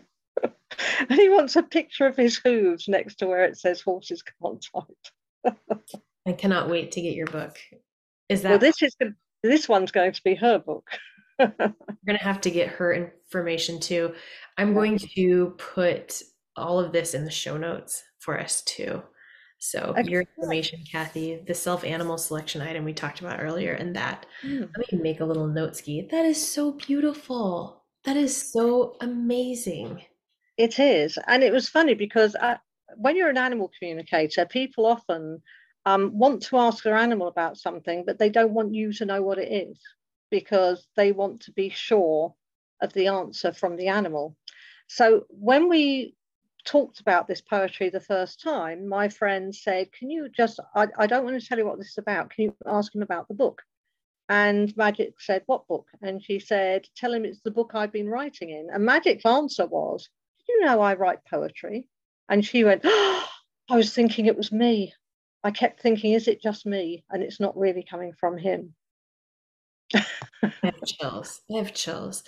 he 1.10 1.30
wants 1.30 1.56
a 1.56 1.64
picture 1.64 2.06
of 2.06 2.16
his 2.16 2.38
hooves 2.38 2.88
next 2.88 3.16
to 3.16 3.28
where 3.28 3.46
it 3.46 3.58
says 3.58 3.82
horses 3.82 4.24
can't 4.24 4.66
type. 4.74 5.56
I 6.26 6.34
cannot 6.34 6.70
wait 6.70 6.92
to 6.94 7.02
get 7.02 7.16
your 7.16 7.28
book. 7.28 7.58
Is 8.30 8.42
that 8.44 8.50
well? 8.50 8.60
This 8.60 8.82
is 8.82 8.96
this 9.44 9.70
one's 9.70 9.92
going 9.92 10.12
to 10.12 10.24
be 10.24 10.36
her 10.36 10.60
book. 10.60 10.90
We're 11.40 11.74
gonna 12.08 12.18
have 12.20 12.42
to 12.42 12.50
get 12.50 12.70
her 12.70 12.94
information 12.94 13.80
too. 13.80 14.14
I'm 14.58 14.74
going 14.74 14.98
to 15.16 15.56
put 15.58 16.24
all 16.56 16.80
of 16.80 16.92
this 16.92 17.14
in 17.14 17.26
the 17.26 17.32
show 17.32 17.58
notes 17.58 18.04
for 18.20 18.40
us 18.40 18.62
too. 18.64 19.02
So 19.60 19.96
okay. 19.98 20.04
your 20.10 20.22
information, 20.22 20.84
Kathy, 20.90 21.42
the 21.48 21.54
self 21.54 21.84
animal 21.84 22.18
selection 22.18 22.62
item 22.62 22.84
we 22.84 22.94
talked 22.94 23.22
about 23.22 23.42
earlier, 23.42 23.74
and 23.74 23.96
that. 23.96 24.26
Mm. 24.44 24.70
Let 24.78 24.92
me 24.92 25.00
make 25.00 25.22
a 25.22 25.26
little 25.26 25.48
note 25.48 25.76
ski. 25.76 26.08
That 26.12 26.26
is 26.26 26.46
so 26.46 26.74
beautiful. 26.74 27.84
That 28.04 28.18
is 28.18 28.52
so 28.52 28.96
amazing. 29.02 30.04
It 30.58 30.80
is, 30.80 31.18
and 31.28 31.44
it 31.44 31.52
was 31.52 31.68
funny 31.68 31.96
because 31.96 32.36
I, 32.36 32.54
uh, 32.54 32.58
when 32.98 33.16
you're 33.16 33.30
an 33.30 33.38
animal 33.38 33.72
communicator, 33.78 34.46
people 34.46 34.86
often 34.86 35.42
um, 35.86 36.18
want 36.18 36.44
to 36.44 36.58
ask 36.58 36.84
their 36.84 36.96
animal 36.96 37.28
about 37.28 37.58
something, 37.58 38.04
but 38.06 38.20
they 38.20 38.30
don't 38.30 38.54
want 38.54 38.74
you 38.74 38.94
to 38.94 39.06
know 39.06 39.22
what 39.22 39.38
it 39.38 39.52
is 39.52 39.80
because 40.32 40.88
they 40.96 41.12
want 41.12 41.42
to 41.42 41.52
be 41.52 41.70
sure 41.70 42.34
of 42.82 42.94
the 42.94 43.08
answer 43.08 43.52
from 43.52 43.76
the 43.76 43.88
animal. 43.88 44.36
So 44.88 45.26
when 45.30 45.70
we 45.70 46.16
talked 46.66 47.00
about 47.00 47.28
this 47.28 47.42
poetry 47.42 47.90
the 47.90 48.00
first 48.00 48.42
time, 48.42 48.88
my 48.88 49.08
friend 49.08 49.56
said, 49.56 49.92
Can 49.92 50.10
you 50.10 50.30
just, 50.30 50.60
I, 50.76 50.88
I 50.98 51.08
don't 51.08 51.24
want 51.24 51.40
to 51.40 51.48
tell 51.48 51.58
you 51.58 51.66
what 51.66 51.78
this 51.78 51.90
is 51.90 51.98
about. 51.98 52.32
Can 52.32 52.46
you 52.46 52.56
ask 52.66 52.94
him 52.94 53.02
about 53.02 53.28
the 53.28 53.34
book? 53.34 53.62
And 54.28 54.76
Magic 54.76 55.14
said, 55.20 55.44
What 55.46 55.68
book? 55.68 55.88
And 56.02 56.22
she 56.24 56.40
said, 56.40 56.88
Tell 56.96 57.14
him 57.14 57.26
it's 57.26 57.42
the 57.42 57.52
book 57.52 57.72
I've 57.74 57.94
been 57.94 58.10
writing 58.10 58.50
in. 58.50 58.70
And 58.74 58.86
Magic's 58.86 59.26
answer 59.26 59.66
was, 59.66 60.10
you 60.48 60.66
know 60.66 60.82
I 60.82 60.96
write 60.96 61.26
poetry? 61.30 61.88
And 62.30 62.46
she 62.46 62.64
went, 62.64 62.82
oh, 62.84 63.28
I 63.70 63.78
was 63.78 63.94
thinking 63.94 64.26
it 64.26 64.38
was 64.38 64.52
me. 64.52 64.94
I 65.44 65.52
kept 65.52 65.82
thinking, 65.82 66.14
is 66.14 66.28
it 66.28 66.42
just 66.42 66.66
me? 66.66 67.04
And 67.10 67.24
it's 67.24 67.40
not 67.40 67.58
really 67.58 67.86
coming 67.88 68.14
from 68.20 68.38
him. 68.38 68.74
I 69.94 70.04
have 70.64 70.84
chills. 70.86 71.42
I 71.52 71.58
have 71.58 71.74
chills. 71.74 72.24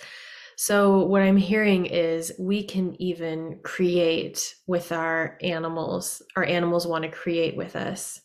So, 0.60 1.04
what 1.04 1.22
I'm 1.22 1.36
hearing 1.36 1.86
is 1.86 2.32
we 2.36 2.64
can 2.64 3.00
even 3.00 3.60
create 3.62 4.56
with 4.66 4.90
our 4.90 5.38
animals. 5.40 6.20
Our 6.34 6.42
animals 6.42 6.84
want 6.84 7.04
to 7.04 7.10
create 7.10 7.56
with 7.56 7.76
us. 7.76 8.20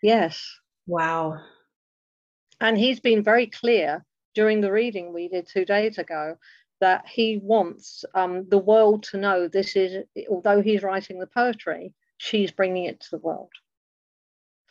Yes. 0.00 0.40
Wow. 0.86 1.40
And 2.60 2.78
he's 2.78 3.00
been 3.00 3.24
very 3.24 3.48
clear 3.48 4.04
during 4.36 4.60
the 4.60 4.70
reading 4.70 5.12
we 5.12 5.26
did 5.26 5.48
two 5.48 5.64
days 5.64 5.98
ago 5.98 6.36
that 6.80 7.08
he 7.08 7.40
wants 7.42 8.04
um, 8.14 8.48
the 8.48 8.58
world 8.58 9.02
to 9.10 9.16
know 9.16 9.48
this 9.48 9.74
is, 9.74 10.04
although 10.30 10.62
he's 10.62 10.84
writing 10.84 11.18
the 11.18 11.26
poetry, 11.26 11.92
she's 12.18 12.52
bringing 12.52 12.84
it 12.84 13.00
to 13.00 13.10
the 13.10 13.18
world 13.18 13.50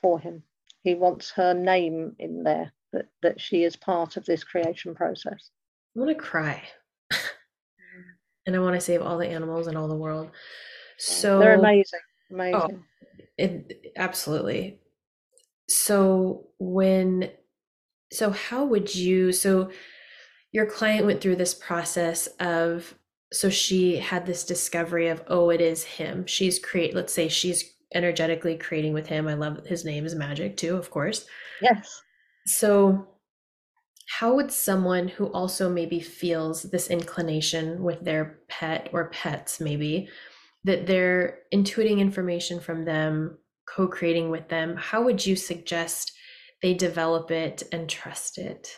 for 0.02 0.22
him. 0.22 0.42
He 0.84 0.96
wants 0.96 1.32
her 1.32 1.54
name 1.54 2.16
in 2.18 2.44
there, 2.44 2.72
that, 2.94 3.08
that 3.24 3.42
she 3.42 3.66
is 3.66 3.76
part 3.76 4.16
of 4.16 4.24
this 4.24 4.46
creation 4.46 4.96
process. 4.96 5.50
I 5.94 6.00
want 6.00 6.18
to 6.18 6.24
cry. 6.24 6.64
And 8.48 8.56
I 8.56 8.60
want 8.60 8.74
to 8.74 8.82
save 8.82 9.04
all 9.04 9.20
the 9.20 9.28
animals 9.28 9.68
in 9.68 9.76
all 9.76 9.88
the 9.88 9.96
world. 9.96 10.32
So 10.98 11.38
they're 11.38 11.60
amazing. 11.60 12.00
Oh, 12.32 12.36
amazing. 12.36 12.56
Oh, 12.56 13.24
it, 13.38 13.92
absolutely. 13.96 14.80
So 15.70 16.48
when 16.58 17.30
so 18.12 18.32
how 18.32 18.66
would 18.66 18.96
you 18.96 19.32
so 19.32 19.70
your 20.52 20.66
client 20.66 21.06
went 21.06 21.22
through 21.22 21.36
this 21.36 21.54
process 21.54 22.28
of 22.40 22.96
so 23.32 23.50
she 23.50 23.98
had 23.98 24.26
this 24.26 24.44
discovery 24.46 25.10
of 25.10 25.22
oh 25.28 25.50
it 25.50 25.60
is 25.60 25.84
him 25.84 26.26
she's 26.26 26.58
create 26.58 26.96
let's 26.96 27.14
say 27.14 27.28
she's 27.28 27.76
energetically 27.94 28.58
creating 28.58 28.94
with 28.94 29.08
him. 29.08 29.28
I 29.28 29.34
love 29.34 29.66
his 29.66 29.86
name 29.86 30.06
is 30.06 30.16
Magic 30.16 30.58
too, 30.58 30.76
of 30.76 30.90
course. 30.90 31.26
Yes. 31.62 32.02
So, 32.46 33.08
how 34.08 34.34
would 34.36 34.52
someone 34.52 35.08
who 35.08 35.28
also 35.28 35.70
maybe 35.70 36.00
feels 36.00 36.64
this 36.64 36.90
inclination 36.90 37.84
with 37.84 38.04
their 38.04 38.40
pet 38.48 38.90
or 38.94 39.10
pets, 39.10 39.60
maybe 39.60 40.10
that 40.64 40.88
they're 40.88 41.40
intuiting 41.54 42.00
information 42.00 42.60
from 42.60 42.86
them, 42.86 43.38
co 43.68 43.88
creating 43.88 44.30
with 44.30 44.48
them, 44.48 44.76
how 44.78 45.04
would 45.04 45.26
you 45.26 45.36
suggest 45.36 46.14
they 46.62 46.74
develop 46.74 47.32
it 47.32 47.64
and 47.72 47.90
trust 47.90 48.38
it? 48.38 48.70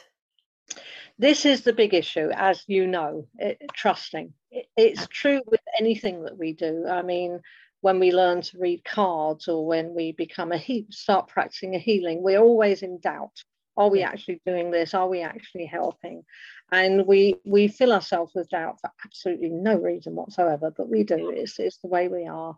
This 1.19 1.45
is 1.45 1.61
the 1.61 1.73
big 1.73 1.93
issue, 1.93 2.29
as 2.33 2.63
you 2.67 2.87
know, 2.87 3.27
it, 3.37 3.61
trusting. 3.73 4.33
It, 4.51 4.67
it's 4.75 5.07
true 5.07 5.41
with 5.45 5.61
anything 5.79 6.23
that 6.23 6.37
we 6.37 6.53
do. 6.53 6.85
I 6.89 7.01
mean, 7.01 7.39
when 7.81 7.99
we 7.99 8.11
learn 8.11 8.41
to 8.41 8.57
read 8.57 8.83
cards 8.83 9.47
or 9.47 9.65
when 9.65 9.93
we 9.93 10.11
become 10.11 10.51
a 10.51 10.57
he- 10.57 10.87
start 10.89 11.27
practicing 11.27 11.75
a 11.75 11.79
healing, 11.79 12.23
we're 12.23 12.41
always 12.41 12.83
in 12.83 12.99
doubt. 12.99 13.43
Are 13.79 13.89
we 13.89 14.03
actually 14.03 14.41
doing 14.45 14.69
this? 14.69 14.93
Are 14.93 15.07
we 15.07 15.21
actually 15.21 15.65
helping? 15.65 16.23
And 16.71 17.07
we 17.07 17.35
we 17.45 17.67
fill 17.67 17.93
ourselves 17.93 18.33
with 18.35 18.49
doubt 18.49 18.79
for 18.81 18.91
absolutely 19.03 19.49
no 19.49 19.75
reason 19.75 20.13
whatsoever, 20.13 20.71
but 20.75 20.89
we 20.89 21.03
do. 21.03 21.31
It's, 21.31 21.57
it's 21.57 21.77
the 21.77 21.87
way 21.87 22.07
we 22.07 22.27
are. 22.27 22.55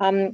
Um, 0.00 0.32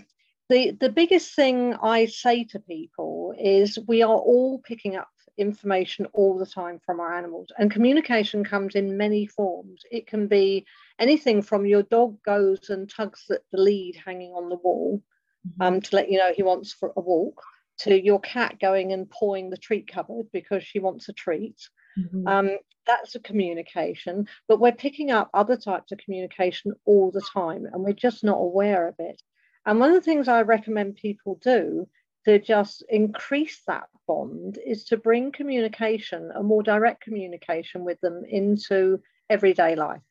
the, 0.50 0.72
the 0.72 0.90
biggest 0.90 1.34
thing 1.34 1.74
I 1.74 2.06
say 2.06 2.44
to 2.44 2.58
people 2.58 3.34
is 3.38 3.78
we 3.86 4.02
are 4.02 4.16
all 4.16 4.58
picking 4.58 4.96
up 4.96 5.08
information 5.36 6.06
all 6.12 6.38
the 6.38 6.46
time 6.46 6.80
from 6.84 7.00
our 7.00 7.16
animals. 7.16 7.48
And 7.58 7.70
communication 7.70 8.44
comes 8.44 8.74
in 8.74 8.96
many 8.96 9.26
forms. 9.26 9.82
It 9.90 10.06
can 10.06 10.26
be 10.26 10.66
anything 10.98 11.42
from 11.42 11.66
your 11.66 11.82
dog 11.82 12.22
goes 12.24 12.70
and 12.70 12.88
tugs 12.88 13.24
at 13.30 13.42
the 13.52 13.60
lead 13.60 13.96
hanging 14.04 14.32
on 14.32 14.48
the 14.48 14.56
wall 14.56 15.02
mm-hmm. 15.46 15.62
um, 15.62 15.80
to 15.80 15.96
let 15.96 16.10
you 16.10 16.18
know 16.18 16.32
he 16.34 16.42
wants 16.42 16.72
for 16.72 16.92
a 16.96 17.00
walk, 17.00 17.42
to 17.78 18.00
your 18.00 18.20
cat 18.20 18.58
going 18.60 18.92
and 18.92 19.10
pawing 19.10 19.50
the 19.50 19.56
treat 19.56 19.90
cupboard 19.90 20.26
because 20.32 20.62
she 20.62 20.78
wants 20.78 21.08
a 21.08 21.12
treat. 21.12 21.56
Mm-hmm. 21.98 22.26
Um, 22.26 22.50
that's 22.86 23.14
a 23.14 23.20
communication, 23.20 24.28
but 24.48 24.60
we're 24.60 24.72
picking 24.72 25.10
up 25.10 25.30
other 25.32 25.56
types 25.56 25.92
of 25.92 25.98
communication 25.98 26.74
all 26.84 27.10
the 27.10 27.24
time 27.32 27.66
and 27.72 27.82
we're 27.82 27.92
just 27.92 28.22
not 28.22 28.38
aware 28.38 28.88
of 28.88 28.94
it. 28.98 29.20
And 29.66 29.80
one 29.80 29.90
of 29.90 29.94
the 29.94 30.02
things 30.02 30.28
I 30.28 30.42
recommend 30.42 30.96
people 30.96 31.38
do 31.42 31.88
to 32.26 32.38
just 32.38 32.84
increase 32.88 33.62
that 33.66 33.88
bond 34.06 34.58
is 34.64 34.84
to 34.84 34.96
bring 34.96 35.32
communication, 35.32 36.30
a 36.34 36.42
more 36.42 36.62
direct 36.62 37.02
communication 37.02 37.84
with 37.84 38.00
them 38.00 38.22
into 38.28 39.00
everyday 39.30 39.74
life. 39.76 40.02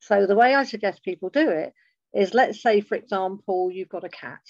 So 0.00 0.26
the 0.26 0.34
way 0.34 0.54
I 0.54 0.64
suggest 0.64 1.02
people 1.02 1.30
do 1.30 1.48
it 1.48 1.72
is 2.14 2.34
let's 2.34 2.62
say, 2.62 2.80
for 2.80 2.96
example, 2.96 3.70
you've 3.70 3.88
got 3.88 4.04
a 4.04 4.08
cat 4.08 4.40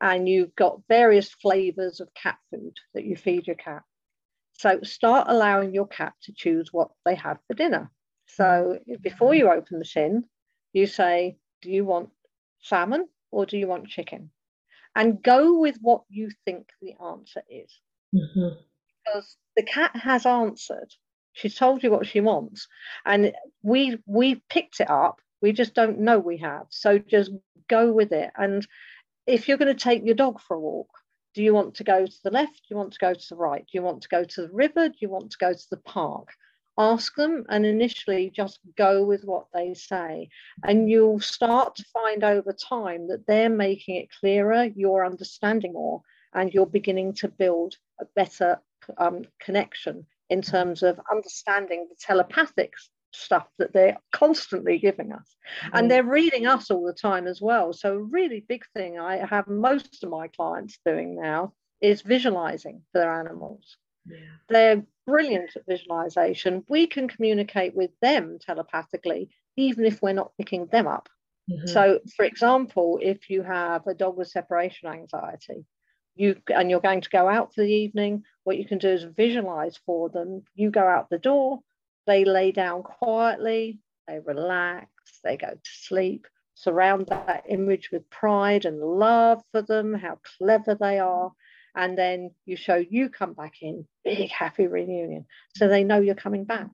and 0.00 0.28
you've 0.28 0.54
got 0.54 0.80
various 0.88 1.30
flavors 1.30 2.00
of 2.00 2.08
cat 2.14 2.38
food 2.50 2.76
that 2.94 3.04
you 3.04 3.16
feed 3.16 3.46
your 3.46 3.56
cat. 3.56 3.82
So 4.52 4.80
start 4.82 5.26
allowing 5.28 5.74
your 5.74 5.86
cat 5.86 6.14
to 6.22 6.32
choose 6.34 6.72
what 6.72 6.90
they 7.04 7.14
have 7.14 7.38
for 7.46 7.54
dinner. 7.54 7.90
So 8.26 8.78
before 9.02 9.34
you 9.34 9.50
open 9.50 9.78
the 9.78 9.84
tin, 9.84 10.24
you 10.72 10.86
say, 10.86 11.38
Do 11.62 11.70
you 11.70 11.84
want 11.84 12.10
salmon 12.60 13.08
or 13.30 13.46
do 13.46 13.58
you 13.58 13.66
want 13.66 13.88
chicken? 13.88 14.30
and 14.96 15.22
go 15.22 15.58
with 15.58 15.76
what 15.82 16.02
you 16.08 16.30
think 16.46 16.70
the 16.80 16.94
answer 17.04 17.42
is. 17.48 17.70
Mm-hmm. 18.14 18.56
Because 19.04 19.36
the 19.56 19.62
cat 19.62 19.94
has 19.94 20.26
answered. 20.26 20.92
She's 21.34 21.54
told 21.54 21.82
you 21.84 21.90
what 21.90 22.06
she 22.06 22.22
wants. 22.22 22.66
And 23.04 23.32
we 23.62 23.98
we 24.06 24.42
picked 24.48 24.80
it 24.80 24.90
up. 24.90 25.20
We 25.42 25.52
just 25.52 25.74
don't 25.74 26.00
know 26.00 26.18
we 26.18 26.38
have. 26.38 26.66
So 26.70 26.98
just 26.98 27.30
go 27.68 27.92
with 27.92 28.10
it. 28.12 28.30
And 28.36 28.66
if 29.26 29.48
you're 29.48 29.58
going 29.58 29.74
to 29.74 29.84
take 29.84 30.04
your 30.04 30.14
dog 30.14 30.40
for 30.40 30.56
a 30.56 30.60
walk, 30.60 30.90
Do 31.36 31.42
you 31.42 31.52
want 31.52 31.74
to 31.74 31.84
go 31.84 32.06
to 32.06 32.18
the 32.24 32.30
left? 32.30 32.54
Do 32.54 32.68
you 32.70 32.76
want 32.78 32.94
to 32.94 32.98
go 32.98 33.12
to 33.12 33.26
the 33.28 33.36
right? 33.36 33.60
Do 33.60 33.72
you 33.74 33.82
want 33.82 34.00
to 34.02 34.08
go 34.08 34.24
to 34.24 34.42
the 34.42 34.52
river? 34.52 34.88
Do 34.88 34.94
you 35.00 35.10
want 35.10 35.30
to 35.32 35.38
go 35.38 35.52
to 35.52 35.66
the 35.70 35.76
park? 35.76 36.30
Ask 36.78 37.14
them 37.14 37.44
and 37.50 37.66
initially 37.66 38.30
just 38.34 38.58
go 38.76 39.04
with 39.04 39.22
what 39.24 39.46
they 39.52 39.74
say. 39.74 40.30
And 40.64 40.88
you'll 40.88 41.20
start 41.20 41.76
to 41.76 41.84
find 41.92 42.24
over 42.24 42.54
time 42.54 43.08
that 43.08 43.26
they're 43.26 43.50
making 43.50 43.96
it 43.96 44.08
clearer, 44.18 44.64
you're 44.74 45.04
understanding 45.04 45.74
more, 45.74 46.00
and 46.32 46.54
you're 46.54 46.66
beginning 46.66 47.12
to 47.14 47.28
build 47.28 47.74
a 48.00 48.06
better 48.14 48.58
um, 48.96 49.24
connection 49.38 50.06
in 50.30 50.40
terms 50.40 50.82
of 50.82 50.98
understanding 51.10 51.86
the 51.90 51.96
telepathic 52.00 52.72
stuff 53.12 53.48
that 53.58 53.72
they're 53.72 53.96
constantly 54.12 54.78
giving 54.78 55.12
us. 55.12 55.36
Mm-hmm. 55.64 55.76
And 55.76 55.90
they're 55.90 56.04
reading 56.04 56.46
us 56.46 56.70
all 56.70 56.84
the 56.84 56.92
time 56.92 57.26
as 57.26 57.40
well. 57.40 57.72
So, 57.72 57.94
a 57.94 58.02
really 58.02 58.44
big 58.46 58.64
thing 58.74 58.98
I 58.98 59.24
have 59.26 59.48
most 59.48 60.02
of 60.04 60.10
my 60.10 60.28
clients 60.28 60.78
doing 60.84 61.20
now 61.20 61.52
is 61.80 62.02
visualizing 62.02 62.82
for 62.92 63.00
their 63.00 63.20
animals. 63.20 63.76
Yeah. 64.06 64.18
They're 64.48 64.82
brilliant 65.06 65.56
at 65.56 65.66
visualization. 65.66 66.64
We 66.68 66.86
can 66.86 67.08
communicate 67.08 67.74
with 67.74 67.90
them 68.00 68.38
telepathically, 68.40 69.30
even 69.56 69.84
if 69.84 70.02
we're 70.02 70.12
not 70.12 70.32
picking 70.38 70.66
them 70.66 70.86
up. 70.86 71.08
Mm-hmm. 71.50 71.66
So, 71.68 72.00
for 72.16 72.24
example, 72.24 72.98
if 73.00 73.30
you 73.30 73.42
have 73.42 73.86
a 73.86 73.94
dog 73.94 74.16
with 74.16 74.28
separation 74.28 74.88
anxiety, 74.88 75.64
you 76.16 76.36
and 76.52 76.70
you're 76.70 76.80
going 76.80 77.02
to 77.02 77.10
go 77.10 77.28
out 77.28 77.54
for 77.54 77.60
the 77.60 77.72
evening, 77.72 78.24
what 78.44 78.56
you 78.56 78.64
can 78.64 78.78
do 78.78 78.88
is 78.88 79.04
visualize 79.04 79.78
for 79.84 80.08
them. 80.08 80.42
You 80.54 80.70
go 80.70 80.86
out 80.86 81.10
the 81.10 81.18
door, 81.18 81.60
they 82.06 82.24
lay 82.24 82.52
down 82.52 82.82
quietly, 82.82 83.80
they 84.06 84.18
relax, 84.18 84.88
they 85.24 85.36
go 85.36 85.50
to 85.50 85.70
sleep. 85.82 86.26
Surround 86.54 87.06
that 87.08 87.44
image 87.50 87.90
with 87.92 88.08
pride 88.08 88.64
and 88.64 88.80
love 88.80 89.42
for 89.52 89.60
them, 89.60 89.92
how 89.92 90.18
clever 90.38 90.74
they 90.74 90.98
are. 90.98 91.32
And 91.74 91.98
then 91.98 92.30
you 92.46 92.56
show 92.56 92.76
you 92.76 93.10
come 93.10 93.34
back 93.34 93.56
in, 93.60 93.86
big 94.04 94.30
happy 94.30 94.66
reunion. 94.66 95.26
So 95.54 95.68
they 95.68 95.84
know 95.84 96.00
you're 96.00 96.14
coming 96.14 96.44
back. 96.44 96.70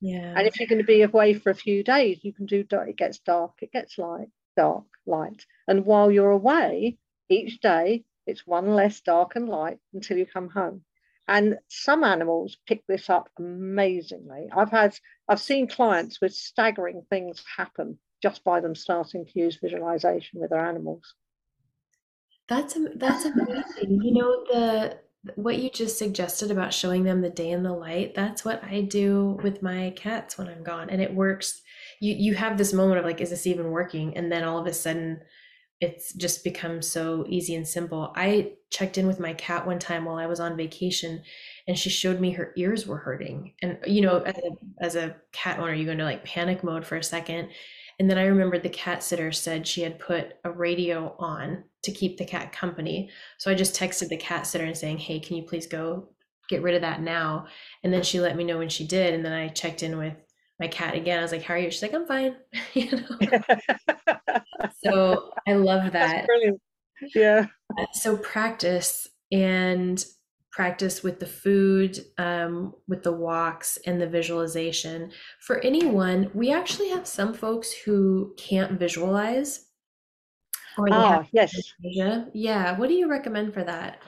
Yeah. 0.00 0.32
And 0.34 0.46
if 0.46 0.58
you're 0.58 0.68
going 0.68 0.80
to 0.80 0.86
be 0.86 1.02
away 1.02 1.34
for 1.34 1.50
a 1.50 1.54
few 1.54 1.84
days, 1.84 2.20
you 2.22 2.32
can 2.32 2.46
do 2.46 2.64
it 2.70 2.96
gets 2.96 3.18
dark, 3.18 3.52
it 3.60 3.72
gets 3.72 3.98
light, 3.98 4.28
dark, 4.56 4.84
light. 5.04 5.44
And 5.68 5.84
while 5.84 6.10
you're 6.10 6.30
away, 6.30 6.96
each 7.28 7.60
day 7.60 8.04
it's 8.26 8.46
one 8.46 8.74
less 8.74 9.00
dark 9.02 9.36
and 9.36 9.48
light 9.48 9.78
until 9.92 10.16
you 10.16 10.24
come 10.24 10.48
home. 10.48 10.82
And 11.30 11.58
some 11.68 12.02
animals 12.02 12.56
pick 12.66 12.84
this 12.88 13.08
up 13.08 13.30
amazingly. 13.38 14.48
I've 14.54 14.72
had, 14.72 14.98
I've 15.28 15.40
seen 15.40 15.68
clients 15.68 16.20
with 16.20 16.34
staggering 16.34 17.02
things 17.08 17.42
happen 17.56 17.98
just 18.20 18.42
by 18.42 18.60
them 18.60 18.74
starting 18.74 19.24
to 19.24 19.38
use 19.38 19.56
visualization 19.62 20.40
with 20.40 20.50
their 20.50 20.66
animals. 20.66 21.14
That's 22.48 22.76
that's 22.96 23.24
amazing. 23.26 24.02
You 24.02 24.12
know 24.12 24.44
the 24.50 24.98
what 25.36 25.58
you 25.58 25.70
just 25.70 25.98
suggested 25.98 26.50
about 26.50 26.74
showing 26.74 27.04
them 27.04 27.20
the 27.20 27.30
day 27.30 27.50
in 27.50 27.62
the 27.62 27.72
light. 27.72 28.14
That's 28.16 28.44
what 28.44 28.64
I 28.64 28.80
do 28.80 29.38
with 29.44 29.62
my 29.62 29.92
cats 29.94 30.36
when 30.36 30.48
I'm 30.48 30.64
gone, 30.64 30.90
and 30.90 31.00
it 31.00 31.14
works. 31.14 31.62
You 32.00 32.12
you 32.14 32.34
have 32.34 32.58
this 32.58 32.72
moment 32.72 32.98
of 32.98 33.04
like, 33.04 33.20
is 33.20 33.30
this 33.30 33.46
even 33.46 33.70
working? 33.70 34.16
And 34.16 34.32
then 34.32 34.42
all 34.42 34.58
of 34.58 34.66
a 34.66 34.72
sudden, 34.72 35.20
it's 35.80 36.12
just 36.12 36.44
become 36.44 36.82
so 36.82 37.24
easy 37.28 37.54
and 37.54 37.66
simple. 37.66 38.12
I 38.14 38.52
checked 38.70 38.98
in 38.98 39.06
with 39.06 39.18
my 39.18 39.32
cat 39.32 39.66
one 39.66 39.78
time 39.78 40.04
while 40.04 40.16
I 40.16 40.26
was 40.26 40.38
on 40.38 40.56
vacation 40.56 41.22
and 41.66 41.78
she 41.78 41.88
showed 41.88 42.20
me 42.20 42.32
her 42.32 42.52
ears 42.56 42.86
were 42.86 42.98
hurting. 42.98 43.54
And 43.62 43.78
you 43.86 44.02
know, 44.02 44.20
as 44.20 44.36
a, 44.36 44.84
as 44.84 44.96
a 44.96 45.16
cat 45.32 45.58
owner, 45.58 45.74
you 45.74 45.86
go 45.86 45.92
into 45.92 46.04
like 46.04 46.24
panic 46.24 46.62
mode 46.62 46.84
for 46.84 46.96
a 46.96 47.02
second. 47.02 47.48
And 47.98 48.10
then 48.10 48.18
I 48.18 48.26
remembered 48.26 48.62
the 48.62 48.70
cat 48.70 49.02
sitter 49.02 49.32
said 49.32 49.66
she 49.66 49.82
had 49.82 49.98
put 49.98 50.34
a 50.44 50.50
radio 50.50 51.14
on 51.18 51.64
to 51.82 51.92
keep 51.92 52.18
the 52.18 52.24
cat 52.24 52.52
company. 52.52 53.10
So 53.38 53.50
I 53.50 53.54
just 53.54 53.74
texted 53.74 54.08
the 54.08 54.16
cat 54.16 54.46
sitter 54.46 54.64
and 54.64 54.76
saying, 54.76 54.98
"Hey, 54.98 55.20
can 55.20 55.36
you 55.36 55.42
please 55.42 55.66
go 55.66 56.08
get 56.48 56.62
rid 56.62 56.74
of 56.74 56.80
that 56.80 57.02
now?" 57.02 57.46
And 57.84 57.92
then 57.92 58.02
she 58.02 58.20
let 58.20 58.36
me 58.36 58.44
know 58.44 58.58
when 58.58 58.70
she 58.70 58.86
did. 58.86 59.12
And 59.14 59.24
then 59.24 59.32
I 59.32 59.48
checked 59.48 59.82
in 59.82 59.98
with 59.98 60.14
my 60.60 60.68
cat 60.68 60.94
again. 60.94 61.18
I 61.18 61.22
was 61.22 61.32
like, 61.32 61.42
"How 61.42 61.54
are 61.54 61.58
you?" 61.58 61.70
She's 61.70 61.82
like, 61.82 61.94
"I'm 61.94 62.06
fine." 62.06 62.36
you 62.74 62.90
know. 62.92 63.40
so 64.84 65.32
I 65.48 65.54
love 65.54 65.92
that. 65.92 66.26
Yeah. 67.14 67.46
So 67.94 68.16
practice 68.18 69.08
and 69.32 70.04
practice 70.52 71.02
with 71.02 71.20
the 71.20 71.26
food, 71.26 71.98
um, 72.18 72.74
with 72.86 73.02
the 73.02 73.12
walks, 73.12 73.78
and 73.86 74.00
the 74.00 74.06
visualization. 74.06 75.10
For 75.40 75.60
anyone, 75.60 76.30
we 76.34 76.52
actually 76.52 76.90
have 76.90 77.06
some 77.06 77.32
folks 77.32 77.72
who 77.72 78.34
can't 78.36 78.78
visualize. 78.78 79.66
Or 80.76 80.88
ah, 80.92 81.24
yes. 81.32 81.54
Yeah. 82.34 82.76
What 82.76 82.88
do 82.88 82.94
you 82.94 83.08
recommend 83.08 83.54
for 83.54 83.64
that? 83.64 84.02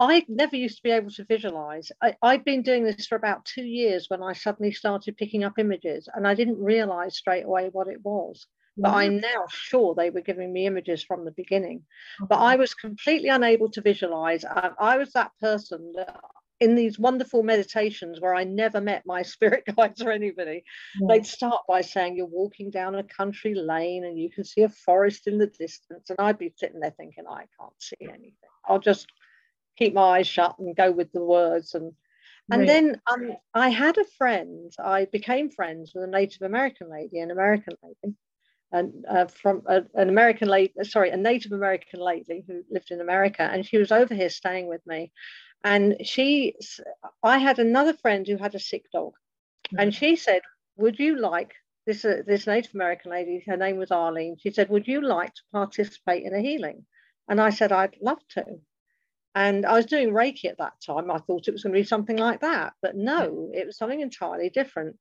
I 0.00 0.24
never 0.28 0.56
used 0.56 0.76
to 0.76 0.82
be 0.82 0.90
able 0.90 1.10
to 1.12 1.24
visualize. 1.24 1.90
I, 2.02 2.14
I'd 2.22 2.44
been 2.44 2.62
doing 2.62 2.84
this 2.84 3.06
for 3.06 3.16
about 3.16 3.44
two 3.44 3.64
years 3.64 4.06
when 4.08 4.22
I 4.22 4.32
suddenly 4.34 4.72
started 4.72 5.16
picking 5.16 5.44
up 5.44 5.58
images, 5.58 6.08
and 6.12 6.26
I 6.26 6.34
didn't 6.34 6.62
realize 6.62 7.16
straight 7.16 7.44
away 7.44 7.68
what 7.72 7.88
it 7.88 8.04
was. 8.04 8.46
But 8.78 8.90
I'm 8.90 9.12
mm-hmm. 9.12 9.20
now 9.22 9.46
sure 9.48 9.94
they 9.94 10.10
were 10.10 10.20
giving 10.20 10.52
me 10.52 10.66
images 10.66 11.02
from 11.02 11.24
the 11.24 11.30
beginning. 11.30 11.84
Okay. 12.20 12.26
But 12.28 12.40
I 12.40 12.56
was 12.56 12.74
completely 12.74 13.30
unable 13.30 13.70
to 13.70 13.80
visualize. 13.80 14.44
I, 14.44 14.70
I 14.78 14.98
was 14.98 15.12
that 15.12 15.32
person 15.40 15.94
that 15.96 16.20
in 16.60 16.74
these 16.74 16.98
wonderful 16.98 17.42
meditations 17.42 18.20
where 18.20 18.34
I 18.34 18.44
never 18.44 18.80
met 18.80 19.02
my 19.06 19.22
spirit 19.34 19.64
guides 19.76 20.02
or 20.02 20.10
anybody, 20.10 20.64
yeah. 21.00 21.06
they'd 21.08 21.26
start 21.26 21.62
by 21.66 21.80
saying, 21.80 22.16
You're 22.16 22.26
walking 22.26 22.70
down 22.70 22.94
a 22.94 23.02
country 23.02 23.54
lane 23.54 24.04
and 24.04 24.18
you 24.18 24.30
can 24.30 24.44
see 24.44 24.62
a 24.62 24.68
forest 24.68 25.26
in 25.26 25.38
the 25.38 25.46
distance. 25.46 26.10
And 26.10 26.18
I'd 26.18 26.38
be 26.38 26.52
sitting 26.56 26.80
there 26.80 26.94
thinking, 26.96 27.24
I 27.28 27.44
can't 27.58 27.80
see 27.80 27.96
anything. 28.02 28.34
I'll 28.68 28.78
just 28.78 29.06
keep 29.76 29.94
my 29.94 30.18
eyes 30.18 30.26
shut 30.26 30.58
and 30.58 30.76
go 30.76 30.90
with 30.90 31.12
the 31.12 31.24
words. 31.24 31.74
And 31.74 31.92
and 32.50 32.60
right. 32.60 32.66
then 32.66 33.00
um, 33.12 33.32
I 33.54 33.70
had 33.70 33.98
a 33.98 34.04
friend, 34.16 34.72
I 34.78 35.06
became 35.06 35.50
friends 35.50 35.92
with 35.94 36.04
a 36.04 36.06
Native 36.06 36.42
American 36.42 36.88
lady, 36.88 37.18
an 37.18 37.32
American 37.32 37.74
lady, 37.82 38.14
and 38.70 39.04
uh, 39.08 39.26
from 39.26 39.62
uh, 39.68 39.80
an 39.94 40.08
American 40.08 40.48
lady, 40.48 40.72
sorry, 40.82 41.10
a 41.10 41.16
Native 41.16 41.52
American 41.52 42.00
lady 42.00 42.44
who 42.46 42.62
lived 42.70 42.92
in 42.92 43.00
America, 43.00 43.42
and 43.42 43.66
she 43.66 43.78
was 43.78 43.90
over 43.90 44.14
here 44.14 44.28
staying 44.28 44.68
with 44.68 44.86
me. 44.86 45.12
And 45.64 45.96
she, 46.04 46.54
I 47.22 47.38
had 47.38 47.58
another 47.58 47.94
friend 47.94 48.26
who 48.26 48.36
had 48.36 48.54
a 48.54 48.60
sick 48.60 48.84
dog, 48.92 49.14
mm-hmm. 49.68 49.78
and 49.80 49.94
she 49.94 50.14
said, 50.14 50.42
"Would 50.76 51.00
you 51.00 51.18
like 51.18 51.52
this? 51.84 52.04
Uh, 52.04 52.22
this 52.24 52.46
Native 52.46 52.74
American 52.74 53.10
lady, 53.10 53.42
her 53.48 53.56
name 53.56 53.76
was 53.76 53.90
Arlene. 53.90 54.36
She 54.38 54.52
said, 54.52 54.68
"Would 54.68 54.86
you 54.86 55.00
like 55.00 55.34
to 55.34 55.42
participate 55.52 56.22
in 56.22 56.32
a 56.32 56.40
healing?" 56.40 56.86
And 57.28 57.40
I 57.40 57.50
said, 57.50 57.72
"I'd 57.72 57.96
love 58.00 58.20
to." 58.30 58.44
And 59.36 59.64
I 59.64 59.74
was 59.74 59.86
doing 59.86 60.10
Reiki 60.10 60.46
at 60.46 60.58
that 60.58 60.80
time. 60.84 61.10
I 61.10 61.18
thought 61.18 61.46
it 61.46 61.52
was 61.52 61.62
going 61.62 61.74
to 61.74 61.80
be 61.80 61.84
something 61.84 62.16
like 62.16 62.40
that, 62.40 62.72
but 62.82 62.96
no, 62.96 63.50
it 63.54 63.66
was 63.66 63.76
something 63.76 64.00
entirely 64.00 64.50
different 64.50 64.96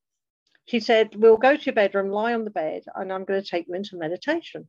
she 0.65 0.79
said, 0.79 1.15
We'll 1.15 1.38
go 1.38 1.55
to 1.55 1.63
your 1.63 1.75
bedroom, 1.75 2.09
lie 2.09 2.33
on 2.33 2.43
the 2.43 2.49
bed, 2.49 2.83
and 2.95 3.13
I'm 3.13 3.23
going 3.23 3.41
to 3.41 3.47
take 3.47 3.67
you 3.67 3.75
into 3.75 3.97
meditation. 3.97 4.67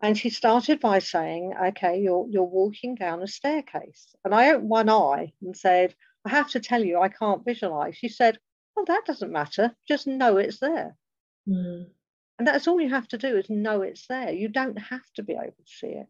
And 0.00 0.16
she 0.16 0.30
started 0.30 0.80
by 0.80 1.00
saying, 1.00 1.54
Okay, 1.60 2.00
you're, 2.00 2.26
you're 2.30 2.44
walking 2.44 2.94
down 2.94 3.22
a 3.22 3.26
staircase. 3.26 4.14
And 4.24 4.34
I 4.34 4.50
opened 4.50 4.68
one 4.68 4.88
eye 4.88 5.32
and 5.42 5.56
said, 5.56 5.94
I 6.24 6.30
have 6.30 6.50
to 6.50 6.60
tell 6.60 6.82
you, 6.82 7.00
I 7.00 7.08
can't 7.08 7.44
visualize. 7.44 7.96
She 7.96 8.08
said, 8.08 8.38
Oh, 8.76 8.84
that 8.86 9.02
doesn't 9.04 9.32
matter. 9.32 9.74
Just 9.86 10.06
know 10.06 10.38
it's 10.38 10.60
there. 10.60 10.96
Mm. 11.48 11.86
And 12.38 12.48
that's 12.48 12.66
all 12.66 12.80
you 12.80 12.90
have 12.90 13.08
to 13.08 13.18
do 13.18 13.36
is 13.36 13.50
know 13.50 13.82
it's 13.82 14.06
there. 14.06 14.30
You 14.30 14.48
don't 14.48 14.78
have 14.78 15.04
to 15.16 15.22
be 15.22 15.34
able 15.34 15.46
to 15.46 15.66
see 15.66 15.88
it. 15.88 16.08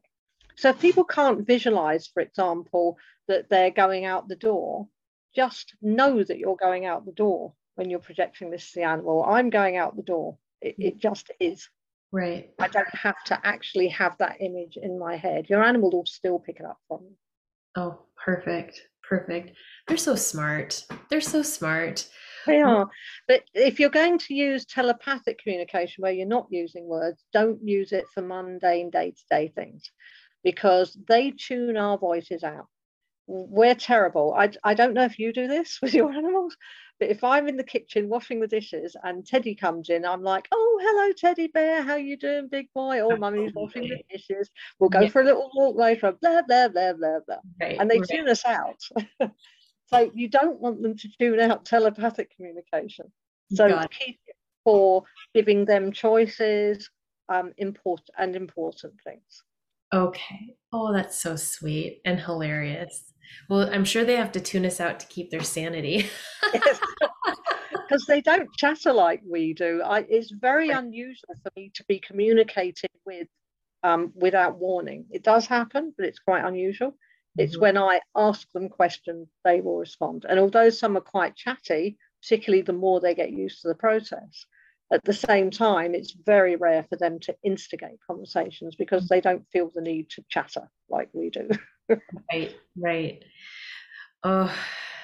So 0.62 0.68
if 0.68 0.78
people 0.78 1.02
can't 1.02 1.44
visualize, 1.44 2.06
for 2.06 2.20
example, 2.20 2.96
that 3.26 3.50
they're 3.50 3.72
going 3.72 4.04
out 4.04 4.28
the 4.28 4.36
door, 4.36 4.86
just 5.34 5.74
know 5.82 6.22
that 6.22 6.38
you're 6.38 6.54
going 6.54 6.86
out 6.86 7.04
the 7.04 7.10
door 7.10 7.52
when 7.74 7.90
you're 7.90 7.98
projecting 7.98 8.48
this 8.48 8.70
to 8.70 8.78
the 8.78 8.84
animal. 8.84 9.24
I'm 9.24 9.50
going 9.50 9.76
out 9.76 9.96
the 9.96 10.04
door. 10.04 10.38
It, 10.60 10.76
it 10.78 10.98
just 10.98 11.32
is. 11.40 11.68
Right. 12.12 12.52
I 12.60 12.68
don't 12.68 12.94
have 12.94 13.24
to 13.24 13.40
actually 13.44 13.88
have 13.88 14.16
that 14.18 14.36
image 14.38 14.78
in 14.80 15.00
my 15.00 15.16
head. 15.16 15.50
Your 15.50 15.64
animal 15.64 15.90
will 15.90 16.06
still 16.06 16.38
pick 16.38 16.60
it 16.60 16.64
up 16.64 16.78
from 16.86 17.00
you. 17.06 17.16
Oh, 17.74 17.98
perfect. 18.24 18.82
Perfect. 19.02 19.56
They're 19.88 19.96
so 19.96 20.14
smart. 20.14 20.86
They're 21.10 21.20
so 21.20 21.42
smart. 21.42 22.08
They 22.46 22.60
are. 22.60 22.88
But 23.26 23.42
if 23.52 23.80
you're 23.80 23.90
going 23.90 24.18
to 24.18 24.34
use 24.34 24.64
telepathic 24.64 25.40
communication 25.42 26.02
where 26.02 26.12
you're 26.12 26.24
not 26.24 26.46
using 26.50 26.86
words, 26.86 27.24
don't 27.32 27.66
use 27.66 27.90
it 27.90 28.04
for 28.14 28.22
mundane 28.22 28.90
day 28.90 29.10
to 29.10 29.22
day 29.28 29.48
things 29.56 29.90
because 30.42 30.96
they 31.08 31.30
tune 31.30 31.76
our 31.76 31.98
voices 31.98 32.42
out. 32.44 32.66
We're 33.26 33.76
terrible. 33.76 34.34
I, 34.36 34.50
I 34.64 34.74
don't 34.74 34.94
know 34.94 35.04
if 35.04 35.18
you 35.18 35.32
do 35.32 35.46
this 35.46 35.78
with 35.82 35.94
your 35.94 36.12
animals, 36.12 36.56
but 36.98 37.08
if 37.10 37.24
I'm 37.24 37.48
in 37.48 37.56
the 37.56 37.64
kitchen 37.64 38.08
washing 38.08 38.40
the 38.40 38.46
dishes 38.46 38.96
and 39.02 39.26
Teddy 39.26 39.54
comes 39.54 39.88
in, 39.88 40.04
I'm 40.04 40.22
like, 40.22 40.48
"Oh, 40.52 40.78
hello, 40.82 41.12
Teddy 41.12 41.48
Bear. 41.48 41.82
How 41.82 41.96
you 41.96 42.16
doing, 42.16 42.48
big 42.48 42.68
boy? 42.74 43.00
Oh, 43.00 43.16
mummy's 43.16 43.54
washing 43.54 43.88
the 43.88 44.02
dishes. 44.10 44.50
We'll 44.78 44.90
go 44.90 45.00
yeah. 45.00 45.08
for 45.08 45.22
a 45.22 45.24
little 45.24 45.50
walk 45.54 45.76
later. 45.76 46.12
Blah 46.20 46.42
blah 46.42 46.68
blah 46.68 46.92
blah 46.92 47.20
blah." 47.26 47.36
Right. 47.60 47.78
And 47.78 47.90
they 47.90 47.98
right. 47.98 48.08
tune 48.08 48.28
us 48.28 48.44
out. 48.44 48.80
so 49.86 50.10
you 50.14 50.28
don't 50.28 50.60
want 50.60 50.82
them 50.82 50.96
to 50.96 51.08
tune 51.18 51.40
out 51.40 51.64
telepathic 51.64 52.34
communication. 52.36 53.10
So 53.52 53.66
keep 53.88 54.18
it 54.26 54.36
for 54.64 55.04
giving 55.34 55.64
them 55.64 55.92
choices, 55.92 56.90
um, 57.28 57.52
important 57.58 58.10
and 58.18 58.36
important 58.36 58.94
things. 59.04 59.42
Okay. 59.92 60.56
Oh, 60.72 60.92
that's 60.92 61.20
so 61.20 61.36
sweet 61.36 62.00
and 62.04 62.18
hilarious. 62.18 63.12
Well, 63.48 63.68
I'm 63.72 63.84
sure 63.84 64.04
they 64.04 64.16
have 64.16 64.32
to 64.32 64.40
tune 64.40 64.64
us 64.64 64.80
out 64.80 65.00
to 65.00 65.06
keep 65.06 65.30
their 65.30 65.42
sanity. 65.42 66.08
Because 67.88 68.06
they 68.06 68.22
don't 68.22 68.48
chatter 68.56 68.90
like 68.90 69.20
we 69.28 69.52
do. 69.52 69.82
I, 69.84 70.06
it's 70.08 70.30
very 70.30 70.70
unusual 70.70 71.34
for 71.42 71.50
me 71.56 71.70
to 71.74 71.84
be 71.88 71.98
communicating 71.98 72.88
with 73.04 73.28
um, 73.82 74.12
without 74.14 74.58
warning. 74.58 75.04
It 75.10 75.22
does 75.22 75.46
happen, 75.46 75.92
but 75.98 76.06
it's 76.06 76.18
quite 76.18 76.42
unusual. 76.42 76.92
Mm-hmm. 76.92 77.40
It's 77.40 77.58
when 77.58 77.76
I 77.76 78.00
ask 78.16 78.50
them 78.52 78.70
questions, 78.70 79.28
they 79.44 79.60
will 79.60 79.76
respond. 79.76 80.24
And 80.26 80.40
although 80.40 80.70
some 80.70 80.96
are 80.96 81.02
quite 81.02 81.36
chatty, 81.36 81.98
particularly 82.22 82.62
the 82.62 82.72
more 82.72 82.98
they 83.00 83.14
get 83.14 83.30
used 83.30 83.60
to 83.60 83.68
the 83.68 83.74
process, 83.74 84.46
at 84.92 85.04
the 85.04 85.12
same 85.12 85.50
time, 85.50 85.94
it's 85.94 86.12
very 86.12 86.56
rare 86.56 86.84
for 86.88 86.96
them 86.96 87.18
to 87.20 87.34
instigate 87.42 87.98
conversations 88.06 88.76
because 88.76 89.08
they 89.08 89.20
don't 89.20 89.46
feel 89.50 89.70
the 89.74 89.80
need 89.80 90.10
to 90.10 90.24
chatter 90.28 90.68
like 90.90 91.08
we 91.12 91.30
do. 91.30 91.48
right, 92.32 92.54
right. 92.76 93.24
Oh, 94.22 94.54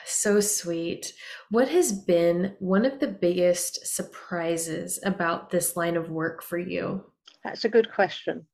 so 0.04 0.40
sweet. 0.40 1.12
What 1.50 1.68
has 1.68 1.92
been 1.92 2.54
one 2.58 2.84
of 2.84 3.00
the 3.00 3.08
biggest 3.08 3.86
surprises 3.86 5.00
about 5.04 5.50
this 5.50 5.76
line 5.76 5.96
of 5.96 6.10
work 6.10 6.42
for 6.42 6.58
you? 6.58 7.04
That's 7.42 7.64
a 7.64 7.68
good 7.70 7.90
question. 7.90 8.46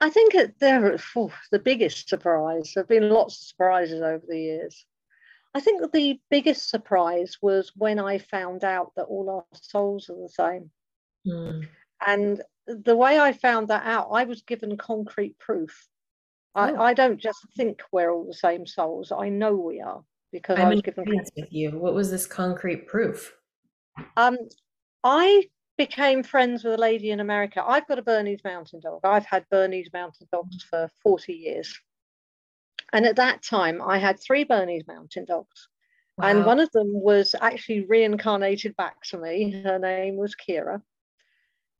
I 0.00 0.10
think 0.10 0.34
there, 0.58 0.96
oh, 1.16 1.32
the 1.50 1.58
biggest 1.58 2.08
surprise, 2.08 2.72
there 2.74 2.82
have 2.82 2.88
been 2.88 3.10
lots 3.10 3.40
of 3.40 3.46
surprises 3.48 4.00
over 4.00 4.22
the 4.26 4.38
years. 4.38 4.86
I 5.54 5.60
think 5.60 5.90
the 5.92 6.20
biggest 6.30 6.68
surprise 6.68 7.38
was 7.40 7.72
when 7.74 7.98
I 7.98 8.18
found 8.18 8.64
out 8.64 8.92
that 8.96 9.04
all 9.04 9.30
our 9.30 9.58
souls 9.60 10.10
are 10.10 10.20
the 10.20 10.28
same. 10.28 10.70
Mm. 11.26 11.66
And 12.06 12.42
the 12.66 12.96
way 12.96 13.18
I 13.18 13.32
found 13.32 13.68
that 13.68 13.86
out, 13.86 14.08
I 14.12 14.24
was 14.24 14.42
given 14.42 14.76
concrete 14.76 15.38
proof. 15.38 15.88
Oh. 16.54 16.62
I, 16.62 16.88
I 16.88 16.94
don't 16.94 17.18
just 17.18 17.40
think 17.56 17.82
we're 17.92 18.12
all 18.12 18.26
the 18.26 18.34
same 18.34 18.66
souls. 18.66 19.10
I 19.10 19.28
know 19.28 19.54
we 19.54 19.80
are 19.80 20.02
because 20.32 20.58
I'm 20.58 20.66
I 20.66 20.70
was 20.70 20.82
given 20.82 21.04
with 21.06 21.52
you. 21.52 21.70
What 21.70 21.94
was 21.94 22.10
this 22.10 22.26
concrete 22.26 22.86
proof? 22.86 23.34
Um, 24.16 24.36
I 25.02 25.44
became 25.76 26.22
friends 26.22 26.64
with 26.64 26.74
a 26.74 26.78
lady 26.78 27.10
in 27.10 27.20
America. 27.20 27.64
I've 27.66 27.86
got 27.86 27.98
a 27.98 28.02
Bernese 28.02 28.42
Mountain 28.44 28.80
Dog. 28.80 29.00
I've 29.04 29.24
had 29.24 29.46
Bernese 29.50 29.90
Mountain 29.92 30.28
Dogs 30.32 30.62
for 30.62 30.90
40 31.02 31.32
years. 31.32 31.80
And 32.92 33.06
at 33.06 33.16
that 33.16 33.42
time, 33.42 33.82
I 33.82 33.98
had 33.98 34.18
three 34.20 34.44
Bernese 34.44 34.84
Mountain 34.88 35.26
Dogs. 35.26 35.68
Wow. 36.16 36.28
And 36.28 36.44
one 36.44 36.58
of 36.58 36.70
them 36.72 36.88
was 36.90 37.34
actually 37.40 37.84
reincarnated 37.86 38.76
back 38.76 39.02
to 39.10 39.18
me. 39.18 39.62
Her 39.62 39.78
name 39.78 40.16
was 40.16 40.34
Kira. 40.34 40.82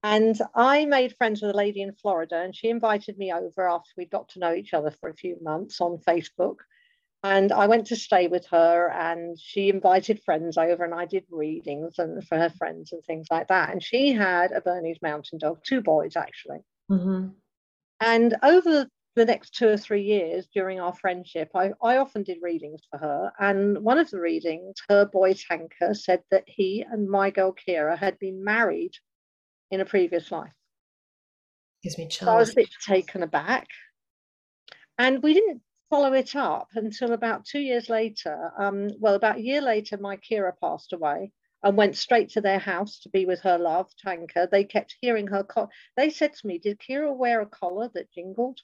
And 0.05 0.39
I 0.55 0.85
made 0.85 1.17
friends 1.17 1.43
with 1.43 1.51
a 1.51 1.57
lady 1.57 1.83
in 1.83 1.93
Florida, 1.93 2.37
and 2.37 2.55
she 2.55 2.69
invited 2.69 3.19
me 3.19 3.33
over 3.33 3.69
after 3.69 3.91
we 3.97 4.05
got 4.05 4.29
to 4.31 4.39
know 4.39 4.55
each 4.55 4.73
other 4.73 4.93
for 4.93 5.09
a 5.09 5.15
few 5.15 5.37
months 5.43 5.81
on 5.81 5.99
Facebook. 6.07 6.59
And 7.25 7.51
I 7.51 7.67
went 7.67 7.89
to 7.89 7.97
stay 7.97 8.29
with 8.29 8.47
her, 8.47 8.93
and 8.93 9.37
she 9.41 9.71
invited 9.71 10.23
friends 10.23 10.57
over, 10.57 10.85
and 10.85 10.95
I 10.95 11.07
did 11.07 11.25
readings 11.31 11.99
and 11.99 12.25
for 12.29 12.39
her 12.39 12.51
friends 12.51 12.93
and 12.93 13.03
things 13.05 13.27
like 13.29 13.49
that. 13.49 13.71
And 13.71 13.83
she 13.83 14.13
had 14.13 14.53
a 14.53 14.61
Bernese 14.61 15.01
Mountain 15.03 15.41
Dog, 15.41 15.59
two 15.65 15.81
boys 15.81 16.15
actually. 16.15 16.61
Mm-hmm. 16.89 17.31
And 18.01 18.37
over 18.45 18.87
the 19.19 19.27
next 19.27 19.55
two 19.55 19.69
or 19.69 19.77
three 19.77 20.03
years 20.03 20.49
during 20.55 20.81
our 20.81 20.95
friendship, 20.95 21.51
I, 21.55 21.73
I 21.83 21.99
often 21.99 22.23
did 22.23 22.39
readings 22.41 22.81
for 22.91 22.99
her. 22.99 23.33
And 23.39 23.79
one 23.85 23.99
of 23.99 24.11
the 24.11 24.21
readings, 24.21 24.77
her 24.89 25.05
boy 25.05 25.35
Tanker 25.35 25.93
said 25.95 26.23
that 26.31 26.45
he 26.47 26.85
and 26.91 27.09
my 27.09 27.31
girl 27.31 27.55
Kira 27.55 27.99
had 27.99 28.19
been 28.19 28.43
married 28.43 28.93
in 29.71 29.81
a 29.81 29.85
previous 29.85 30.33
life. 30.33 30.53
Gives 31.83 31.99
me 31.99 32.09
chills. 32.09 32.29
So 32.29 32.33
I 32.33 32.39
was 32.39 32.51
a 32.51 32.55
bit 32.55 32.71
taken 32.87 33.23
aback. 33.23 33.67
And 34.97 35.23
we 35.23 35.35
didn't 35.35 35.63
follow 35.91 36.13
it 36.13 36.35
up 36.35 36.69
until 36.75 37.13
about 37.13 37.45
two 37.45 37.61
years 37.61 37.89
later. 37.89 38.53
Um, 38.59 38.89
well, 38.99 39.15
about 39.15 39.37
a 39.37 39.43
year 39.43 39.61
later, 39.61 39.97
my 39.99 40.17
Kira 40.17 40.53
passed 40.61 40.93
away 40.93 41.33
and 41.63 41.77
went 41.77 41.97
straight 41.97 42.31
to 42.31 42.41
their 42.41 42.59
house 42.59 43.01
to 43.01 43.09
be 43.09 43.27
with 43.27 43.41
her 43.41 43.59
love, 43.59 43.91
Tanker. 43.97 44.49
They 44.51 44.65
kept 44.65 44.97
hearing 45.01 45.27
her. 45.29 45.45
Co- 45.45 45.71
they 45.97 46.11
said 46.11 46.35
to 46.35 46.47
me, 46.47 46.59
Did 46.59 46.79
Kira 46.79 47.15
wear 47.15 47.41
a 47.41 47.47
collar 47.47 47.91
that 47.95 48.13
jingled? 48.13 48.61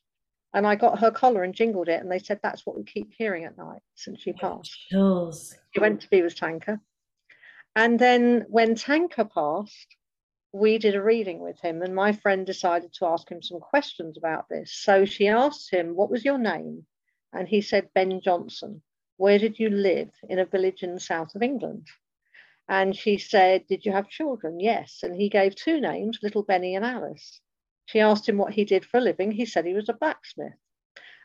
And 0.55 0.67
I 0.67 0.77
got 0.77 1.01
her 1.01 1.11
collar 1.11 1.43
and 1.43 1.53
jingled 1.53 1.89
it, 1.89 2.01
and 2.01 2.11
they 2.11 2.21
said 2.21 2.39
that's 2.41 2.65
what 2.65 2.77
we 2.77 2.85
keep 2.85 3.13
hearing 3.13 3.45
at 3.45 3.59
night 3.59 3.83
since 3.97 4.21
she 4.23 4.33
passed. 4.33 4.73
Chills. 4.89 5.53
She 5.73 5.81
went 5.81 6.01
to 6.03 6.11
be 6.11 6.23
with 6.23 6.37
Tanker. 6.37 6.81
And 7.75 7.99
then 7.99 8.47
when 8.49 8.77
Tanker 8.77 9.25
passed, 9.25 9.97
we 10.53 10.79
did 10.79 10.95
a 10.95 11.03
reading 11.03 11.41
with 11.41 11.61
him, 11.61 11.83
and 11.83 11.93
my 11.93 12.13
friend 12.13 12.47
decided 12.47 12.93
to 12.95 13.07
ask 13.07 13.29
him 13.29 13.43
some 13.43 13.59
questions 13.59 14.17
about 14.17 14.49
this. 14.49 14.73
So 14.73 15.05
she 15.05 15.27
asked 15.27 15.73
him, 15.73 15.97
What 15.97 16.11
was 16.11 16.25
your 16.25 16.39
name? 16.39 16.87
And 17.33 17.49
he 17.49 17.61
said, 17.61 17.93
Ben 17.93 18.21
Johnson. 18.21 18.81
Where 19.17 19.41
did 19.41 19.59
you 19.59 19.71
live? 19.71 20.11
In 20.29 20.39
a 20.39 20.47
village 20.47 20.85
in 20.85 20.95
the 20.95 21.01
south 21.01 21.35
of 21.35 21.43
England. 21.43 21.89
And 22.69 22.95
she 22.95 23.19
said, 23.19 23.67
Did 23.67 23.85
you 23.85 23.91
have 23.91 24.09
children? 24.09 24.61
Yes. 24.61 25.01
And 25.03 25.17
he 25.17 25.29
gave 25.29 25.57
two 25.57 25.81
names, 25.81 26.21
Little 26.23 26.45
Benny 26.45 26.77
and 26.77 26.85
Alice. 26.85 27.41
She 27.87 28.01
asked 28.01 28.29
him 28.29 28.39
what 28.39 28.53
he 28.53 28.65
did 28.65 28.85
for 28.85 28.99
a 28.99 29.01
living. 29.01 29.31
He 29.31 29.47
said 29.47 29.65
he 29.65 29.75
was 29.75 29.89
a 29.89 29.95
blacksmith. 29.95 30.55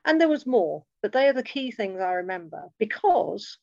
And 0.05 0.19
there 0.19 0.29
was 0.29 0.45
more, 0.45 0.85
but 1.01 1.11
they 1.11 1.27
are 1.27 1.33
the 1.33 1.43
key 1.43 1.71
things 1.71 1.99
I 1.99 2.13
remember 2.13 2.69
because 2.77 3.57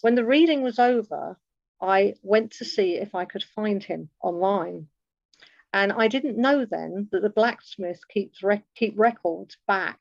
when 0.00 0.14
the 0.14 0.24
reading 0.24 0.62
was 0.62 0.78
over, 0.78 1.38
I 1.80 2.14
went 2.22 2.52
to 2.52 2.64
see 2.64 2.94
if 2.94 3.14
I 3.14 3.24
could 3.24 3.42
find 3.42 3.82
him 3.82 4.08
online. 4.20 4.88
And 5.72 5.92
I 5.92 6.08
didn't 6.08 6.36
know 6.36 6.64
then 6.64 7.08
that 7.10 7.22
the 7.22 7.30
blacksmith 7.30 8.06
keeps 8.08 8.42
rec- 8.42 8.74
keep 8.74 8.94
records 8.96 9.56
back 9.66 10.00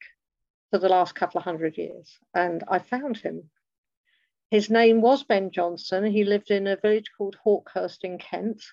for 0.70 0.78
the 0.78 0.90
last 0.90 1.16
couple 1.16 1.40
of 1.40 1.44
hundred 1.44 1.78
years. 1.78 2.20
And 2.34 2.64
I 2.68 2.80
found 2.80 3.18
him. 3.18 3.50
His 4.52 4.70
name 4.70 5.02
was 5.02 5.24
Ben 5.24 5.50
Johnson. 5.50 6.06
He 6.06 6.24
lived 6.24 6.52
in 6.52 6.68
a 6.68 6.76
village 6.76 7.12
called 7.18 7.38
Hawkhurst 7.46 8.04
in 8.04 8.18
Kent. 8.18 8.64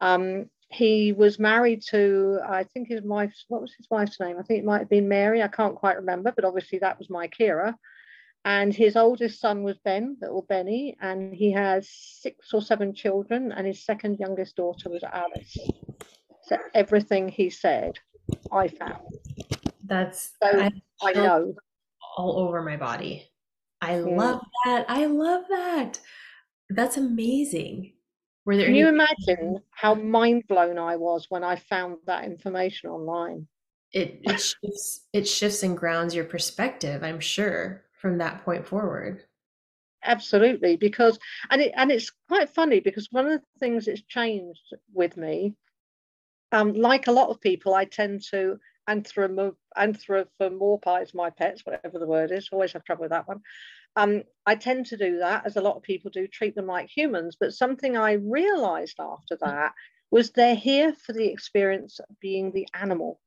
Um, 0.00 0.50
he 0.74 1.12
was 1.12 1.38
married 1.38 1.82
to, 1.90 2.40
I 2.46 2.64
think 2.64 2.88
his 2.88 3.02
wife, 3.02 3.32
what 3.48 3.60
was 3.62 3.72
his 3.74 3.86
wife's 3.90 4.18
name? 4.18 4.36
I 4.38 4.42
think 4.42 4.58
it 4.58 4.66
might 4.66 4.80
have 4.80 4.90
been 4.90 5.08
Mary. 5.08 5.42
I 5.42 5.48
can't 5.48 5.76
quite 5.76 5.96
remember, 5.96 6.32
but 6.34 6.44
obviously 6.44 6.80
that 6.80 6.98
was 6.98 7.08
my 7.08 7.28
Kira. 7.28 7.74
And 8.44 8.74
his 8.74 8.96
oldest 8.96 9.40
son 9.40 9.62
was 9.62 9.78
Ben, 9.84 10.18
little 10.20 10.42
Benny, 10.42 10.96
and 11.00 11.32
he 11.32 11.52
has 11.52 11.88
six 11.88 12.52
or 12.52 12.60
seven 12.60 12.92
children, 12.92 13.52
and 13.52 13.66
his 13.66 13.84
second 13.84 14.18
youngest 14.18 14.56
daughter 14.56 14.90
was 14.90 15.02
Alice. 15.02 15.56
So 16.42 16.58
everything 16.74 17.28
he 17.28 17.48
said, 17.48 17.98
I 18.52 18.68
found. 18.68 19.00
That's 19.86 20.32
so 20.42 20.60
I, 20.60 20.70
I 21.02 21.12
know 21.12 21.54
all 22.18 22.38
over 22.38 22.62
my 22.62 22.76
body. 22.76 23.30
I 23.80 23.92
mm. 23.92 24.14
love 24.16 24.42
that. 24.66 24.84
I 24.88 25.06
love 25.06 25.44
that. 25.48 26.00
That's 26.68 26.98
amazing. 26.98 27.93
Were 28.44 28.56
there 28.56 28.66
Can 28.66 28.74
you 28.74 28.88
imagine 28.88 29.62
how 29.70 29.94
mind 29.94 30.44
blown 30.48 30.78
I 30.78 30.96
was 30.96 31.26
when 31.30 31.44
I 31.44 31.56
found 31.56 31.98
that 32.06 32.24
information 32.24 32.90
online? 32.90 33.46
It 33.92 34.20
it 34.22 34.40
shifts 34.40 35.06
it 35.12 35.28
shifts 35.28 35.62
and 35.62 35.76
grounds 35.76 36.14
your 36.14 36.24
perspective, 36.24 37.02
I'm 37.02 37.20
sure, 37.20 37.84
from 38.00 38.18
that 38.18 38.44
point 38.44 38.66
forward. 38.66 39.24
Absolutely, 40.04 40.76
because 40.76 41.18
and 41.50 41.62
it 41.62 41.72
and 41.76 41.90
it's 41.90 42.12
quite 42.28 42.50
funny 42.50 42.80
because 42.80 43.08
one 43.10 43.26
of 43.26 43.40
the 43.40 43.46
things 43.58 43.86
that's 43.86 44.02
changed 44.02 44.74
with 44.92 45.16
me, 45.16 45.54
um, 46.52 46.74
like 46.74 47.06
a 47.06 47.12
lot 47.12 47.30
of 47.30 47.40
people, 47.40 47.72
I 47.72 47.86
tend 47.86 48.22
to 48.30 48.58
anthropomorphize 48.88 51.14
my 51.14 51.30
pets, 51.30 51.64
whatever 51.64 51.98
the 51.98 52.06
word 52.06 52.32
is. 52.32 52.50
Always 52.52 52.72
have 52.72 52.84
trouble 52.84 53.02
with 53.02 53.12
that 53.12 53.26
one. 53.26 53.40
Um, 53.96 54.24
I 54.46 54.56
tend 54.56 54.86
to 54.86 54.96
do 54.96 55.18
that, 55.18 55.46
as 55.46 55.56
a 55.56 55.60
lot 55.60 55.76
of 55.76 55.82
people 55.82 56.10
do, 56.10 56.26
treat 56.26 56.54
them 56.54 56.66
like 56.66 56.88
humans. 56.88 57.36
But 57.38 57.54
something 57.54 57.96
I 57.96 58.12
realized 58.12 58.96
after 58.98 59.36
that 59.40 59.72
was 60.10 60.30
they're 60.30 60.54
here 60.54 60.94
for 60.94 61.12
the 61.12 61.26
experience 61.26 61.98
of 61.98 62.20
being 62.20 62.52
the 62.52 62.68
animal. 62.74 63.20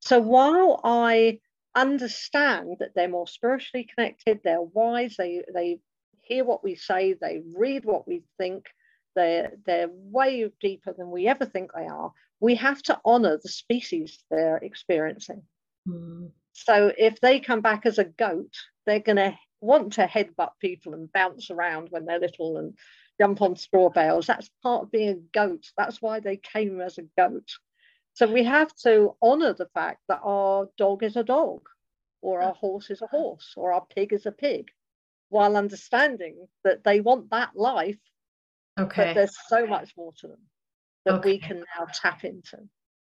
So 0.00 0.20
while 0.20 0.80
I 0.84 1.40
understand 1.74 2.76
that 2.80 2.94
they're 2.94 3.08
more 3.08 3.26
spiritually 3.26 3.88
connected, 3.94 4.40
they're 4.42 4.60
wise, 4.60 5.16
they, 5.16 5.42
they 5.52 5.78
hear 6.22 6.44
what 6.44 6.64
we 6.64 6.74
say, 6.74 7.14
they 7.14 7.42
read 7.54 7.84
what 7.84 8.08
we 8.08 8.22
think, 8.38 8.66
they're, 9.14 9.52
they're 9.64 9.88
way 9.90 10.50
deeper 10.60 10.94
than 10.96 11.10
we 11.10 11.26
ever 11.28 11.44
think 11.44 11.70
they 11.72 11.86
are, 11.86 12.12
we 12.40 12.54
have 12.56 12.82
to 12.82 13.00
honor 13.04 13.38
the 13.42 13.48
species 13.48 14.22
they're 14.30 14.58
experiencing. 14.58 15.42
Mm. 15.88 16.30
So 16.52 16.92
if 16.96 17.20
they 17.20 17.40
come 17.40 17.60
back 17.60 17.86
as 17.86 17.98
a 17.98 18.04
goat, 18.04 18.52
they're 18.86 19.00
going 19.00 19.16
to 19.16 19.36
want 19.60 19.94
to 19.94 20.06
headbutt 20.06 20.50
people 20.60 20.94
and 20.94 21.12
bounce 21.12 21.50
around 21.50 21.88
when 21.90 22.04
they're 22.04 22.20
little 22.20 22.58
and 22.58 22.76
jump 23.20 23.42
on 23.42 23.56
straw 23.56 23.88
bales. 23.88 24.26
That's 24.26 24.50
part 24.62 24.84
of 24.84 24.90
being 24.90 25.08
a 25.08 25.38
goat. 25.38 25.70
That's 25.76 26.00
why 26.02 26.20
they 26.20 26.36
came 26.36 26.80
as 26.80 26.98
a 26.98 27.02
goat. 27.18 27.48
So 28.14 28.30
we 28.30 28.44
have 28.44 28.74
to 28.84 29.14
honor 29.20 29.52
the 29.52 29.68
fact 29.74 30.00
that 30.08 30.20
our 30.22 30.68
dog 30.78 31.02
is 31.02 31.16
a 31.16 31.24
dog, 31.24 31.68
or 32.22 32.40
our 32.40 32.54
horse 32.54 32.90
is 32.90 33.02
a 33.02 33.06
horse, 33.06 33.52
or 33.56 33.72
our 33.72 33.84
pig 33.94 34.12
is 34.12 34.24
a 34.24 34.32
pig, 34.32 34.70
while 35.28 35.56
understanding 35.56 36.48
that 36.64 36.82
they 36.82 37.00
want 37.00 37.30
that 37.30 37.50
life. 37.54 37.98
Okay. 38.78 39.06
But 39.08 39.14
there's 39.14 39.36
so 39.48 39.66
much 39.66 39.92
more 39.96 40.12
to 40.20 40.28
them 40.28 40.40
that 41.04 41.14
okay. 41.16 41.32
we 41.32 41.38
can 41.38 41.58
now 41.78 41.86
tap 41.92 42.24
into. 42.24 42.58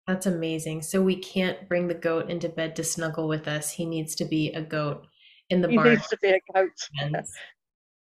That's 0.07 0.25
amazing. 0.25 0.81
So 0.81 1.01
we 1.01 1.17
can't 1.17 1.67
bring 1.69 1.87
the 1.87 1.93
goat 1.93 2.29
into 2.29 2.49
bed 2.49 2.75
to 2.77 2.83
snuggle 2.83 3.27
with 3.27 3.47
us. 3.47 3.69
He 3.69 3.85
needs 3.85 4.15
to 4.15 4.25
be 4.25 4.51
a 4.53 4.61
goat 4.61 5.07
in 5.51 5.61
the 5.61 5.69
he 5.69 5.75
barn. 5.75 5.89
He 5.89 5.95
needs 5.95 6.07
to 6.07 6.17
be 6.17 6.29
a 6.29 6.39
goat. 6.53 6.89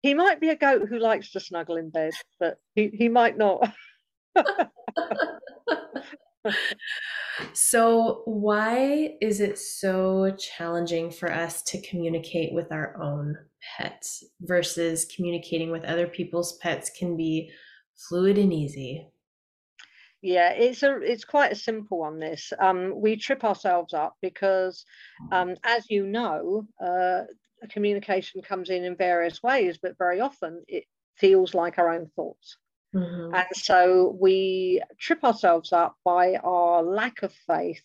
He 0.01 0.13
might 0.13 0.39
be 0.41 0.49
a 0.49 0.55
goat 0.55 0.87
who 0.89 0.99
likes 0.99 1.31
to 1.31 1.39
snuggle 1.39 1.77
in 1.77 1.89
bed, 1.89 2.13
but 2.39 2.59
he, 2.75 2.89
he 2.93 3.09
might 3.09 3.37
not. 3.37 3.73
so, 7.53 8.21
why 8.25 9.15
is 9.21 9.39
it 9.39 9.57
so 9.57 10.35
challenging 10.37 11.09
for 11.09 11.31
us 11.31 11.63
to 11.63 11.81
communicate 11.81 12.53
with 12.53 12.71
our 12.71 13.01
own 13.01 13.35
pets 13.77 14.23
versus 14.41 15.07
communicating 15.15 15.71
with 15.71 15.83
other 15.85 16.05
people's 16.05 16.57
pets 16.57 16.91
can 16.97 17.17
be 17.17 17.49
fluid 17.95 18.37
and 18.37 18.53
easy? 18.53 19.07
Yeah, 20.26 20.53
it's 20.53 20.82
a 20.82 20.97
it's 21.03 21.23
quite 21.23 21.51
a 21.51 21.55
simple 21.55 21.99
one. 21.99 22.17
This 22.17 22.51
um, 22.57 22.99
we 22.99 23.15
trip 23.15 23.43
ourselves 23.43 23.93
up 23.93 24.15
because, 24.23 24.84
um, 25.32 25.55
as 25.63 25.88
you 25.88 26.07
know, 26.07 26.67
uh, 26.84 27.26
communication 27.69 28.41
comes 28.41 28.71
in 28.71 28.84
in 28.84 28.95
various 28.95 29.43
ways, 29.43 29.78
but 29.80 29.99
very 29.99 30.21
often 30.21 30.63
it 30.67 30.86
feels 31.15 31.53
like 31.53 31.78
our 31.78 31.93
own 31.93 32.09
thoughts. 32.15 32.57
Mm-hmm. 32.95 33.36
And 33.36 33.47
so 33.53 34.17
we 34.19 34.82
trip 34.97 35.23
ourselves 35.23 35.71
up 35.71 35.95
by 36.03 36.38
our 36.43 36.82
lack 36.82 37.21
of 37.21 37.32
faith 37.45 37.84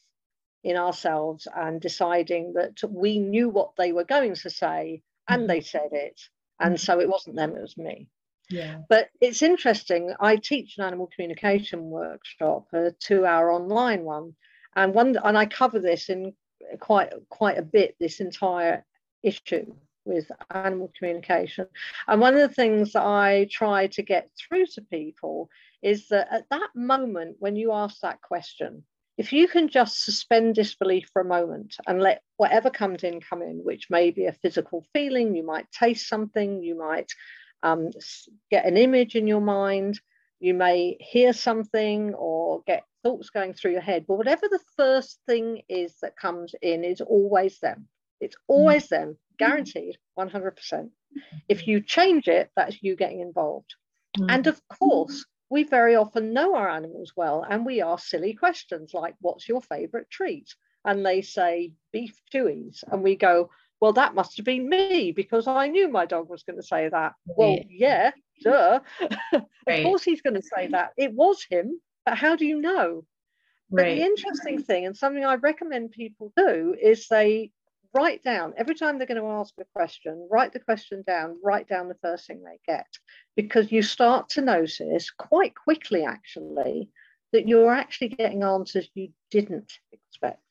in 0.65 0.79
ourselves 0.79 1.47
and 1.55 1.79
deciding 1.79 2.55
that 2.55 2.79
we 2.89 3.19
knew 3.19 3.51
what 3.51 3.73
they 3.77 3.93
were 3.93 4.05
going 4.05 4.35
to 4.37 4.49
say 4.49 5.03
and 5.29 5.43
mm-hmm. 5.43 5.49
they 5.49 5.61
said 5.61 5.91
it. 5.93 6.19
And 6.59 6.77
mm-hmm. 6.77 6.85
so 6.85 7.01
it 7.01 7.09
wasn't 7.11 7.37
them, 7.37 7.55
it 7.55 7.61
was 7.61 7.77
me. 7.77 8.09
Yeah. 8.51 8.81
But 8.89 9.09
it's 9.21 9.43
interesting. 9.43 10.13
I 10.21 10.37
teach 10.37 10.77
an 10.77 10.85
animal 10.85 11.09
communication 11.15 11.85
workshop, 11.85 12.67
a 12.73 12.91
two-hour 12.91 13.51
online 13.51 14.03
one, 14.03 14.35
and 14.77 14.93
one 14.93 15.17
and 15.23 15.39
I 15.39 15.47
cover 15.47 15.79
this 15.79 16.09
in 16.09 16.35
quite 16.81 17.13
quite 17.29 17.59
a 17.59 17.63
bit. 17.63 17.97
This 17.99 18.21
entire 18.21 18.85
issue 19.23 19.75
with 20.05 20.31
animal 20.51 20.91
communication. 20.99 21.67
And 22.09 22.21
one 22.21 22.35
of 22.35 22.41
the 22.41 22.55
things 22.55 22.93
that 22.93 23.05
I 23.05 23.47
try 23.51 23.87
to 23.89 24.03
get 24.03 24.31
through 24.37 24.67
to 24.75 24.83
people 24.83 25.49
is 25.83 26.09
that 26.09 26.29
at 26.33 26.49
that 26.51 26.71
moment 26.75 27.37
when 27.39 27.55
you 27.55 27.73
ask 27.73 28.01
that 28.01 28.21
question, 28.21 28.83
if 29.19 29.33
you 29.33 29.47
can 29.47 29.69
just 29.69 30.03
suspend 30.03 30.55
disbelief 30.55 31.11
for 31.13 31.21
a 31.21 31.27
moment 31.27 31.77
and 31.87 32.01
let 32.01 32.23
whatever 32.39 32.71
comes 32.71 33.05
in 33.05 33.21
come 33.21 33.43
in, 33.43 33.61
which 33.63 33.91
may 33.91 34.11
be 34.11 34.27
a 34.27 34.33
physical 34.33 34.85
feeling, 34.95 35.37
you 35.37 35.45
might 35.45 35.71
taste 35.71 36.09
something, 36.09 36.63
you 36.63 36.79
might 36.79 37.13
um, 37.63 37.91
get 38.51 38.67
an 38.67 38.77
image 38.77 39.15
in 39.15 39.27
your 39.27 39.41
mind, 39.41 40.01
you 40.39 40.55
may 40.55 40.97
hear 41.01 41.33
something 41.33 42.15
or 42.15 42.63
get 42.67 42.85
thoughts 43.03 43.31
going 43.31 43.53
through 43.53 43.73
your 43.73 43.81
head, 43.81 44.05
but 44.07 44.17
whatever 44.17 44.47
the 44.49 44.61
first 44.77 45.19
thing 45.27 45.63
is 45.69 45.95
that 46.03 46.17
comes 46.17 46.55
in 46.63 46.85
is 46.85 47.01
always 47.01 47.59
them. 47.61 47.89
It's 48.21 48.37
always 48.49 48.89
them 48.89 49.17
guaranteed 49.39 49.97
100%. 50.19 50.91
If 51.49 51.67
you 51.67 51.81
change 51.81 52.29
it, 52.29 52.51
that's 52.55 52.83
you 52.83 52.95
getting 52.95 53.21
involved. 53.21 53.75
Mm. 54.19 54.27
And 54.29 54.47
of 54.47 54.61
course, 54.69 55.25
we 55.49 55.65
very 55.65 55.97
often 55.97 56.33
know 56.33 56.55
our 56.55 56.69
animals 56.69 57.13
well 57.17 57.45
and 57.49 57.67
we 57.67 57.83
ask 57.83 58.07
silly 58.07 58.35
questions 58.35 58.93
like, 58.95 59.15
What's 59.21 59.49
your 59.49 59.63
favorite 59.63 60.09
treat? 60.11 60.55
And 60.85 61.05
they 61.05 61.23
say 61.23 61.73
beef 61.93 62.21
chewies. 62.33 62.85
And 62.91 63.03
we 63.03 63.17
go, 63.17 63.51
Well, 63.81 63.93
that 63.95 64.15
must 64.15 64.37
have 64.37 64.45
been 64.45 64.69
me 64.69 65.13
because 65.13 65.47
I 65.47 65.69
knew 65.69 65.89
my 65.89 66.05
dog 66.07 66.29
was 66.29 66.43
going 66.43 66.59
to 66.59 66.67
say 66.67 66.89
that. 66.89 67.15
Well, 67.27 67.59
yeah, 67.69 68.11
duh. 68.43 68.81
of 69.33 69.43
right. 69.67 69.83
course 69.83 70.03
he's 70.03 70.21
going 70.21 70.37
to 70.37 70.43
say 70.43 70.69
that. 70.69 70.91
It 70.99 71.15
was 71.15 71.45
him, 71.49 71.81
but 72.05 72.19
how 72.19 72.37
do 72.37 72.45
you 72.45 72.61
know? 72.61 73.05
Right. 73.71 73.85
But 73.85 73.95
the 73.95 74.03
interesting 74.03 74.63
thing, 74.63 74.85
and 74.85 74.97
something 74.97 75.25
I 75.25 75.37
recommend 75.37 75.93
people 75.93 76.33
do, 76.37 76.77
is 76.81 77.07
they 77.09 77.53
write 77.95 78.23
down 78.23 78.53
every 78.57 78.75
time 78.75 78.99
they're 78.99 79.07
going 79.07 79.21
to 79.21 79.29
ask 79.29 79.55
a 79.59 79.65
question, 79.75 80.29
write 80.31 80.53
the 80.53 80.61
question 80.61 81.03
down, 81.07 81.39
write 81.43 81.69
down 81.69 81.89
the 81.89 81.97
first 82.03 82.27
thing 82.27 82.43
they 82.43 82.59
get, 82.67 82.87
because 83.37 83.73
you 83.73 83.83
start 83.83 84.29
to 84.31 84.43
notice 84.43 85.11
quite 85.11 85.55
quickly, 85.55 86.05
actually, 86.05 86.89
that 87.33 87.49
you're 87.49 87.73
actually 87.73 88.09
getting 88.09 88.43
answers 88.43 88.89
you 88.95 89.09
didn't 89.31 89.73
expect. 89.93 90.50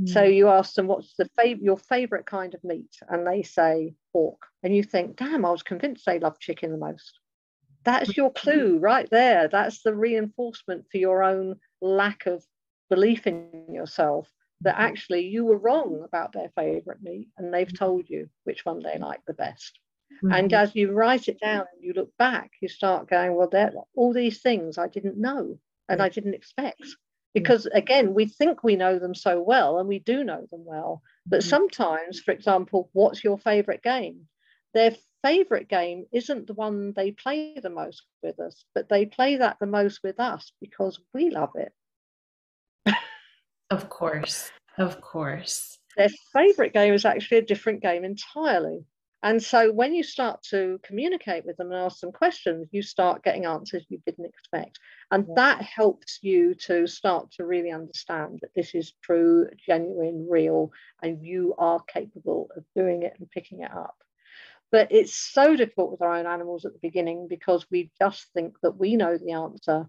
Mm. 0.00 0.08
So 0.08 0.22
you 0.22 0.48
ask 0.48 0.74
them, 0.74 0.86
"What's 0.86 1.14
the 1.16 1.28
fav- 1.38 1.62
your 1.62 1.76
favorite 1.76 2.26
kind 2.26 2.54
of 2.54 2.64
meat?" 2.64 2.94
and 3.08 3.26
they 3.26 3.42
say 3.42 3.94
pork, 4.12 4.40
and 4.62 4.74
you 4.74 4.82
think, 4.82 5.16
"Damn, 5.16 5.44
I 5.44 5.50
was 5.50 5.62
convinced 5.62 6.06
they 6.06 6.18
love 6.18 6.38
chicken 6.38 6.70
the 6.70 6.78
most." 6.78 7.18
That's 7.84 8.16
your 8.16 8.32
clue 8.32 8.78
right 8.78 9.08
there. 9.10 9.48
That's 9.48 9.82
the 9.82 9.94
reinforcement 9.94 10.86
for 10.90 10.98
your 10.98 11.22
own 11.22 11.58
lack 11.80 12.26
of 12.26 12.44
belief 12.90 13.26
in 13.26 13.66
yourself 13.72 14.30
that 14.62 14.74
mm-hmm. 14.74 14.84
actually 14.84 15.26
you 15.26 15.44
were 15.44 15.58
wrong 15.58 16.02
about 16.04 16.32
their 16.32 16.50
favorite 16.56 17.02
meat 17.02 17.28
and 17.38 17.52
they've 17.52 17.66
mm-hmm. 17.66 17.76
told 17.76 18.08
you 18.08 18.28
which 18.44 18.64
one 18.64 18.82
they 18.82 18.98
like 18.98 19.20
the 19.26 19.34
best. 19.34 19.78
Mm-hmm. 20.16 20.32
And 20.32 20.52
as 20.52 20.74
you 20.74 20.92
write 20.92 21.28
it 21.28 21.40
down 21.40 21.66
and 21.72 21.82
you 21.82 21.92
look 21.92 22.16
back, 22.18 22.50
you 22.60 22.68
start 22.68 23.08
going, 23.08 23.34
well, 23.34 23.48
there 23.48 23.72
all 23.94 24.12
these 24.12 24.40
things 24.40 24.78
I 24.78 24.88
didn't 24.88 25.16
know 25.16 25.58
and 25.88 26.02
I 26.02 26.08
didn't 26.08 26.34
expect. 26.34 26.82
Because 27.38 27.66
again, 27.66 28.14
we 28.14 28.26
think 28.26 28.62
we 28.62 28.76
know 28.76 28.98
them 28.98 29.14
so 29.14 29.40
well 29.40 29.78
and 29.78 29.88
we 29.88 29.98
do 29.98 30.24
know 30.24 30.46
them 30.50 30.64
well. 30.64 31.02
But 31.26 31.40
mm-hmm. 31.40 31.48
sometimes, 31.48 32.20
for 32.20 32.32
example, 32.32 32.90
what's 32.92 33.22
your 33.22 33.38
favorite 33.38 33.82
game? 33.82 34.28
Their 34.74 34.94
favorite 35.24 35.68
game 35.68 36.06
isn't 36.12 36.46
the 36.46 36.54
one 36.54 36.92
they 36.92 37.12
play 37.12 37.58
the 37.60 37.70
most 37.70 38.02
with 38.22 38.38
us, 38.40 38.64
but 38.74 38.88
they 38.88 39.06
play 39.06 39.36
that 39.36 39.58
the 39.60 39.66
most 39.66 40.00
with 40.02 40.20
us 40.20 40.52
because 40.60 41.00
we 41.12 41.30
love 41.30 41.52
it. 41.54 41.72
Of 43.70 43.90
course. 43.90 44.50
Of 44.78 45.00
course. 45.00 45.78
Their 45.96 46.08
favorite 46.32 46.72
game 46.72 46.94
is 46.94 47.04
actually 47.04 47.38
a 47.38 47.42
different 47.42 47.82
game 47.82 48.04
entirely. 48.04 48.84
And 49.22 49.42
so 49.42 49.72
when 49.72 49.94
you 49.94 50.04
start 50.04 50.42
to 50.50 50.78
communicate 50.84 51.44
with 51.44 51.56
them 51.56 51.72
and 51.72 51.80
ask 51.80 52.00
them 52.00 52.12
questions, 52.12 52.68
you 52.70 52.82
start 52.82 53.24
getting 53.24 53.46
answers 53.46 53.84
you 53.88 54.00
didn't 54.06 54.26
expect. 54.26 54.78
And 55.10 55.26
yeah. 55.28 55.34
that 55.36 55.62
helps 55.62 56.20
you 56.22 56.54
to 56.66 56.86
start 56.86 57.32
to 57.32 57.44
really 57.44 57.72
understand 57.72 58.38
that 58.42 58.54
this 58.54 58.76
is 58.76 58.94
true, 59.02 59.48
genuine, 59.66 60.28
real, 60.30 60.70
and 61.02 61.24
you 61.24 61.54
are 61.58 61.80
capable 61.82 62.48
of 62.56 62.64
doing 62.76 63.02
it 63.02 63.14
and 63.18 63.28
picking 63.30 63.62
it 63.62 63.72
up. 63.72 63.96
But 64.70 64.92
it's 64.92 65.14
so 65.14 65.56
difficult 65.56 65.90
with 65.90 66.02
our 66.02 66.14
own 66.14 66.26
animals 66.26 66.64
at 66.64 66.72
the 66.72 66.78
beginning 66.80 67.26
because 67.28 67.66
we 67.70 67.90
just 68.00 68.26
think 68.34 68.54
that 68.62 68.76
we 68.76 68.94
know 68.96 69.18
the 69.18 69.32
answer. 69.32 69.88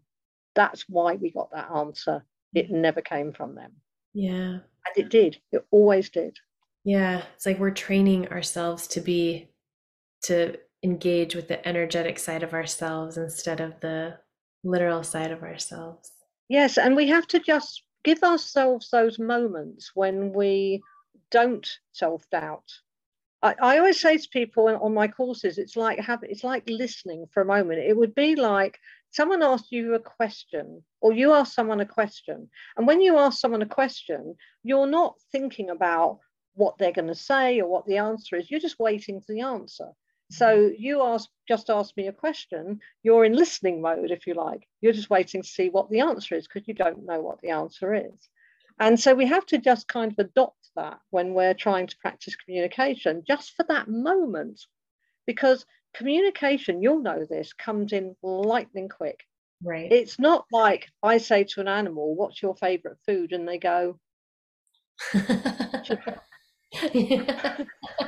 That's 0.55 0.85
why 0.89 1.15
we 1.15 1.31
got 1.31 1.51
that 1.51 1.69
answer. 1.69 2.25
It 2.55 2.67
mm-hmm. 2.67 2.81
never 2.81 3.01
came 3.01 3.33
from 3.33 3.53
them. 3.55 3.73
Yeah. 4.13 4.31
And 4.31 4.95
it 4.95 5.09
did. 5.09 5.37
It 5.51 5.65
always 5.69 6.09
did. 6.09 6.37
Yeah. 6.83 7.23
It's 7.35 7.45
like 7.45 7.59
we're 7.59 7.71
training 7.71 8.29
ourselves 8.29 8.87
to 8.87 9.01
be, 9.01 9.51
to 10.23 10.57
engage 10.83 11.35
with 11.35 11.47
the 11.47 11.65
energetic 11.67 12.19
side 12.19 12.43
of 12.43 12.53
ourselves 12.53 13.17
instead 13.17 13.59
of 13.59 13.79
the 13.81 14.17
literal 14.63 15.03
side 15.03 15.31
of 15.31 15.43
ourselves. 15.43 16.11
Yes. 16.47 16.77
And 16.77 16.95
we 16.95 17.07
have 17.09 17.27
to 17.27 17.39
just 17.39 17.83
give 18.03 18.23
ourselves 18.23 18.89
those 18.89 19.19
moments 19.19 19.91
when 19.93 20.33
we 20.33 20.81
don't 21.31 21.67
self 21.91 22.29
doubt. 22.29 22.71
I, 23.41 23.55
I 23.61 23.77
always 23.77 23.99
say 23.99 24.17
to 24.17 24.29
people 24.29 24.67
on 24.67 24.93
my 24.93 25.07
courses, 25.07 25.57
it's 25.57 25.77
like 25.77 25.99
have 25.99 26.23
it's 26.23 26.43
like 26.43 26.69
listening 26.69 27.25
for 27.31 27.41
a 27.41 27.45
moment. 27.45 27.79
It 27.79 27.95
would 27.95 28.15
be 28.15 28.35
like 28.35 28.79
someone 29.11 29.41
asks 29.41 29.71
you 29.71 29.95
a 29.95 29.99
question 29.99 30.83
or 31.01 31.13
you 31.13 31.33
ask 31.33 31.53
someone 31.53 31.79
a 31.79 31.85
question 31.85 32.49
and 32.77 32.87
when 32.87 33.01
you 33.01 33.17
ask 33.17 33.39
someone 33.39 33.61
a 33.61 33.67
question 33.67 34.35
you're 34.63 34.87
not 34.87 35.15
thinking 35.31 35.69
about 35.69 36.19
what 36.59 36.77
they're 36.77 36.91
going 36.91 37.07
to 37.07 37.15
say 37.15 37.59
or 37.59 37.67
what 37.67 37.85
the 37.85 37.97
answer 37.97 38.35
is 38.35 38.49
you're 38.49 38.59
just 38.59 38.79
waiting 38.79 39.19
for 39.19 39.33
the 39.33 39.41
answer 39.41 39.89
so 40.31 40.45
mm-hmm. 40.45 40.73
you 40.77 41.01
ask 41.01 41.29
just 41.47 41.69
ask 41.69 41.95
me 41.97 42.07
a 42.07 42.13
question 42.13 42.79
you're 43.03 43.25
in 43.25 43.33
listening 43.33 43.81
mode 43.81 44.11
if 44.11 44.27
you 44.27 44.33
like 44.33 44.67
you're 44.81 44.93
just 44.93 45.09
waiting 45.09 45.41
to 45.41 45.47
see 45.47 45.69
what 45.69 45.89
the 45.89 46.01
answer 46.01 46.35
is 46.35 46.47
because 46.47 46.67
you 46.67 46.73
don't 46.73 47.05
know 47.05 47.19
what 47.19 47.39
the 47.41 47.49
answer 47.49 47.93
is 47.93 48.29
and 48.79 48.99
so 48.99 49.13
we 49.13 49.25
have 49.25 49.45
to 49.45 49.57
just 49.57 49.87
kind 49.87 50.11
of 50.11 50.19
adopt 50.19 50.69
that 50.75 50.99
when 51.09 51.33
we're 51.33 51.53
trying 51.53 51.87
to 51.87 51.97
practice 51.97 52.35
communication 52.35 53.23
just 53.27 53.53
for 53.55 53.65
that 53.67 53.87
moment 53.87 54.61
because 55.25 55.65
communication, 55.93 56.81
you'll 56.81 57.01
know 57.01 57.25
this, 57.29 57.53
comes 57.53 57.93
in 57.93 58.15
lightning 58.23 58.89
quick. 58.89 59.23
Right. 59.63 59.91
It's 59.91 60.17
not 60.19 60.45
like 60.51 60.87
I 61.03 61.17
say 61.17 61.43
to 61.43 61.61
an 61.61 61.67
animal, 61.67 62.15
What's 62.15 62.41
your 62.41 62.55
favorite 62.55 62.97
food? 63.05 63.33
And 63.33 63.47
they 63.47 63.57
go, 63.57 63.99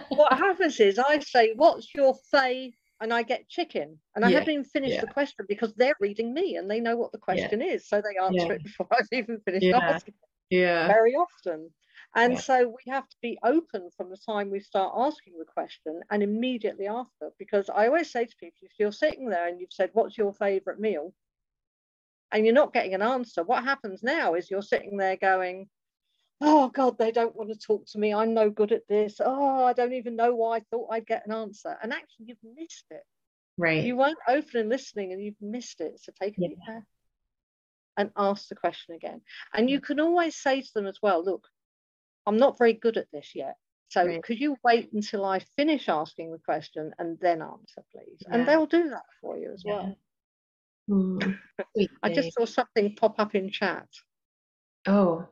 What 0.10 0.34
happens 0.34 0.80
is 0.80 1.00
I 1.00 1.20
say, 1.20 1.54
What's 1.56 1.94
your 1.96 2.16
fave? 2.34 2.74
And 3.00 3.12
I 3.12 3.24
get 3.24 3.50
chicken. 3.50 3.98
And 4.16 4.24
I 4.24 4.30
yeah. 4.30 4.40
haven't 4.40 4.54
even 4.54 4.66
finished 4.66 4.96
yeah. 4.96 5.02
the 5.02 5.08
question 5.08 5.46
because 5.50 5.74
they're 5.74 5.96
reading 6.00 6.34
me 6.34 6.58
and 6.58 6.70
they 6.70 6.80
know 6.80 6.96
what 6.96 7.12
the 7.12 7.18
question 7.18 7.62
yeah. 7.62 7.74
is. 7.74 7.88
So 7.88 8.00
they 8.00 8.24
answer 8.24 8.54
it 8.54 8.64
before 8.64 8.88
I've 8.92 9.08
even 9.12 9.40
finished 9.44 9.66
asking. 9.66 10.14
Yeah. 10.52 10.88
Very 10.88 11.16
often. 11.16 11.72
And 12.16 12.38
so 12.38 12.68
we 12.68 12.92
have 12.92 13.08
to 13.10 13.16
be 13.22 13.40
open 13.44 13.90
from 13.98 14.12
the 14.12 14.18
time 14.18 14.52
we 14.52 14.60
start 14.60 14.94
asking 14.96 15.34
the 15.40 15.46
question 15.46 16.02
and 16.12 16.22
immediately 16.22 16.86
after. 16.86 17.32
Because 17.40 17.70
I 17.74 17.88
always 17.88 18.12
say 18.12 18.26
to 18.26 18.36
people, 18.40 18.60
if 18.62 18.74
you're 18.78 18.92
sitting 18.92 19.30
there 19.30 19.48
and 19.48 19.60
you've 19.60 19.74
said, 19.74 19.90
What's 19.94 20.18
your 20.18 20.34
favorite 20.34 20.80
meal? 20.80 21.14
and 22.32 22.46
you're 22.46 22.56
not 22.56 22.74
getting 22.74 22.94
an 22.94 23.02
answer, 23.02 23.44
what 23.44 23.64
happens 23.64 24.02
now 24.04 24.36
is 24.36 24.50
you're 24.50 24.62
sitting 24.62 24.98
there 24.98 25.18
going, 25.18 25.68
oh 26.42 26.70
God, 26.70 26.98
they 26.98 27.12
don't 27.12 27.36
want 27.36 27.50
to 27.50 27.58
talk 27.58 27.86
to 27.88 28.00
me. 28.00 28.14
I'm 28.14 28.34
no 28.34 28.50
good 28.50 28.72
at 28.72 28.88
this. 28.88 29.22
Oh, 29.24 29.64
I 29.64 29.74
don't 29.74 29.94
even 29.94 30.16
know 30.16 30.34
why 30.34 30.58
I 30.58 30.60
thought 30.72 30.90
I'd 30.92 31.06
get 31.06 31.26
an 31.26 31.34
answer. 31.34 31.78
And 31.82 31.94
actually, 31.94 32.28
you've 32.28 32.56
missed 32.56 32.86
it. 32.90 33.04
Right. 33.58 33.84
You 33.84 33.96
weren't 33.96 34.18
open 34.28 34.62
and 34.62 34.70
listening 34.70 35.14
and 35.14 35.24
you've 35.24 35.42
missed 35.42 35.82
it. 35.82 36.00
So 36.02 36.12
take 36.20 36.38
a 36.38 36.42
deep 36.42 36.58
breath 36.66 36.84
and 37.98 38.10
ask 38.18 38.48
the 38.48 38.56
question 38.56 38.96
again. 38.96 39.22
And 39.54 39.70
you 39.70 39.80
can 39.80 40.00
always 40.00 40.36
say 40.36 40.62
to 40.62 40.74
them 40.74 40.88
as 40.88 40.98
well, 41.02 41.24
look, 41.24 41.48
I'm 42.26 42.38
not 42.38 42.58
very 42.58 42.74
good 42.74 42.98
at 42.98 43.12
this 43.12 43.32
yet. 43.36 43.56
So 43.90 44.06
right. 44.06 44.24
could 44.24 44.40
you 44.40 44.56
wait 44.64 44.92
until 44.94 45.26
I 45.26 45.40
finish 45.58 45.90
asking 45.90 46.32
the 46.32 46.40
question 46.40 46.94
and 46.98 47.20
then 47.20 47.42
answer, 47.42 47.84
please? 47.92 48.20
Yeah. 48.22 48.36
And 48.36 48.48
they'll 48.48 48.66
do 48.66 48.90
that 48.90 49.06
for 49.22 49.38
you 49.38 49.52
as 49.54 49.64
yeah. 49.66 49.74
well. 49.74 49.98
Mm, 50.90 51.38
I 52.02 52.14
just 52.14 52.34
saw 52.34 52.46
something 52.46 52.96
pop 52.96 53.20
up 53.20 53.36
in 53.36 53.50
chat. 53.50 53.88
Oh, 54.88 55.28